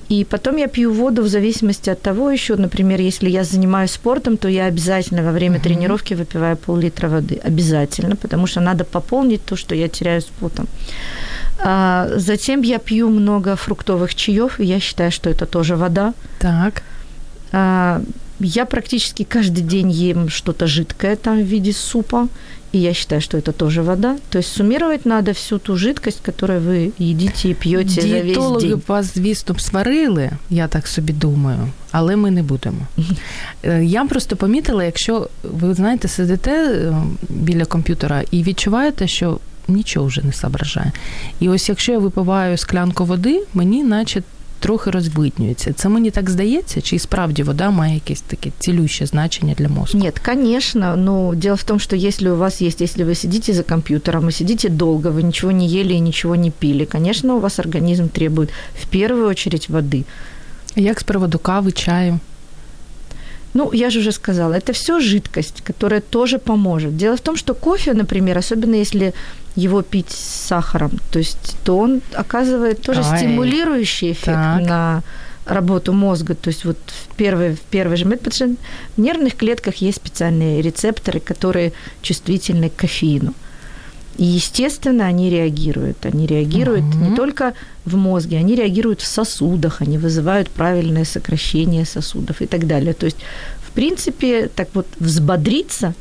И 0.09 0.23
потом 0.25 0.57
я 0.57 0.67
пью 0.67 0.91
воду 0.91 1.21
в 1.21 1.27
зависимости 1.27 1.91
от 1.91 2.01
того 2.01 2.31
еще, 2.31 2.55
например, 2.55 2.99
если 3.01 3.29
я 3.29 3.43
занимаюсь 3.43 3.91
спортом, 3.91 4.37
то 4.37 4.47
я 4.49 4.65
обязательно 4.65 5.21
во 5.23 5.31
время 5.31 5.55
Мгм. 5.55 5.63
тренировки 5.63 6.15
выпиваю 6.15 6.57
пол-литра 6.57 7.07
воды. 7.09 7.39
Обязательно, 7.47 8.15
потому 8.15 8.47
что 8.47 8.59
надо 8.61 8.83
пополнить 8.83 9.45
то, 9.45 9.55
что 9.55 9.75
я 9.75 9.87
теряю 9.87 10.21
с 10.21 10.25
потом. 10.39 10.65
А, 11.59 12.07
затем 12.15 12.61
я 12.63 12.79
пью 12.79 13.09
много 13.09 13.55
фруктовых 13.55 14.15
чаев, 14.15 14.59
и 14.59 14.65
я 14.65 14.79
считаю, 14.79 15.11
что 15.11 15.29
это 15.29 15.45
тоже 15.45 15.75
вода. 15.75 16.13
Так. 16.39 16.81
А, 17.51 18.01
Я 18.41 18.65
практически 18.65 19.23
каждый 19.25 19.63
день 19.63 19.91
ем 19.91 20.29
что-то 20.29 20.65
жидкое 20.65 21.15
там 21.17 21.41
в 21.41 21.45
виде 21.45 21.73
супа, 21.73 22.27
и 22.71 22.77
я 22.77 22.93
считаю, 22.93 23.21
что 23.21 23.37
это 23.37 23.51
тоже 23.51 23.81
вода. 23.81 24.17
То 24.29 24.39
есть 24.39 24.51
суммировать 24.51 25.05
надо 25.05 25.31
всю 25.31 25.59
ту 25.59 25.75
жидкость, 25.75 26.21
которую 26.21 26.61
вы 26.61 26.91
едите 26.99 27.49
и 27.49 27.53
пьете 27.53 28.01
за 28.01 28.19
весь 28.19 28.61
день. 28.61 28.75
б 28.75 28.81
вас, 28.87 29.13
звісно, 29.15 29.55
б 29.55 29.61
сварили, 29.61 30.31
я 30.49 30.67
так 30.67 30.87
собі 30.87 31.13
думаю, 31.13 31.69
але 31.91 32.15
ми 32.15 32.31
не 32.31 32.43
будемо. 32.43 32.87
Е, 33.63 33.83
Я 33.83 34.05
просто 34.05 34.35
помітила, 34.35 34.83
якщо 34.83 35.29
ви 35.43 35.73
знаєте, 35.73 36.07
сидите 36.07 36.51
е, 36.51 36.93
біля 37.29 37.65
комп'ютера 37.65 38.23
і 38.31 38.43
відчуваєте, 38.43 39.07
що 39.07 39.39
нічого 39.67 40.05
вже 40.05 40.21
не 40.21 40.33
соображає. 40.33 40.91
І 41.39 41.49
ось 41.49 41.69
якщо 41.69 41.91
я 41.91 41.99
випиваю 41.99 42.57
склянку 42.57 43.05
води, 43.05 43.43
мені 43.53 43.83
наче 43.83 44.23
трохи 44.64 44.90
розвиднюється. 44.90 45.72
Це 45.72 45.88
мені 45.88 46.10
так 46.10 46.30
здається, 46.30 46.80
чи 46.80 46.96
і 46.96 46.98
справді 46.98 47.42
вода 47.42 47.70
має 47.70 47.94
якесь 47.94 48.20
таке 48.20 48.50
цілюще 48.58 49.06
значення 49.06 49.54
для 49.58 49.68
мозку? 49.68 49.98
Нет, 49.98 50.18
конечно, 50.18 50.96
но 50.96 51.34
дело 51.34 51.56
в 51.56 51.64
том, 51.64 51.78
что 51.78 51.96
если 51.96 52.30
у 52.30 52.36
вас 52.36 52.62
есть, 52.62 52.80
если 52.80 53.04
вы 53.04 53.14
сидите 53.14 53.52
за 53.52 53.62
компьютером 53.62 54.28
и 54.28 54.32
сидите 54.32 54.68
долго, 54.68 55.10
вы 55.10 55.22
ничего 55.22 55.52
не 55.52 55.68
ели 55.68 55.92
и 55.92 56.00
ничего 56.00 56.36
не 56.36 56.50
пили, 56.50 56.84
конечно, 56.84 57.34
у 57.34 57.40
вас 57.40 57.58
организм 57.58 58.08
требует 58.08 58.50
в 58.82 58.88
первую 58.88 59.28
очередь 59.28 59.68
воды. 59.68 60.04
Як 60.76 61.00
з 61.00 61.02
приводу 61.02 61.38
кави, 61.38 61.72
чаю? 61.72 62.20
Ну, 63.53 63.71
я 63.73 63.89
же 63.89 63.99
уже 63.99 64.11
сказала, 64.11 64.53
это 64.53 64.73
все 64.73 64.99
жидкость, 64.99 65.61
которая 65.61 66.01
тоже 66.01 66.37
поможет. 66.37 66.97
Дело 66.97 67.15
в 67.15 67.21
том, 67.21 67.35
что 67.35 67.53
кофе, 67.53 67.93
например, 67.93 68.37
особенно 68.37 68.75
если 68.75 69.13
его 69.55 69.81
пить 69.81 70.11
с 70.11 70.47
сахаром, 70.47 70.91
то 71.11 71.19
есть, 71.19 71.57
то 71.63 71.77
он 71.77 72.01
оказывает 72.13 72.81
тоже 72.81 73.01
Ай. 73.03 73.17
стимулирующий 73.17 74.11
эффект 74.11 74.27
Так. 74.27 74.61
на 74.61 75.03
работу 75.45 75.93
мозга. 75.93 76.35
То 76.35 76.49
есть 76.49 76.65
вот 76.65 76.77
в 76.87 77.15
первый, 77.15 77.55
в 77.55 77.59
первый 77.59 77.97
же 77.97 78.05
момент, 78.05 78.21
потому 78.21 78.35
что 78.35 78.63
в 78.95 79.01
нервных 79.01 79.35
клетках 79.35 79.75
есть 79.75 79.97
специальные 79.97 80.61
рецепторы, 80.61 81.19
которые 81.19 81.73
чувствительны 82.01 82.69
к 82.69 82.75
кофеину. 82.75 83.33
И, 84.20 84.24
естественно, 84.24 85.08
они 85.08 85.30
реагируют. 85.30 86.06
Они 86.06 86.26
реагируют 86.26 86.84
Мгм. 86.84 87.10
не 87.10 87.16
только 87.16 87.52
в 87.84 87.96
мозге, 87.96 88.38
они 88.38 88.54
реагируют 88.54 89.00
в 89.00 89.06
сосудах, 89.06 89.82
они 89.82 89.98
вызывают 89.98 90.48
правильное 90.48 91.04
сокращение 91.04 91.84
сосудов 91.84 92.40
и 92.40 92.46
так 92.46 92.66
далее. 92.66 92.92
То 92.92 93.06
есть, 93.06 93.16
в 93.68 93.70
принципе, 93.70 94.48
так 94.54 94.68
вот 94.74 94.86
взбодриться, 95.00 95.94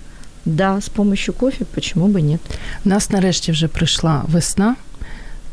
да, 0.45 0.77
с 0.77 0.89
помощью 0.89 1.33
кофе, 1.33 1.65
почему 1.65 2.07
бы 2.07 2.21
нет? 2.21 2.39
У 2.85 2.89
нас 2.89 3.09
нарешті 3.09 3.51
вже 3.51 3.67
прийшла 3.67 4.23
весна, 4.27 4.75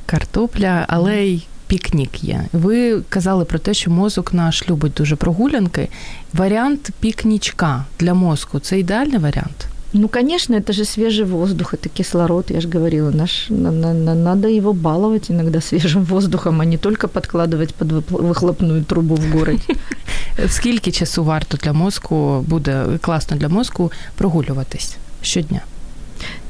картопля, 0.06 0.84
але 0.88 1.16
й 1.24 1.42
пікнік 1.66 2.24
є. 2.24 2.44
Ви 2.52 3.00
казали 3.08 3.44
про 3.44 3.58
те, 3.58 3.74
що 3.74 3.90
мозок 3.90 4.32
наш 4.34 4.68
любить 4.70 4.92
дуже 4.96 5.16
прогулянки. 5.16 5.88
Варіант 6.32 6.90
пікнічка 7.00 7.84
для 8.00 8.14
мозку 8.14 8.58
це 8.60 8.78
ідеальний 8.78 9.18
варіант. 9.18 9.66
Ну, 9.94 10.08
конечно, 10.08 10.54
это 10.56 10.72
же 10.72 10.84
свежий 10.84 11.24
воздух, 11.24 11.74
это 11.74 11.88
кислород, 11.88 12.50
я 12.50 12.60
же 12.60 12.68
говорила, 12.68 13.10
наш, 13.10 13.46
на- 13.50 13.72
на- 13.72 13.94
на- 13.94 14.14
надо 14.14 14.48
его 14.48 14.72
баловать 14.72 15.30
иногда 15.30 15.60
свежим 15.60 16.04
воздухом, 16.04 16.60
а 16.60 16.64
не 16.64 16.76
только 16.78 17.08
подкладывать 17.08 17.74
под 17.74 17.92
выпл- 17.92 18.22
выхлопную 18.28 18.84
трубу 18.84 19.14
в 19.14 19.30
городе. 19.32 19.62
Скільки 20.48 20.90
часу 20.92 21.24
варто 21.24 21.56
для 21.56 21.72
мозку 21.72 22.44
буде 22.48 22.84
класно 23.00 23.36
для 23.36 23.48
мозку 23.48 23.92
прогулюватись 24.16 24.96
щодня? 25.22 25.60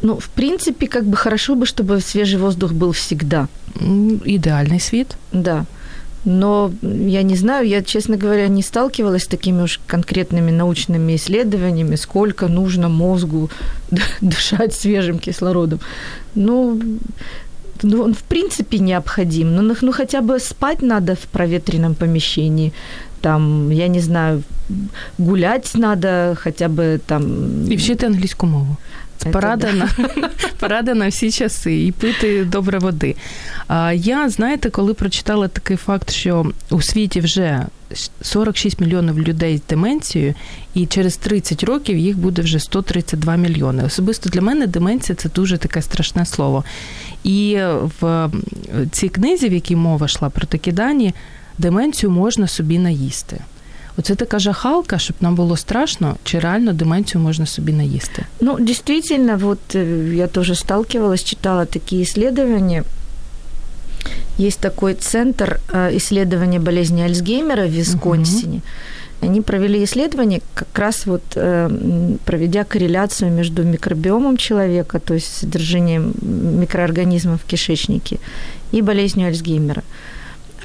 Ну, 0.03 0.15
в 0.15 0.27
принципе, 0.27 0.87
как 0.87 1.05
бы 1.05 1.17
хорошо 1.17 1.55
бы, 1.55 1.63
чтобы 1.67 2.01
свежий 2.01 2.39
воздух 2.39 2.73
был 2.73 2.91
всегда. 2.91 3.49
М, 3.83 4.21
Ідеальний 4.25 4.81
світ. 4.81 5.07
Да. 5.33 5.65
Но 6.26 6.72
я 6.82 7.24
не 7.24 7.36
знаю, 7.36 7.68
я, 7.68 7.84
честно 7.84 8.18
говоря, 8.18 8.48
не 8.48 8.64
сталкивалась 8.64 9.24
с 9.24 9.28
такими 9.28 9.62
уж 9.64 9.80
конкретными 9.88 10.52
научными 10.52 11.16
исследованиями, 11.16 11.98
сколько 11.98 12.48
нужно 12.48 12.90
мозгу 12.90 13.50
дышать 14.22 14.74
свежим 14.74 15.20
кислородом. 15.20 15.80
Ну, 16.36 16.82
ну, 17.84 18.04
он 18.04 18.14
в 18.14 18.24
принципе 18.24 18.80
необходим. 18.80 19.56
Ну, 19.56 19.76
ну, 19.82 19.92
хотя 19.92 20.22
бы 20.22 20.40
спать 20.40 20.82
надо 20.82 21.16
в 21.16 21.28
проветренном 21.28 21.94
помещении. 21.94 22.74
Там, 23.22 23.72
я 23.72 23.88
не 23.88 24.00
знаю, 24.00 24.44
гулять 25.18 25.72
надо 25.76 26.36
хотя 26.36 26.68
бы 26.68 27.00
там... 27.06 27.24
І 27.72 27.76
вчити 27.76 28.06
англійську 28.06 28.46
мову. 28.46 28.78
Порада, 29.32 29.68
да. 29.72 29.74
на, 29.74 29.90
порада 30.60 30.94
на 30.94 31.08
всі 31.08 31.32
часи 31.32 31.86
і 31.86 31.92
пити 31.92 32.46
добре 32.46 32.80
води. 32.80 33.16
А 33.68 33.94
я, 33.94 34.30
знаєте, 34.30 34.70
коли 34.70 34.94
прочитала 34.94 35.48
такий 35.48 35.78
факт, 35.78 36.12
що 36.12 36.52
у 36.70 36.82
світі 36.82 37.20
вже 37.20 37.66
46 38.22 38.80
мільйонів 38.80 39.20
людей 39.20 39.58
з 39.58 39.62
деменцією, 39.70 40.34
і 40.74 40.86
через 40.86 41.18
30 41.18 41.64
років 41.64 41.98
їх 41.98 42.18
буде 42.18 42.42
вже 42.42 42.60
132 42.60 43.36
мільйони. 43.36 43.84
Особисто 43.84 44.30
для 44.30 44.42
мене 44.42 44.68
деменція 44.68 45.16
це 45.16 45.30
дуже 45.30 45.58
таке 45.58 45.82
страшне 45.82 46.26
слово. 46.26 46.64
І 47.24 47.58
в 48.02 48.30
цій 48.92 49.10
книзі, 49.10 49.50
в 49.50 49.54
якій 49.54 49.76
мова 49.76 50.06
йшла 50.06 50.30
про 50.30 50.48
такі 50.48 50.72
дані, 50.72 51.14
деменцію 51.58 52.12
можна 52.12 52.48
собі 52.48 52.80
наїсти. 52.80 53.38
Оце 53.97 54.15
така 54.15 54.39
жахалка, 54.39 54.99
щоб 54.99 55.17
нам 55.21 55.35
було 55.35 55.57
страшно, 55.57 56.17
чи 56.25 56.39
реально 56.39 56.73
деменцію 56.73 57.23
можна 57.23 57.47
собі 57.47 57.73
наїсти. 57.73 58.25
Ну, 58.41 58.57
действительно, 58.61 59.37
вот 59.37 59.59
э, 59.75 60.15
я 60.15 60.27
тоже 60.27 60.55
сталкивалась, 60.55 61.25
читала 61.25 61.65
такие 61.65 62.03
исследования. 62.03 62.85
Есть 64.41 64.61
такой 64.61 64.95
центр 64.95 65.61
э, 65.73 65.97
исследования 65.97 66.59
болезни 66.59 67.03
Альцгеймера 67.03 67.67
в 67.67 67.71
Висконсине. 67.71 68.61
Они 69.23 69.43
провели 69.43 69.85
исследование, 69.85 70.41
как 70.55 70.79
раз 70.79 71.07
вот 71.07 71.23
э, 71.35 71.67
м, 71.67 72.19
проведя 72.25 72.65
корреляцию 72.65 73.31
между 73.33 73.65
микробиомом 73.65 74.37
человека, 74.37 74.99
то 74.99 75.15
есть 75.15 75.37
содержанием 75.37 76.15
микроорганизмов 76.61 77.41
в 77.43 77.45
кишечнике, 77.45 78.19
и 78.73 78.83
болезнью 78.83 79.29
Альцгеймера. 79.29 79.83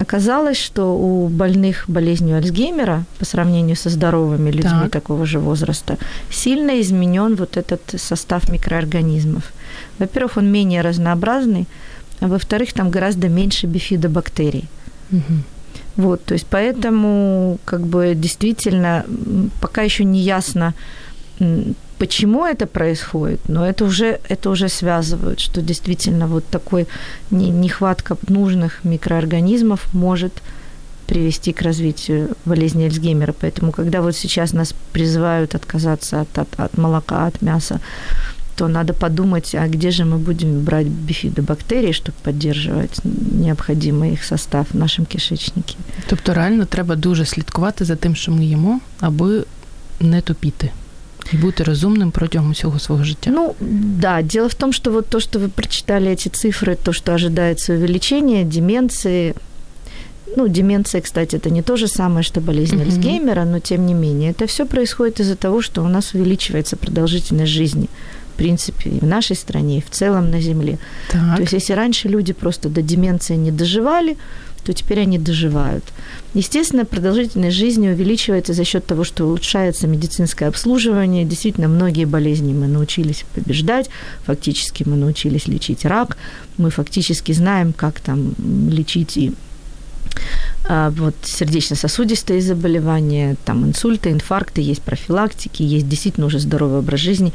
Оказалось, 0.00 0.56
что 0.56 0.96
у 0.96 1.28
больных 1.28 1.84
болезнью 1.86 2.38
Альцгеймера 2.38 3.04
по 3.18 3.26
сравнению 3.26 3.76
со 3.76 3.90
здоровыми 3.90 4.50
людьми 4.50 4.84
Так. 4.84 4.90
такого 4.90 5.26
же 5.26 5.38
возраста 5.38 5.98
сильно 6.30 6.80
изменен 6.80 7.34
вот 7.36 7.58
этот 7.58 7.82
состав 7.98 8.48
микроорганизмов. 8.48 9.52
Во-первых, 9.98 10.38
он 10.38 10.50
менее 10.50 10.80
разнообразный, 10.80 11.66
а 12.20 12.28
во-вторых, 12.28 12.72
там 12.72 12.90
гораздо 12.90 13.28
меньше 13.28 13.66
бифидобактерий. 13.66 14.68
Угу. 15.12 15.34
Вот, 15.96 16.24
то 16.24 16.32
есть 16.34 16.46
поэтому 16.48 17.58
как 17.66 17.82
бы 17.82 18.14
действительно 18.16 19.04
пока 19.60 19.82
еще 19.82 20.04
не 20.04 20.20
ясно, 20.20 20.72
почему 21.99 22.45
это 22.45 22.67
происходит, 22.67 23.39
но 23.47 23.65
это 23.65 23.85
уже, 23.85 24.19
это 24.29 24.49
уже 24.49 24.69
связывают, 24.69 25.39
что 25.39 25.61
действительно 25.61 26.27
вот 26.27 26.45
такой 26.45 26.87
не- 27.31 27.49
нехватка 27.49 28.17
нужных 28.27 28.83
микроорганизмов 28.83 29.93
может 29.93 30.33
привести 31.07 31.53
к 31.53 31.61
развитию 31.61 32.29
болезни 32.45 32.85
Альцгеймера. 32.85 33.33
Поэтому, 33.33 33.71
когда 33.71 34.01
вот 34.01 34.15
сейчас 34.15 34.53
нас 34.53 34.73
призывают 34.91 35.55
отказаться 35.55 36.21
от, 36.21 36.37
от, 36.37 36.59
от 36.59 36.77
молока, 36.77 37.27
от 37.27 37.41
мяса, 37.41 37.79
то 38.55 38.67
надо 38.67 38.93
подумать, 38.93 39.55
а 39.55 39.67
где 39.67 39.91
же 39.91 40.05
мы 40.05 40.17
будем 40.17 40.63
брать 40.63 40.87
бифидобактерии, 40.87 41.91
чтобы 41.91 42.17
поддерживать 42.23 43.01
необходимый 43.03 44.13
их 44.13 44.23
состав 44.23 44.67
в 44.71 44.77
нашем 44.77 45.05
кишечнике. 45.05 45.75
Тобто 46.07 46.33
реально 46.33 46.65
треба 46.65 46.95
дуже 46.95 47.25
слідкувати 47.25 47.85
за 47.85 47.95
тим, 47.95 48.15
що 48.15 48.31
ми 48.31 48.45
їмо, 48.45 48.79
аби 48.99 49.43
не 49.99 50.21
тупіти 50.21 50.71
і 51.32 51.36
бути 51.36 51.64
розумним 51.64 52.10
протягом 52.10 52.50
усього 52.50 52.78
свого 52.78 53.04
життя. 53.04 53.30
Ну, 53.30 53.54
да, 54.00 54.22
дело 54.22 54.48
в 54.48 54.54
том, 54.54 54.72
что 54.72 54.90
вот 54.90 55.06
то, 55.06 55.20
что 55.20 55.38
вы 55.38 55.48
прочитали 55.48 56.10
эти 56.10 56.28
цифры, 56.28 56.76
то, 56.82 56.92
что 56.92 57.14
ожидается 57.14 57.72
увеличение 57.72 58.44
деменции, 58.44 59.34
ну, 60.36 60.48
деменция, 60.48 61.00
кстати, 61.00 61.36
это 61.36 61.50
не 61.50 61.62
то 61.62 61.76
же 61.76 61.88
самое, 61.88 62.22
что 62.22 62.40
болезнь 62.40 62.76
Мгм. 62.76 62.84
Альцгеймера, 62.84 63.44
но 63.44 63.58
тем 63.58 63.86
не 63.86 63.94
менее, 63.94 64.30
это 64.30 64.46
все 64.46 64.66
происходит 64.66 65.20
из-за 65.20 65.36
того, 65.36 65.62
что 65.62 65.82
у 65.82 65.88
нас 65.88 66.14
увеличивается 66.14 66.76
продолжительность 66.76 67.52
жизни. 67.52 67.88
Принципе, 68.40 68.90
и 68.90 69.00
в 69.00 69.06
нашей 69.06 69.36
стране, 69.36 69.78
и 69.78 69.80
в 69.82 69.90
целом 69.90 70.30
на 70.30 70.40
Земле. 70.40 70.78
Так. 71.10 71.36
То 71.36 71.42
есть, 71.42 71.52
если 71.52 71.74
раньше 71.74 72.08
люди 72.08 72.32
просто 72.32 72.70
до 72.70 72.80
деменции 72.80 73.36
не 73.36 73.50
доживали, 73.50 74.16
то 74.64 74.72
теперь 74.72 75.00
они 75.00 75.18
доживают. 75.18 75.84
Естественно, 76.34 76.84
продолжительность 76.84 77.56
жизни 77.56 77.88
увеличивается 77.88 78.54
за 78.54 78.64
счет 78.64 78.86
того, 78.86 79.04
что 79.04 79.26
улучшается 79.26 79.86
медицинское 79.86 80.48
обслуживание. 80.48 81.24
Действительно, 81.24 81.68
многие 81.68 82.06
болезни 82.06 82.54
мы 82.54 82.66
научились 82.66 83.24
побеждать, 83.34 83.90
фактически 84.24 84.84
мы 84.88 84.96
научились 84.96 85.48
лечить 85.48 85.84
рак, 85.84 86.16
мы 86.56 86.70
фактически 86.70 87.32
знаем, 87.32 87.74
как 87.74 88.00
там 88.00 88.34
лечить 88.70 89.18
и 89.18 89.32
вот 90.68 91.14
сердечно-сосудистые 91.22 92.40
заболевания, 92.40 93.36
там 93.44 93.64
инсульты, 93.64 94.10
инфаркты, 94.10 94.60
есть 94.60 94.82
профилактики, 94.82 95.62
есть 95.62 95.88
действительно 95.88 96.26
уже 96.26 96.38
здоровый 96.38 96.78
образ 96.78 97.00
жизни. 97.00 97.32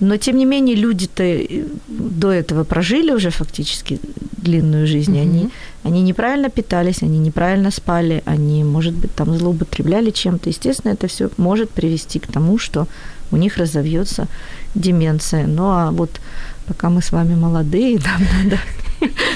Но, 0.00 0.16
тем 0.16 0.38
не 0.38 0.46
менее, 0.46 0.76
люди-то 0.76 1.22
э, 1.22 1.64
до 1.88 2.30
этого 2.30 2.64
прожили 2.64 3.12
уже 3.12 3.30
фактически 3.30 4.00
длинную 4.36 4.86
жизнь. 4.86 5.16
Mm-hmm. 5.16 5.22
Они, 5.22 5.50
они 5.82 6.02
неправильно 6.02 6.48
питались, 6.48 7.02
они 7.02 7.18
неправильно 7.18 7.70
спали, 7.70 8.22
они, 8.24 8.64
может 8.64 8.94
быть, 8.94 9.14
там 9.14 9.36
злоупотребляли 9.36 10.10
чем-то. 10.10 10.48
Естественно, 10.48 10.92
это 10.92 11.06
все 11.06 11.28
может 11.36 11.70
привести 11.70 12.18
к 12.18 12.26
тому, 12.28 12.58
что 12.58 12.86
у 13.32 13.36
них 13.36 13.58
разовьется 13.58 14.26
деменция. 14.74 15.46
Ну 15.46 15.70
а 15.70 15.90
вот 15.90 16.20
пока 16.66 16.88
мы 16.88 17.02
с 17.02 17.12
вами 17.12 17.34
молодые, 17.34 17.98
нам 18.04 18.22
надо 18.44 18.60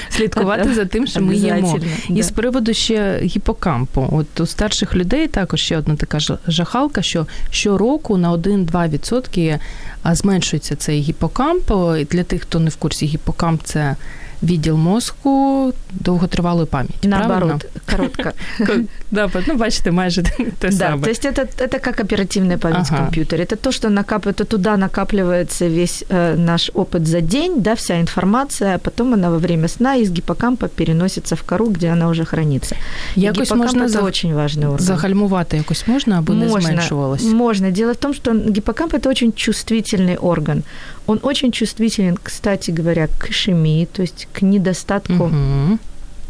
слідкувати 0.09 0.75
за 0.75 0.85
тим, 0.85 1.07
що 1.07 1.21
ми 1.21 1.37
їмо. 1.37 1.79
І 2.09 2.23
з 2.23 2.31
приводу 2.31 2.75
ще 2.75 3.21
гіпокампу. 3.23 4.09
От 4.13 4.41
у 4.41 4.47
старших 4.47 4.97
людей 4.97 5.29
також 5.29 5.61
ще 5.61 5.79
одна 5.79 5.97
така 5.97 6.19
жахалка, 6.49 7.03
що 7.03 7.27
щороку 7.51 8.17
на 8.17 8.33
1-2% 8.33 9.59
зменшується 10.05 10.77
цей 10.77 11.01
гіпокамп. 11.01 11.71
І 12.01 12.05
для 12.05 12.23
тих, 12.23 12.43
хто 12.43 12.61
не 12.61 12.71
в 12.71 12.77
курсі, 12.77 13.07
гіпокамп 13.07 13.63
це 13.63 13.97
відділ 14.44 14.78
мозку 14.78 15.74
довготривалої 15.92 16.66
пам'яті. 16.66 17.08
Наоборот, 17.08 17.66
коротко. 17.92 18.32
Да, 19.12 19.30
ну, 19.48 19.56
бачите, 19.56 19.92
майже 19.92 20.24
те 20.60 20.72
саме. 20.72 20.98
Да, 20.98 21.04
то 21.04 21.10
есть 21.10 21.26
это, 21.26 21.48
это 21.58 21.80
как 21.80 22.00
оперативная 22.00 22.58
память 22.58 22.88
ага. 22.90 22.96
в 22.96 23.00
компьютере. 23.00 23.44
Это 23.44 23.56
то, 23.56 23.72
что 23.72 23.90
накапливает, 23.90 24.36
то 24.38 24.46
туда 24.46 24.78
накапливается 24.78 25.68
весь 25.68 26.06
э, 26.10 26.36
наш 26.36 26.72
опыт 26.74 27.08
за 27.08 27.22
день, 27.22 27.62
да, 27.62 27.74
вся 27.76 28.00
информация, 28.00 28.76
а 28.76 28.78
потом 28.78 29.14
она 29.14 29.30
во 29.30 29.38
время 29.38 29.68
сна 29.68 29.96
из 29.96 30.12
гиппокампа 30.12 30.68
переносится 30.68 31.36
в 31.36 31.44
кору, 31.44 31.70
где 31.70 31.90
она 31.90 32.08
уже 32.08 32.26
хранится. 32.26 32.76
Якось 33.16 33.52
можна 33.52 33.84
это 33.84 33.90
за... 33.90 34.02
очень 34.02 34.34
важный 34.34 34.68
орган. 34.68 34.86
Загальмувати 34.86 35.58
якось 35.58 35.88
можна, 35.88 36.18
аби 36.20 36.34
можно, 36.34 36.60
не 36.60 36.66
зменшувалось? 36.66 37.24
Можно. 37.24 37.72
Дело 37.72 37.94
в 37.94 37.98
том, 37.98 38.14
что 38.14 38.34
гиппокамп – 38.34 38.94
это 38.94 39.10
очень 39.10 39.34
чувствительный 39.34 40.18
орган. 40.18 40.64
Он 41.07 41.21
очень 41.23 41.53
чувствителен, 41.53 42.17
кстати 42.23 42.71
говоря, 42.71 43.09
к 43.09 43.31
ишемии, 43.31 43.85
то 43.87 44.03
есть 44.03 44.29
к 44.33 44.43
недостатку 44.43 45.25
угу. 45.25 45.79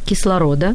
кислорода, 0.05 0.75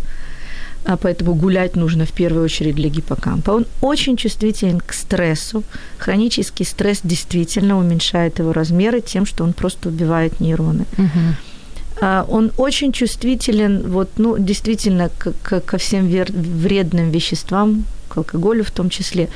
а 0.85 0.95
поэтому 0.95 1.35
гулять 1.35 1.75
нужно 1.75 2.05
в 2.05 2.11
первую 2.11 2.45
очередь 2.45 2.75
для 2.75 2.89
гиппокампа. 2.89 3.51
Он 3.51 3.65
очень 3.81 4.15
чувствителен 4.15 4.79
к 4.79 4.93
стрессу. 4.93 5.63
Хронический 5.97 6.63
стресс 6.63 7.01
действительно 7.03 7.77
уменьшает 7.77 8.39
его 8.39 8.53
размеры 8.53 9.01
тем, 9.01 9.25
что 9.25 9.43
он 9.43 9.53
просто 9.53 9.89
убивает 9.89 10.39
нейроны. 10.39 10.85
Угу. 10.97 12.05
Он 12.29 12.51
очень 12.55 12.93
чувствителен, 12.93 13.91
вот, 13.91 14.11
ну, 14.17 14.37
действительно, 14.37 15.09
к, 15.09 15.33
к, 15.43 15.59
ко 15.59 15.77
всем 15.77 16.07
вредным 16.07 17.11
веществам, 17.11 17.83
к 18.07 18.17
алкоголю 18.17 18.63
в 18.63 18.71
том 18.71 18.89
числе. 18.89 19.27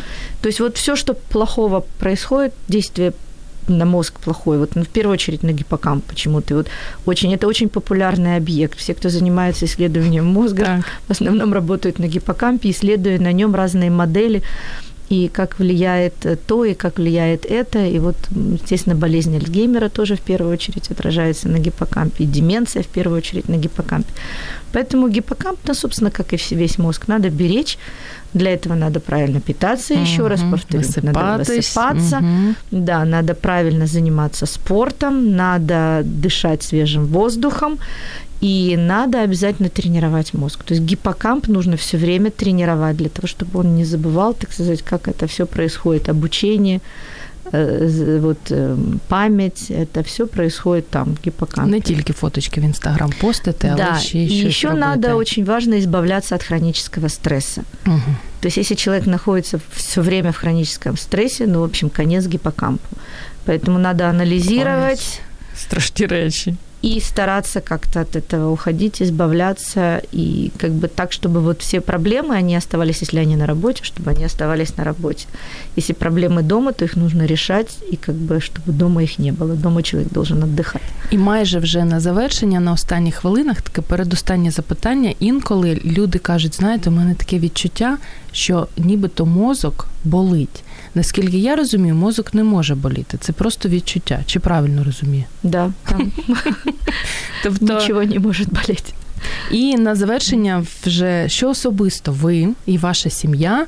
То 0.41 0.47
есть 0.47 0.61
вот 0.61 0.77
все, 0.77 0.95
что 0.95 1.13
плохого 1.13 1.83
происходит, 1.99 2.53
действие 2.69 3.13
на 3.67 3.85
мозг 3.85 4.19
плохой. 4.19 4.57
Вот 4.57 4.75
ну, 4.75 4.83
в 4.83 4.89
первую 4.89 5.13
очередь 5.13 5.43
на 5.43 5.51
гиппокамп 5.51 6.03
почему-то. 6.05 6.55
Вот 6.55 6.67
очень, 7.05 7.33
это 7.33 7.47
очень 7.47 7.69
популярный 7.69 8.37
объект. 8.37 8.77
Все, 8.77 8.93
кто 8.93 9.09
занимается 9.09 9.65
исследованием 9.65 10.25
мозга, 10.25 10.63
так. 10.63 10.85
в 11.07 11.11
основном 11.11 11.53
работают 11.53 11.99
на 11.99 12.07
гиппокампе, 12.07 12.69
исследуя 12.69 13.19
на 13.19 13.31
нем 13.31 13.55
разные 13.55 13.89
модели 13.89 14.43
и 15.09 15.27
как 15.27 15.59
влияет 15.59 16.13
то, 16.47 16.65
и 16.65 16.73
как 16.73 16.97
влияет 16.97 17.45
это. 17.45 17.85
И 17.85 17.99
вот, 17.99 18.15
естественно, 18.31 18.95
болезнь 18.95 19.35
Альцгеймера 19.35 19.89
тоже 19.89 20.15
в 20.15 20.21
первую 20.21 20.53
очередь 20.53 20.91
отражается 20.91 21.49
на 21.49 21.59
гиппокампе, 21.59 22.23
и 22.23 22.27
деменция 22.27 22.83
в 22.83 22.87
первую 22.87 23.17
очередь 23.17 23.49
на 23.49 23.57
гиппокампе. 23.57 24.11
Поэтому 24.71 25.09
гиппокамп, 25.09 25.59
ну, 25.67 25.73
собственно, 25.73 26.09
как 26.09 26.33
и 26.33 26.55
весь 26.55 26.77
мозг, 26.77 27.07
надо 27.07 27.29
беречь, 27.29 27.77
для 28.33 28.53
этого 28.53 28.75
надо 28.75 28.99
правильно 28.99 29.39
питаться, 29.39 29.93
угу, 29.93 30.03
еще 30.03 30.27
раз 30.27 30.41
повторю. 30.51 30.83
Надо 31.01 31.43
высыпаться. 31.43 32.17
Угу. 32.17 32.55
Да, 32.71 33.05
надо 33.05 33.33
правильно 33.33 33.85
заниматься 33.85 34.45
спортом, 34.45 35.35
надо 35.35 36.01
дышать 36.03 36.63
свежим 36.63 37.05
воздухом. 37.05 37.77
И 38.41 38.75
надо 38.77 39.21
обязательно 39.21 39.69
тренировать 39.69 40.33
мозг. 40.33 40.63
То 40.65 40.73
есть 40.73 40.85
гиппокамп 40.85 41.47
нужно 41.47 41.77
все 41.77 41.97
время 41.97 42.29
тренировать 42.29 42.97
для 42.97 43.07
того, 43.07 43.25
чтобы 43.25 43.59
он 43.59 43.75
не 43.75 43.85
забывал, 43.85 44.33
так 44.33 44.51
сказать, 44.51 44.81
как 44.81 45.07
это 45.07 45.27
все 45.27 45.45
происходит, 45.45 46.09
обучение, 46.09 46.81
вот 48.20 48.38
э, 48.50 48.76
память, 49.08 49.70
это 49.70 50.02
все 50.02 50.26
происходит 50.26 50.90
там, 50.90 51.14
в 51.14 51.24
гиппокампе. 51.24 51.70
Не 51.70 51.80
тільки 51.80 52.12
фоточки 52.12 52.60
в 52.60 52.64
Инстаграм 52.64 53.12
постите, 53.20 53.68
а 53.72 53.76
да. 53.76 53.98
ще 53.98 54.28
щось 54.28 54.46
еще 54.46 54.68
робити. 54.68 54.86
надо, 54.86 55.16
очень 55.16 55.44
важно, 55.44 55.78
избавляться 55.78 56.34
от 56.34 56.42
хронического 56.42 57.08
стресса. 57.08 57.62
Угу. 57.86 58.00
То 58.40 58.48
есть, 58.48 58.58
если 58.58 58.76
человек 58.76 59.06
находится 59.06 59.60
все 59.72 60.02
время 60.02 60.30
в 60.30 60.36
хроническом 60.36 60.96
стрессе, 60.96 61.46
ну, 61.46 61.60
в 61.60 61.64
общем, 61.64 61.90
конец 61.90 62.26
гиппокампу. 62.26 62.96
Поэтому 63.46 63.78
надо 63.78 64.08
анализировать. 64.08 65.20
Страшні 65.56 66.06
речі 66.06 66.54
и 66.82 67.00
стараться 67.00 67.60
как-то 67.60 68.00
от 68.00 68.16
этого 68.16 68.52
уходить, 68.52 69.02
избавляться, 69.02 70.00
и 70.12 70.52
как 70.58 70.70
бы 70.70 70.88
так, 70.88 71.12
чтобы 71.12 71.40
вот 71.40 71.60
все 71.60 71.80
проблемы, 71.80 72.36
они 72.36 72.56
оставались, 72.56 73.02
если 73.02 73.18
они 73.18 73.36
на 73.36 73.46
работе, 73.46 73.82
чтобы 73.82 74.10
они 74.10 74.24
оставались 74.24 74.76
на 74.76 74.84
работе. 74.84 75.26
Если 75.76 75.92
проблемы 75.92 76.42
дома, 76.42 76.72
то 76.72 76.84
их 76.84 76.96
нужно 76.96 77.26
решать, 77.26 77.78
и 77.92 77.96
как 77.96 78.14
бы, 78.14 78.40
чтобы 78.40 78.72
дома 78.72 79.02
их 79.02 79.18
не 79.18 79.32
было. 79.32 79.54
Дома 79.54 79.82
человек 79.82 80.12
должен 80.12 80.42
отдыхать. 80.42 80.82
І 81.10 81.18
майже 81.18 81.58
вже 81.58 81.84
на 81.84 82.00
завершення, 82.00 82.60
на 82.60 82.72
останніх 82.72 83.14
хвилинах, 83.14 83.62
таке 83.62 83.82
передостаннє 83.82 84.50
запитання. 84.50 85.14
Інколи 85.18 85.80
люди 85.84 86.18
кажуть, 86.18 86.54
знаєте, 86.54 86.90
у 86.90 86.92
мене 86.92 87.14
таке 87.14 87.38
відчуття, 87.38 87.98
що 88.32 88.66
нібито 88.76 89.26
мозок 89.26 89.86
болить. 90.04 90.62
Наскільки 90.94 91.38
я 91.38 91.56
розумію, 91.56 91.94
мозок 91.94 92.34
не 92.34 92.44
може 92.44 92.74
боліти. 92.74 93.18
Це 93.20 93.32
просто 93.32 93.68
відчуття. 93.68 94.20
Чи 94.26 94.40
правильно 94.40 94.84
розумію? 94.84 95.24
Да, 95.42 95.72
там 95.88 96.12
тобто... 97.42 97.74
нічого 97.74 98.04
не 98.04 98.18
може 98.18 98.44
боліти. 98.44 98.92
І 99.50 99.76
на 99.76 99.94
завершення, 99.94 100.66
вже 100.84 101.28
що 101.28 101.50
особисто 101.50 102.12
ви 102.12 102.48
і 102.66 102.78
ваша 102.78 103.10
сім'я 103.10 103.66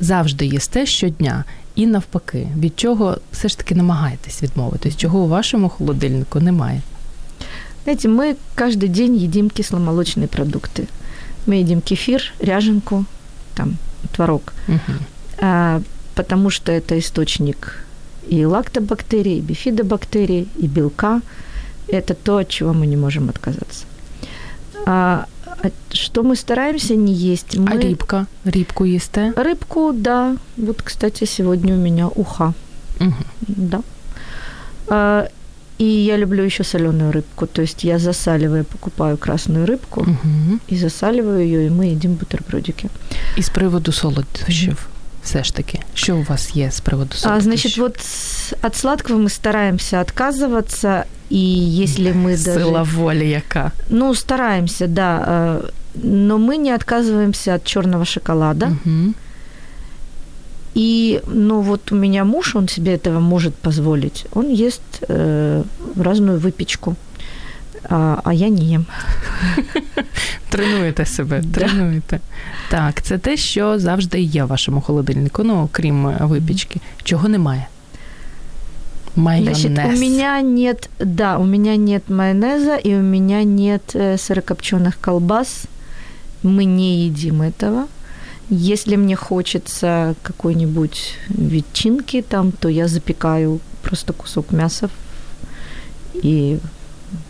завжди 0.00 0.46
їсте 0.46 0.86
щодня. 0.86 1.44
І 1.74 1.86
навпаки, 1.86 2.48
від 2.58 2.80
чого 2.80 3.18
все 3.32 3.48
ж 3.48 3.58
таки 3.58 3.74
намагаєтесь 3.74 4.42
відмовитись, 4.42 4.96
чого 4.96 5.18
у 5.18 5.28
вашому 5.28 5.68
холодильнику 5.68 6.40
немає? 6.40 6.80
Знаете, 7.84 8.08
мы 8.08 8.36
каждый 8.54 8.88
день 8.88 9.16
едим 9.16 9.50
кисломолочные 9.50 10.26
продукты. 10.26 10.88
Мы 11.46 11.56
едим 11.56 11.82
кефир, 11.82 12.22
ряженку, 12.40 13.04
там, 13.54 13.76
творог. 14.12 14.40
Угу. 14.68 14.98
А, 15.40 15.80
Потому 16.19 16.49
что 16.49 16.71
это 16.71 16.99
источник 16.99 17.85
и 18.31 18.45
лактобактерий, 18.45 19.37
и 19.37 19.41
бифидобактерий, 19.41 20.47
и 20.63 20.67
белка. 20.67 21.21
Это 21.87 22.13
то, 22.13 22.37
от 22.37 22.49
чего 22.49 22.73
мы 22.73 22.87
не 22.87 22.97
можем 22.97 23.29
отказаться. 23.29 23.85
А, 24.85 25.25
что 25.93 26.23
мы 26.23 26.35
стараемся 26.35 26.95
не 26.95 27.13
есть? 27.13 27.57
Мы... 27.57 27.71
А 27.71 27.81
рыбка? 27.81 28.25
Рыбку 28.43 28.83
есте? 28.83 29.33
Рыбку, 29.37 29.93
да. 29.93 30.35
Вот, 30.57 30.81
кстати, 30.81 31.25
сегодня 31.25 31.73
у 31.75 31.77
меня 31.77 32.07
уха. 32.07 32.53
Угу. 32.99 33.13
Да. 33.47 33.81
А, 34.87 35.27
и 35.77 35.85
я 35.85 36.17
люблю 36.17 36.43
еще 36.43 36.65
соленую 36.65 37.13
рыбку. 37.13 37.47
То 37.47 37.61
есть 37.61 37.85
я 37.85 37.97
засаливаю, 37.97 38.65
покупаю 38.65 39.17
красную 39.17 39.65
рыбку 39.65 40.01
угу. 40.01 40.59
и 40.67 40.77
засаливаю 40.77 41.39
ее, 41.39 41.67
и 41.67 41.69
мы 41.69 41.85
едим 41.85 42.15
бутербродики. 42.15 42.89
И 43.37 43.41
с 43.41 43.49
приводу 43.49 43.91
солодощів? 43.91 44.89
Все 45.29 45.43
ж 45.43 45.55
таки? 45.55 45.79
Що 45.93 46.17
у 46.17 46.23
вас 46.23 46.55
є 46.55 46.71
з 46.71 46.79
приводу 46.79 47.13
солодких? 47.13 47.37
А, 47.37 47.41
значит, 47.41 47.77
вот 47.77 47.97
от 48.61 48.75
сладкого 48.75 49.19
мы 49.19 49.29
стараемся 49.29 50.01
отказываться, 50.01 51.03
и 51.29 51.37
если 51.83 52.11
мы 52.13 52.45
даже... 52.45 52.59
Сила 52.59 52.83
воли 52.83 53.25
яка. 53.25 53.71
Ну, 53.89 54.15
стараемся, 54.15 54.87
да. 54.87 55.61
Но 55.95 56.37
мы 56.37 56.57
не 56.57 56.75
отказываемся 56.75 57.55
от 57.55 57.63
черного 57.63 58.05
шоколада. 58.05 58.65
Угу. 58.65 59.13
И, 60.75 61.21
ну, 61.27 61.61
вот 61.61 61.91
у 61.91 61.95
меня 61.95 62.23
муж, 62.23 62.55
он 62.55 62.67
себе 62.67 62.93
этого 62.93 63.19
может 63.19 63.53
позволить. 63.53 64.25
Он 64.33 64.49
ест 64.49 64.81
э, 65.09 65.63
разную 66.03 66.39
выпечку 66.39 66.95
а 67.88 68.16
а 68.24 68.32
я 68.32 68.48
не 68.48 68.60
їм. 68.60 68.86
Тренуєте 70.48 71.06
себе, 71.06 71.42
тренуєте. 71.54 72.20
Так, 72.70 73.02
це 73.02 73.18
те, 73.18 73.36
що 73.36 73.78
завжди 73.78 74.20
є 74.20 74.44
в 74.44 74.46
вашому 74.46 74.80
холодильнику, 74.80 75.42
ну, 75.42 75.62
окрім 75.62 76.06
е, 76.06 76.16
випічки. 76.20 76.80
Чого 77.02 77.28
немає? 77.28 77.66
Майонез. 79.16 79.58
Значит, 79.58 79.94
у 79.94 80.00
меня 80.00 80.42
нет, 80.42 80.90
да, 80.98 81.38
у 81.38 81.44
меня 81.44 81.76
нет 81.76 82.02
майонеза 82.08 82.76
и 82.76 82.94
у 82.94 83.02
меня 83.02 83.44
нет 83.44 83.94
э, 83.94 84.16
сырокопченых 84.18 84.98
колбас. 85.00 85.66
Мы 86.42 86.64
не 86.64 87.06
едим 87.06 87.42
этого. 87.42 87.86
Если 88.50 88.96
мне 88.96 89.16
хочется 89.16 90.14
какой-нибудь 90.22 91.14
ветчинки 91.28 92.22
там, 92.22 92.52
то 92.52 92.68
я 92.68 92.88
запекаю 92.88 93.60
просто 93.82 94.12
кусок 94.12 94.52
мяса 94.52 94.90
и 96.14 96.58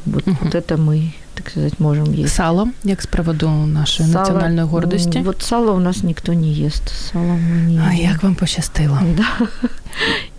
вот, 0.07 0.27
Мгм. 0.27 0.37
вот 0.43 0.55
это 0.55 0.77
мы, 0.77 1.11
так 1.35 1.51
сказать, 1.51 1.81
можем 1.81 2.13
есть. 2.15 2.35
Сало, 2.35 2.69
як 2.85 3.03
з 3.03 3.07
приводу 3.07 3.49
нашої 3.51 4.09
Сало, 4.13 4.21
національної 4.25 4.67
гордості. 4.67 5.19
м, 5.19 5.25
Вот 5.25 5.43
сало 5.43 5.73
у 5.73 5.79
нас 5.79 6.03
никто 6.03 6.33
не 6.33 6.67
ест. 6.67 6.83
Сало 7.13 7.25
мы 7.25 7.67
не 7.67 7.79
А 7.81 7.93
едим. 7.93 8.11
як 8.11 8.23
вам 8.23 8.35
пощастило? 8.35 8.99
Да. 9.17 9.47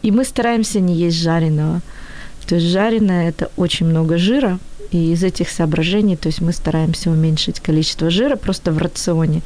И 0.05 0.11
мы 0.11 0.25
стараемся 0.25 0.79
не 0.79 0.93
есть 1.07 1.17
жареного. 1.17 1.81
То 2.45 2.55
есть 2.55 2.67
жареное – 2.67 3.31
это 3.31 3.47
очень 3.57 3.87
много 3.89 4.17
жира, 4.17 4.57
и 4.93 5.11
из 5.13 5.23
этих 5.23 5.49
соображений, 5.49 6.15
то 6.15 6.29
есть 6.29 6.41
мы 6.41 6.53
стараемся 6.53 7.09
уменьшить 7.11 7.59
количество 7.59 8.09
жира 8.09 8.35
просто 8.35 8.71
в 8.71 8.77
рационе. 8.77 9.41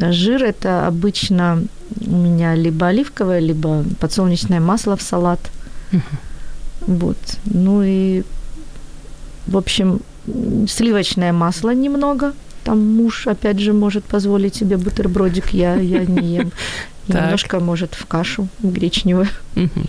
А 0.00 0.12
Жир – 0.12 0.44
это 0.44 0.86
обычно 0.90 1.62
у 2.06 2.16
меня 2.16 2.56
либо 2.56 2.86
оливковое, 2.86 3.40
либо 3.40 3.84
подсолнечное 4.00 4.60
масло 4.60 4.94
в 4.96 5.00
салат. 5.02 5.38
Мгм. 5.92 6.02
Вот. 6.86 7.16
Ну 7.46 7.82
и, 7.82 8.22
в 9.47 9.57
общем, 9.57 9.99
сливочное 10.67 11.33
масло 11.33 11.73
немного. 11.73 12.33
Там 12.63 12.95
муж, 12.95 13.27
опять 13.27 13.59
же, 13.59 13.73
может 13.73 14.03
позволить 14.03 14.55
себе 14.55 14.77
бутербродик, 14.77 15.53
я, 15.53 15.75
я 15.75 16.05
не 16.05 16.37
ем. 16.39 16.51
Немножко, 17.07 17.59
может, 17.59 17.95
в 17.95 18.05
кашу 18.05 18.47
гречневую. 18.63 19.27
Мгм. 19.55 19.87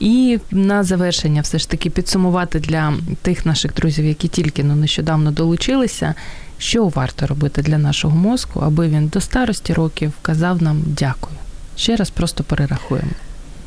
І 0.00 0.38
на 0.50 0.82
завершення, 0.82 1.42
все 1.42 1.58
ж 1.58 1.68
таки, 1.68 1.90
підсумувати 1.90 2.60
для 2.60 2.94
тих 3.22 3.46
наших 3.46 3.74
друзів, 3.74 4.04
які 4.04 4.28
тільки 4.28 4.64
ну, 4.64 4.76
нещодавно 4.76 5.30
долучилися, 5.30 6.14
що 6.58 6.88
варто 6.88 7.26
робити 7.26 7.62
для 7.62 7.78
нашого 7.78 8.16
мозку, 8.16 8.60
аби 8.60 8.88
він 8.88 9.08
до 9.08 9.20
старості 9.20 9.72
років 9.72 10.12
казав 10.22 10.62
нам 10.62 10.82
дякую. 10.86 11.36
Ще 11.76 11.96
раз 11.96 12.10
просто 12.10 12.44
перерахуємо. 12.44 13.10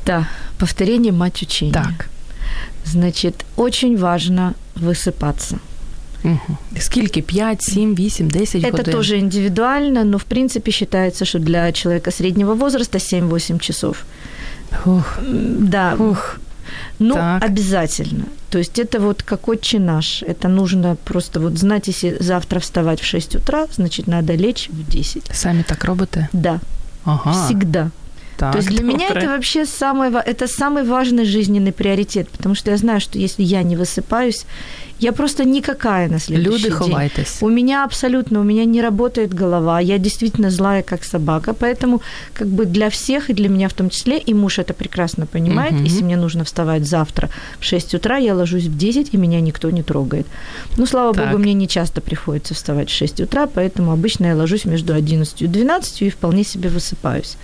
Да, 0.05 0.27
повторение 0.57 1.11
мать 1.11 1.43
учения. 1.43 1.73
Так. 1.73 2.09
Значит, 2.85 3.33
очень 3.55 3.97
важно 3.97 4.53
высыпаться. 4.75 5.55
Угу. 6.23 6.57
Скільки? 6.79 7.21
5, 7.21 7.61
7, 7.63 7.95
8, 7.95 8.29
10 8.31 8.63
Это 8.63 8.71
годин? 8.77 8.93
тоже 8.93 9.17
индивидуально, 9.19 10.03
но 10.03 10.17
в 10.17 10.23
принципе 10.23 10.71
считается, 10.71 11.25
что 11.25 11.39
для 11.39 11.71
человека 11.71 12.11
среднего 12.11 12.53
возраста 12.55 12.97
7-8 12.97 13.59
часов. 13.59 13.97
Ух, 14.85 15.19
Да, 15.59 15.95
ух. 15.99 16.39
ну 16.99 17.13
так. 17.15 17.43
обязательно. 17.43 18.23
То 18.49 18.57
есть 18.59 18.79
это 18.79 18.99
вот 18.99 19.21
как 19.23 19.47
отче 19.49 19.79
наш. 19.79 20.23
Это 20.23 20.47
нужно 20.47 20.95
просто 21.03 21.39
вот 21.39 21.57
знать, 21.57 21.87
если 21.89 22.17
завтра 22.23 22.59
вставать 22.59 23.01
в 23.01 23.05
6 23.05 23.35
утра, 23.35 23.67
значит, 23.75 24.07
надо 24.07 24.33
лечь 24.37 24.69
в 24.73 24.91
10. 24.91 25.29
Самі 25.33 25.63
так 25.63 25.85
робите? 25.85 26.27
Да, 26.33 26.59
Ага. 27.05 27.31
всегда. 27.31 27.91
Так, 28.37 28.51
То 28.53 28.57
есть 28.59 28.69
для 28.69 28.81
меня 28.83 29.07
это 29.09 29.27
вообще 29.27 29.65
самый, 29.65 30.09
это 30.09 30.47
самый 30.47 30.83
важный 30.83 31.25
жизненный 31.25 31.71
приоритет, 31.71 32.29
потому 32.29 32.55
что 32.55 32.71
я 32.71 32.77
знаю, 32.77 32.99
что 32.99 33.19
если 33.19 33.43
я 33.43 33.63
не 33.63 33.75
высыпаюсь, 33.75 34.45
я 34.99 35.11
просто 35.11 35.43
никакая 35.45 36.07
на 36.09 36.19
следующий 36.19 36.49
Люди, 36.49 36.63
день. 36.63 36.71
ховайтесь. 36.71 37.37
У 37.41 37.49
меня 37.49 37.83
абсолютно, 37.83 38.39
у 38.39 38.43
меня 38.43 38.65
не 38.65 38.81
работает 38.81 39.33
голова, 39.33 39.79
я 39.81 39.97
действительно 39.97 40.49
злая, 40.49 40.81
как 40.81 41.03
собака, 41.03 41.53
поэтому 41.53 42.01
как 42.33 42.47
бы 42.47 42.65
для 42.65 42.89
всех, 42.89 43.29
и 43.29 43.33
для 43.33 43.49
меня 43.49 43.67
в 43.67 43.73
том 43.73 43.89
числе, 43.89 44.17
и 44.17 44.33
муж 44.33 44.59
это 44.59 44.73
прекрасно 44.73 45.25
понимает, 45.25 45.73
Мгм. 45.73 45.83
если 45.83 46.03
мне 46.03 46.17
нужно 46.17 46.43
вставать 46.43 46.85
завтра 46.87 47.29
в 47.59 47.65
6 47.65 47.93
утра, 47.95 48.17
я 48.17 48.33
ложусь 48.35 48.63
в 48.65 48.77
10, 48.77 49.13
и 49.13 49.17
меня 49.17 49.41
никто 49.41 49.69
не 49.71 49.83
трогает. 49.83 50.25
Ну, 50.77 50.85
слава 50.85 51.13
Так. 51.13 51.25
богу, 51.27 51.37
мне 51.37 51.53
не 51.53 51.67
часто 51.67 52.01
приходится 52.01 52.53
вставать 52.53 52.89
в 52.89 52.93
6 52.93 53.19
утра, 53.21 53.45
поэтому 53.47 53.91
обычно 53.91 54.27
я 54.27 54.35
ложусь 54.35 54.65
между 54.65 54.93
11 54.93 55.41
и 55.41 55.47
12 55.47 56.01
и 56.01 56.09
вполне 56.09 56.43
себе 56.43 56.69
высыпаюсь. 56.69 57.35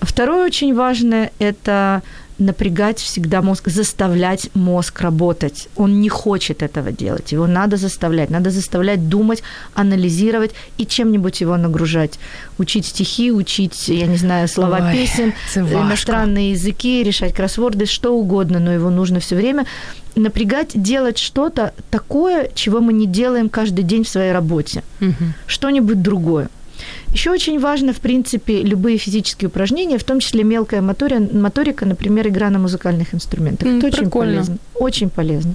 Второе 0.00 0.46
очень 0.46 0.74
важное– 0.74 1.30
это 1.38 2.02
напрягать 2.38 2.98
всегда 2.98 3.42
мозг, 3.42 3.68
заставлять 3.68 4.50
мозг 4.54 5.00
работать. 5.00 5.68
Он 5.76 6.00
не 6.00 6.08
хочет 6.08 6.62
этого 6.62 6.90
делать, 6.90 7.32
его 7.32 7.46
надо 7.46 7.76
заставлять. 7.76 8.30
Надо 8.30 8.50
заставлять 8.50 9.08
думать, 9.08 9.42
анализировать 9.74 10.50
и 10.76 10.86
чем-нибудь 10.86 11.40
его 11.40 11.56
нагружать. 11.56 12.18
Учить 12.58 12.86
стихи, 12.86 13.30
учить, 13.30 13.88
я 13.88 14.06
не 14.06 14.16
знаю, 14.16 14.48
слова 14.48 14.80
Ой, 14.82 14.92
песен, 14.92 15.32
иностранные 15.54 16.52
языки, 16.52 17.02
решать 17.04 17.34
кроссворды, 17.34 17.86
что 17.86 18.12
угодно, 18.14 18.58
но 18.58 18.72
его 18.72 18.90
нужно 18.90 19.20
все 19.20 19.36
время 19.36 19.64
напрягать, 20.16 20.70
делать 20.74 21.18
что-то 21.18 21.72
такое, 21.90 22.50
чего 22.54 22.80
мы 22.80 22.92
не 22.92 23.06
делаем 23.06 23.48
каждый 23.48 23.82
день 23.82 24.04
в 24.04 24.08
своей 24.08 24.32
работе 24.32 24.82
Мгм. 25.00 25.34
что-нибудь 25.46 26.02
другое. 26.02 26.48
Еще 27.14 27.30
очень 27.30 27.60
важно, 27.60 27.92
в 27.92 27.96
принципе, 28.00 28.62
любые 28.62 28.98
физические 28.98 29.48
упражнения, 29.48 29.96
в 29.98 30.02
том 30.04 30.18
числе 30.20 30.44
мелкая 30.44 30.82
моторика, 30.82 31.38
моторика 31.38 31.86
например, 31.86 32.26
игра 32.28 32.50
на 32.50 32.58
музыкальных 32.58 33.14
инструментах. 33.14 33.68
М, 33.68 33.78
Это 33.78 33.86
очень 33.86 34.10
полезно. 34.10 34.56
Очень 34.74 35.08
полезно 35.10 35.54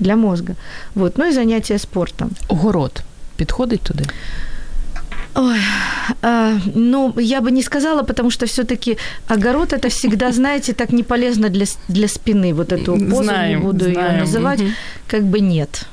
для 0.00 0.16
мозга. 0.16 0.54
Вот. 0.94 1.18
Ну 1.18 1.28
и 1.28 1.32
занятия 1.32 1.78
спортом. 1.78 2.30
Город 2.50 3.02
підходить 3.36 3.80
туди? 3.82 4.04
Ой, 5.34 5.58
а, 6.22 6.58
ну, 6.74 7.14
я 7.20 7.40
бы 7.40 7.50
не 7.50 7.62
сказала, 7.62 8.02
потому 8.02 8.30
что 8.30 8.46
все-таки 8.46 8.96
огород 9.28 9.72
это 9.72 9.88
всегда, 9.88 10.32
знаете, 10.32 10.72
так 10.72 10.92
не 10.92 11.02
полезно 11.02 11.48
для, 11.50 11.66
для 11.88 12.08
спины. 12.08 12.52
Вот 12.54 12.72
эту 12.72 12.96
позу 12.96 13.22
Знаем, 13.22 13.58
не 13.60 13.64
буду 13.66 13.84
ее 13.84 13.92
знаем, 13.94 14.18
называть. 14.20 14.60
мгм. 14.60 14.72
Как 15.08 15.22
бы 15.22 15.40
нет. 15.40 15.86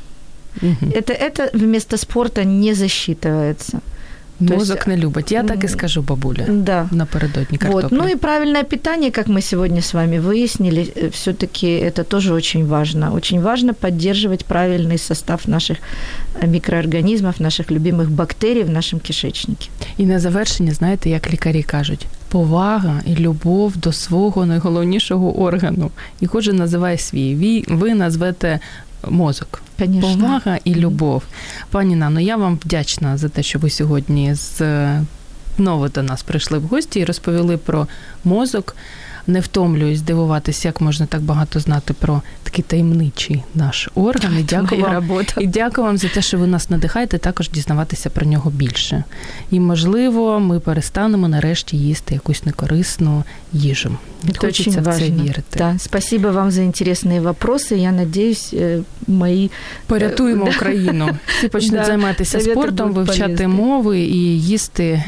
Мгм. 0.62 0.92
Это, 0.96 1.14
это 1.14 1.50
вместо 1.54 1.98
спорта 1.98 2.44
не 2.46 2.74
засчитывается. 2.74 3.80
То 4.49 4.55
Мозок 4.55 4.77
есть, 4.77 4.87
не 4.89 4.97
любить. 4.97 5.33
Я 5.33 5.43
так 5.43 5.65
і 5.65 5.67
м, 5.67 5.73
скажу, 5.73 6.03
бабуля, 6.03 6.45
Да. 6.49 6.89
напередодні 6.93 7.59
Вот. 7.63 7.73
картоплі. 7.83 7.97
Ну 8.03 8.09
и 8.09 8.17
правильное 8.17 8.63
питание, 8.65 9.11
как 9.11 9.27
мы 9.29 9.41
сегодня 9.41 9.79
с 9.79 9.95
вами 9.95 10.21
выяснили, 10.21 11.09
все-таки 11.11 11.67
это 11.67 12.05
тоже 12.05 12.33
очень 12.33 12.67
важно. 12.67 13.15
Очень 13.15 13.41
важно 13.41 13.75
поддерживать 13.75 14.45
правильный 14.49 14.99
состав 14.99 15.49
наших 15.49 15.77
э, 16.43 16.47
микроорганизмов, 16.47 17.35
наших 17.41 17.71
любимых 17.71 18.09
бактерий 18.11 18.63
в 18.65 18.71
нашем 18.71 19.01
кишечнике. 19.01 19.67
І 19.97 20.07
на 20.07 20.19
завершення, 20.19 20.73
знаєте, 20.73 21.11
як 21.11 21.33
лікарі 21.33 21.63
кажуть, 21.63 22.07
повага 22.29 23.01
і 23.07 23.17
любов 23.17 23.77
до 23.77 23.93
свого 23.93 24.47
найголовнішого 24.47 25.41
органу. 25.41 25.91
І 26.21 26.27
кожен 26.27 26.57
називає 26.57 26.99
свій. 26.99 27.35
Ви, 27.35 27.75
ви 27.77 27.95
назвете 27.95 28.61
мозок. 29.10 29.62
Конечно. 29.80 30.18
Повага 30.18 30.60
і 30.64 30.76
любов. 30.76 31.24
Пані 31.70 31.96
Нано, 31.96 32.20
я 32.20 32.38
вам 32.38 32.60
вдячна 32.66 33.18
за 33.18 33.30
те, 33.30 33.44
що 33.44 33.60
ви 33.60 33.70
сьогодні 33.70 34.36
знову 35.58 35.90
до 35.90 36.04
нас 36.04 36.24
прийшли 36.24 36.58
в 36.58 36.64
гості 36.64 37.00
і 37.00 37.06
розповіли 37.06 37.58
про 37.58 37.88
мозок. 38.24 38.76
Не 39.28 39.40
втомлююсь 39.40 40.02
дивуватися, 40.02 40.68
як 40.68 40.82
можна 40.82 41.06
так 41.06 41.22
багато 41.22 41.60
знати 41.60 41.94
про 41.94 42.22
такий 42.44 42.66
таємничий 42.68 43.44
наш 43.56 43.90
орган. 43.96 44.40
І 44.40 44.44
дякую 44.44 44.82
вам 44.82 44.92
работа. 44.92 45.42
і 45.42 45.48
дякую 45.48 45.88
вам 45.88 45.98
за 45.98 46.08
те, 46.08 46.22
що 46.22 46.38
ви 46.38 46.48
нас 46.48 46.70
надихаєте 46.70 47.18
також 47.18 47.50
дізнаватися 47.50 48.10
про 48.10 48.26
нього 48.26 48.52
більше. 48.52 49.04
І 49.52 49.60
можливо, 49.60 50.40
ми 50.40 50.60
перестанемо 50.60 51.28
нарешті 51.28 51.78
їсти 51.78 52.14
якусь 52.14 52.46
некорисну 52.46 53.24
їжу. 53.54 53.98
Это 54.25 54.39
Хочеться 54.41 54.71
очень 54.71 54.73
в 54.73 54.85
це 54.85 54.91
важно. 54.91 55.25
вірити. 55.25 55.59
Да, 55.59 55.75
спасибо 55.79 56.31
вам 56.31 56.51
за 56.51 56.61
интересные 56.63 57.23
вопросы. 57.23 57.75
Я 57.75 57.93
надеюсь, 57.93 58.55
э, 58.55 58.83
мои 59.07 59.51
Порятуємо 59.87 60.45
Да. 60.45 60.51
Україну. 60.51 61.09
Всі 61.39 61.49
почнуть 61.49 61.73
Да, 61.81 61.85
займатися 61.85 62.31
совєти 62.41 62.51
спортом, 62.53 62.93
будуть 62.93 63.09
вивчати 63.09 63.35
полезні. 63.35 63.47
мови 63.47 63.99
і 64.01 64.41
їсти 64.41 65.03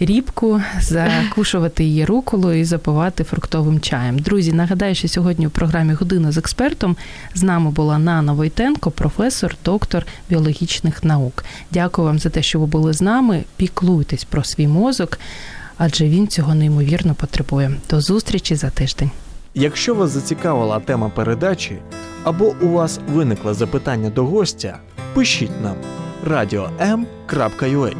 рібку, 0.00 0.60
закушувати 0.80 1.84
її 1.84 2.04
руколу 2.04 2.52
і 2.52 2.64
запивати 2.64 3.24
фруктовим 3.24 3.80
чаєм. 3.80 4.18
Друзі, 4.18 4.52
нагадаю, 4.52 4.94
що 4.94 5.08
сьогодні 5.08 5.46
у 5.46 5.50
програмі 5.50 5.92
Година 5.92 6.32
з 6.32 6.36
експертом 6.38 6.96
з 7.34 7.42
нами 7.42 7.70
була 7.70 7.98
Нана 7.98 8.32
Войтенко, 8.32 8.90
професор, 8.90 9.56
доктор 9.64 10.06
біологічних 10.30 11.04
наук. 11.04 11.44
Дякую 11.70 12.06
вам 12.06 12.18
за 12.18 12.30
те, 12.30 12.42
що 12.42 12.60
ви 12.60 12.66
були 12.66 12.92
з 12.92 13.00
нами. 13.00 13.44
Піклуйтесь 13.56 14.24
про 14.24 14.44
свій 14.44 14.66
мозок, 14.68 15.18
адже 15.77 16.09
він 16.09 16.27
цього 16.27 16.55
неймовірно 16.55 17.13
потребує. 17.15 17.71
До 17.89 18.01
зустрічі 18.01 18.55
за 18.55 18.69
тиждень. 18.69 19.11
Якщо 19.53 19.95
вас 19.95 20.11
зацікавила 20.11 20.79
тема 20.79 21.09
передачі 21.09 21.77
або 22.23 22.55
у 22.61 22.67
вас 22.67 22.99
виникло 23.13 23.53
запитання 23.53 24.09
до 24.09 24.25
гостя, 24.25 24.77
пишіть 25.13 25.61
нам 25.63 25.75
radio.m.ua 26.27 27.95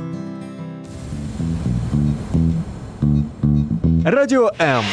Радіо 4.05 4.51
М. 4.61 4.83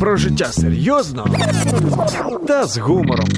Про 0.00 0.16
життя 0.16 0.52
серйозно 0.52 1.26
та 2.48 2.66
з 2.66 2.78
гумором. 2.78 3.28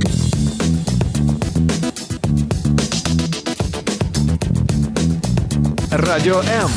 Радіо 5.93 6.43
М. 6.63 6.71